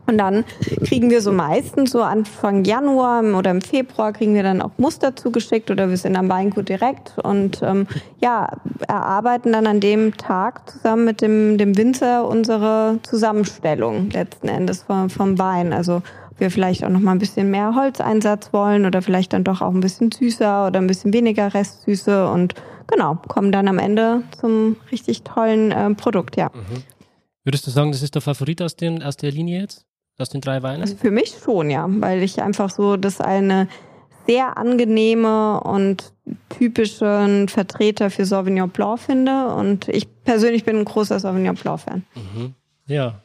Und 0.06 0.18
dann 0.18 0.44
kriegen 0.84 1.10
wir 1.10 1.22
so 1.22 1.32
meistens 1.32 1.92
so 1.92 2.02
Anfang 2.02 2.64
Januar 2.64 3.22
oder 3.22 3.50
im 3.50 3.62
Februar 3.62 4.12
kriegen 4.12 4.34
wir 4.34 4.42
dann 4.42 4.60
auch 4.60 4.72
Muster 4.76 5.16
zugeschickt 5.16 5.70
oder 5.70 5.88
wir 5.88 5.96
sind 5.96 6.16
am 6.16 6.28
Weingut 6.28 6.68
direkt 6.68 7.14
und 7.22 7.62
ähm, 7.62 7.86
ja, 8.20 8.48
erarbeiten 8.86 9.52
dann 9.52 9.66
an 9.66 9.80
dem 9.80 10.14
Tag 10.16 10.68
zusammen 10.68 11.06
mit 11.06 11.22
dem, 11.22 11.56
dem 11.56 11.76
Winzer 11.78 12.28
unsere 12.28 12.98
Zusammenstellung 13.02 14.10
letzten 14.10 14.48
Endes 14.48 14.82
vom, 14.82 15.08
vom 15.08 15.38
Wein. 15.38 15.72
Also 15.72 16.02
wir 16.36 16.50
vielleicht 16.50 16.84
auch 16.84 16.90
noch 16.90 17.00
mal 17.00 17.12
ein 17.12 17.18
bisschen 17.18 17.50
mehr 17.50 17.74
Holzeinsatz 17.74 18.52
wollen 18.52 18.84
oder 18.84 19.00
vielleicht 19.00 19.32
dann 19.32 19.44
doch 19.44 19.62
auch 19.62 19.72
ein 19.72 19.80
bisschen 19.80 20.10
süßer 20.12 20.66
oder 20.66 20.80
ein 20.80 20.86
bisschen 20.86 21.12
weniger 21.12 21.54
Restsüße 21.54 22.28
und 22.28 22.54
genau, 22.88 23.18
kommen 23.28 23.52
dann 23.52 23.68
am 23.68 23.78
Ende 23.78 24.22
zum 24.38 24.76
richtig 24.90 25.22
tollen 25.22 25.70
äh, 25.72 25.94
Produkt, 25.94 26.36
ja. 26.36 26.50
Mhm. 26.52 26.82
Würdest 27.44 27.66
du 27.66 27.70
sagen, 27.70 27.92
das 27.92 28.02
ist 28.02 28.14
der 28.14 28.22
Favorit 28.22 28.62
aus, 28.62 28.76
den, 28.76 29.02
aus 29.02 29.16
der 29.16 29.30
Linie 29.30 29.60
jetzt? 29.60 29.86
Aus 30.18 30.30
den 30.30 30.40
drei 30.40 30.62
Weinen? 30.62 30.80
Also 30.80 30.96
für 30.96 31.10
mich 31.10 31.34
schon, 31.42 31.70
ja, 31.70 31.86
weil 31.88 32.22
ich 32.22 32.40
einfach 32.40 32.70
so 32.70 32.96
das 32.96 33.20
eine 33.20 33.68
sehr 34.26 34.56
angenehme 34.56 35.60
und 35.60 36.12
typischen 36.48 37.48
Vertreter 37.48 38.10
für 38.10 38.24
Sauvignon 38.24 38.70
Blanc 38.70 39.00
finde. 39.00 39.48
Und 39.54 39.88
ich 39.88 40.06
persönlich 40.24 40.64
bin 40.64 40.78
ein 40.78 40.84
großer 40.84 41.20
Sauvignon 41.20 41.56
Blanc-Fan. 41.56 42.04
Mhm. 42.14 42.54
Ja, 42.86 43.20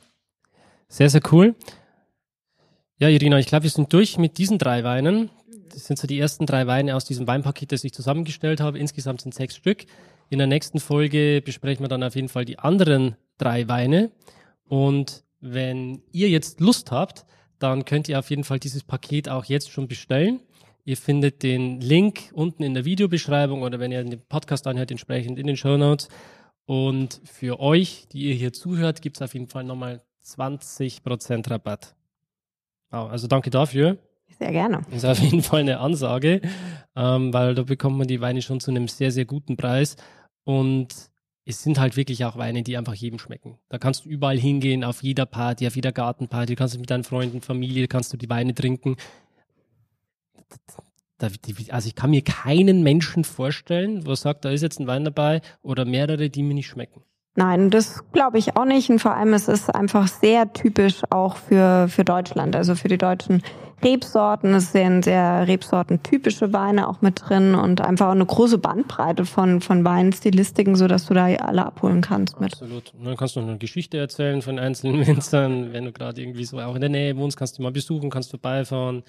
sehr, 0.87 1.09
sehr 1.09 1.21
cool. 1.31 1.55
Ja, 2.97 3.07
Irina, 3.07 3.39
ich 3.39 3.47
glaube, 3.47 3.63
wir 3.63 3.69
sind 3.69 3.93
durch 3.93 4.17
mit 4.17 4.37
diesen 4.37 4.57
drei 4.57 4.83
Weinen. 4.83 5.29
Das 5.71 5.85
sind 5.85 5.97
so 5.97 6.07
die 6.07 6.19
ersten 6.19 6.45
drei 6.45 6.67
Weine 6.67 6.95
aus 6.95 7.05
diesem 7.05 7.27
Weinpaket, 7.27 7.71
das 7.71 7.83
ich 7.83 7.93
zusammengestellt 7.93 8.59
habe. 8.59 8.79
Insgesamt 8.79 9.21
sind 9.21 9.33
sechs 9.33 9.55
Stück. 9.55 9.85
In 10.29 10.39
der 10.39 10.47
nächsten 10.47 10.79
Folge 10.79 11.41
besprechen 11.41 11.83
wir 11.83 11.87
dann 11.87 12.03
auf 12.03 12.15
jeden 12.15 12.27
Fall 12.27 12.43
die 12.43 12.59
anderen 12.59 13.15
drei 13.39 13.67
Weine. 13.67 14.11
Und 14.67 15.23
wenn 15.39 16.03
ihr 16.11 16.29
jetzt 16.29 16.59
Lust 16.59 16.91
habt, 16.91 17.25
dann 17.57 17.85
könnt 17.85 18.07
ihr 18.07 18.19
auf 18.19 18.29
jeden 18.29 18.43
Fall 18.43 18.59
dieses 18.59 18.83
Paket 18.83 19.27
auch 19.29 19.45
jetzt 19.45 19.71
schon 19.71 19.87
bestellen. 19.87 20.39
Ihr 20.85 20.97
findet 20.97 21.43
den 21.43 21.81
Link 21.81 22.31
unten 22.33 22.63
in 22.63 22.73
der 22.73 22.85
Videobeschreibung 22.85 23.61
oder 23.61 23.79
wenn 23.79 23.91
ihr 23.91 24.03
den 24.03 24.21
Podcast 24.27 24.65
anhört, 24.65 24.91
entsprechend 24.91 25.37
in 25.37 25.47
den 25.47 25.57
Show 25.57 25.77
Notes. 25.77 26.07
Und 26.65 27.21
für 27.25 27.59
euch, 27.59 28.07
die 28.11 28.29
ihr 28.29 28.35
hier 28.35 28.53
zuhört, 28.53 29.01
gibt 29.01 29.17
es 29.17 29.21
auf 29.21 29.33
jeden 29.33 29.47
Fall 29.47 29.63
nochmal 29.63 30.01
20% 30.25 31.49
Rabatt. 31.49 31.95
Also 32.89 33.27
danke 33.27 33.49
dafür. 33.49 33.97
Sehr 34.37 34.51
gerne. 34.51 34.81
Das 34.89 35.03
ist 35.03 35.05
auf 35.05 35.19
jeden 35.19 35.41
Fall 35.43 35.61
eine 35.61 35.79
Ansage, 35.79 36.41
ähm, 36.95 37.33
weil 37.33 37.55
da 37.55 37.63
bekommt 37.63 37.97
man 37.97 38.07
die 38.07 38.21
Weine 38.21 38.41
schon 38.41 38.59
zu 38.59 38.71
einem 38.71 38.87
sehr, 38.87 39.11
sehr 39.11 39.25
guten 39.25 39.57
Preis. 39.57 39.95
Und 40.43 41.08
es 41.49 41.63
sind 41.63 41.79
halt 41.79 41.97
wirklich 41.97 42.25
auch 42.25 42.37
Weine, 42.37 42.61
die 42.61 42.77
einfach 42.77 42.93
jedem 42.93 43.17
schmecken. 43.17 43.57
Da 43.69 43.79
kannst 43.79 44.05
du 44.05 44.09
überall 44.09 44.37
hingehen, 44.37 44.83
auf 44.83 45.01
jeder 45.01 45.25
Party, 45.25 45.65
auf 45.65 45.75
jeder 45.75 45.91
Gartenparty, 45.91 46.55
kannst 46.55 46.75
du 46.75 46.79
mit 46.79 46.91
deinen 46.91 47.03
Freunden, 47.03 47.41
Familie, 47.41 47.87
kannst 47.87 48.13
du 48.13 48.17
die 48.17 48.29
Weine 48.29 48.53
trinken. 48.53 48.97
Also 51.17 51.87
ich 51.87 51.95
kann 51.95 52.11
mir 52.11 52.21
keinen 52.21 52.83
Menschen 52.83 53.23
vorstellen, 53.23 54.05
wo 54.05 54.13
sagt, 54.13 54.45
da 54.45 54.51
ist 54.51 54.61
jetzt 54.61 54.79
ein 54.79 54.85
Wein 54.85 55.03
dabei 55.03 55.41
oder 55.63 55.85
mehrere, 55.85 56.29
die 56.29 56.43
mir 56.43 56.53
nicht 56.53 56.67
schmecken. 56.67 57.01
Nein, 57.35 57.71
das 57.71 58.03
glaube 58.11 58.37
ich 58.37 58.55
auch 58.55 58.65
nicht. 58.65 58.89
Und 58.91 58.99
vor 58.99 59.15
allem 59.15 59.33
ist 59.33 59.49
es 59.49 59.69
einfach 59.69 60.07
sehr 60.07 60.53
typisch 60.53 61.01
auch 61.09 61.35
für, 61.35 61.87
für 61.89 62.05
Deutschland, 62.05 62.55
also 62.55 62.75
für 62.75 62.89
die 62.89 62.97
deutschen 62.97 63.41
Rebsorten. 63.83 64.53
Es 64.53 64.71
sind 64.71 65.05
sehr 65.05 65.47
rebsortentypische 65.47 66.53
Weine 66.53 66.87
auch 66.87 67.01
mit 67.01 67.21
drin 67.27 67.55
und 67.55 67.81
einfach 67.81 68.07
auch 68.07 68.11
eine 68.13 68.25
große 68.25 68.57
Bandbreite 68.57 69.25
von, 69.25 69.61
von 69.61 69.83
Weinstilistiken, 69.83 70.75
sodass 70.75 71.05
du 71.05 71.13
da 71.13 71.25
alle 71.25 71.65
abholen 71.65 72.01
kannst 72.01 72.39
mit. 72.39 72.53
Absolut. 72.53 72.93
Und 72.93 73.05
dann 73.05 73.17
kannst 73.17 73.35
du 73.35 73.41
noch 73.41 73.47
eine 73.47 73.57
Geschichte 73.57 73.97
erzählen 73.97 74.41
von 74.41 74.59
einzelnen 74.59 75.05
Winzern. 75.05 75.73
Wenn 75.73 75.85
du 75.85 75.91
gerade 75.91 76.21
irgendwie 76.21 76.45
so 76.45 76.59
auch 76.59 76.75
in 76.75 76.81
der 76.81 76.89
Nähe 76.89 77.15
wohnst, 77.17 77.37
kannst 77.37 77.57
du 77.57 77.61
mal 77.61 77.71
besuchen, 77.71 78.09
kannst 78.09 78.29
vorbeifahren. 78.31 79.03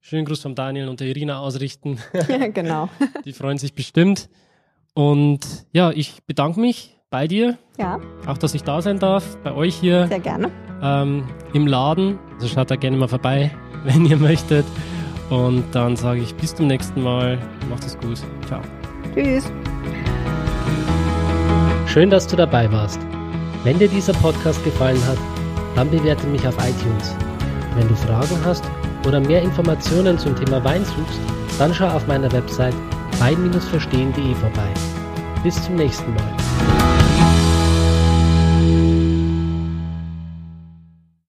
Schönen 0.00 0.24
Gruß 0.24 0.40
vom 0.40 0.54
Daniel 0.54 0.88
und 0.88 1.00
der 1.00 1.08
Irina 1.08 1.38
ausrichten. 1.38 1.98
Ja, 2.28 2.48
genau. 2.48 2.88
Die 3.24 3.32
freuen 3.32 3.58
sich 3.58 3.74
bestimmt. 3.74 4.28
Und 4.94 5.66
ja, 5.72 5.90
ich 5.90 6.22
bedanke 6.24 6.60
mich 6.60 6.95
bei 7.16 7.26
dir. 7.26 7.56
Ja. 7.78 7.98
Auch, 8.26 8.36
dass 8.36 8.52
ich 8.52 8.62
da 8.62 8.82
sein 8.82 8.98
darf, 8.98 9.38
bei 9.42 9.50
euch 9.54 9.74
hier. 9.74 10.06
Sehr 10.06 10.20
gerne. 10.20 10.50
Ähm, 10.82 11.24
Im 11.54 11.66
Laden. 11.66 12.18
Also 12.34 12.46
schaut 12.46 12.70
da 12.70 12.76
gerne 12.76 12.98
mal 12.98 13.08
vorbei, 13.08 13.50
wenn 13.84 14.04
ihr 14.04 14.18
möchtet. 14.18 14.66
Und 15.30 15.64
dann 15.72 15.96
sage 15.96 16.20
ich 16.20 16.34
bis 16.34 16.54
zum 16.54 16.66
nächsten 16.66 17.02
Mal. 17.02 17.38
Macht 17.70 17.86
es 17.86 17.98
gut. 18.00 18.20
Ciao. 18.46 18.60
Tschüss. 19.14 19.50
Schön, 21.86 22.10
dass 22.10 22.26
du 22.26 22.36
dabei 22.36 22.70
warst. 22.70 23.00
Wenn 23.64 23.78
dir 23.78 23.88
dieser 23.88 24.12
Podcast 24.12 24.62
gefallen 24.62 25.00
hat, 25.08 25.18
dann 25.74 25.90
bewerte 25.90 26.26
mich 26.26 26.46
auf 26.46 26.56
iTunes. 26.56 27.16
Wenn 27.78 27.88
du 27.88 27.94
Fragen 27.94 28.36
hast 28.44 28.64
oder 29.06 29.20
mehr 29.20 29.40
Informationen 29.40 30.18
zum 30.18 30.36
Thema 30.36 30.62
Wein 30.64 30.84
suchst, 30.84 31.20
dann 31.58 31.72
schau 31.72 31.88
auf 31.88 32.06
meiner 32.06 32.30
Website 32.32 32.74
wein-verstehen.de 33.18 34.34
vorbei. 34.34 34.68
Bis 35.42 35.62
zum 35.64 35.76
nächsten 35.76 36.12
Mal. 36.12 36.85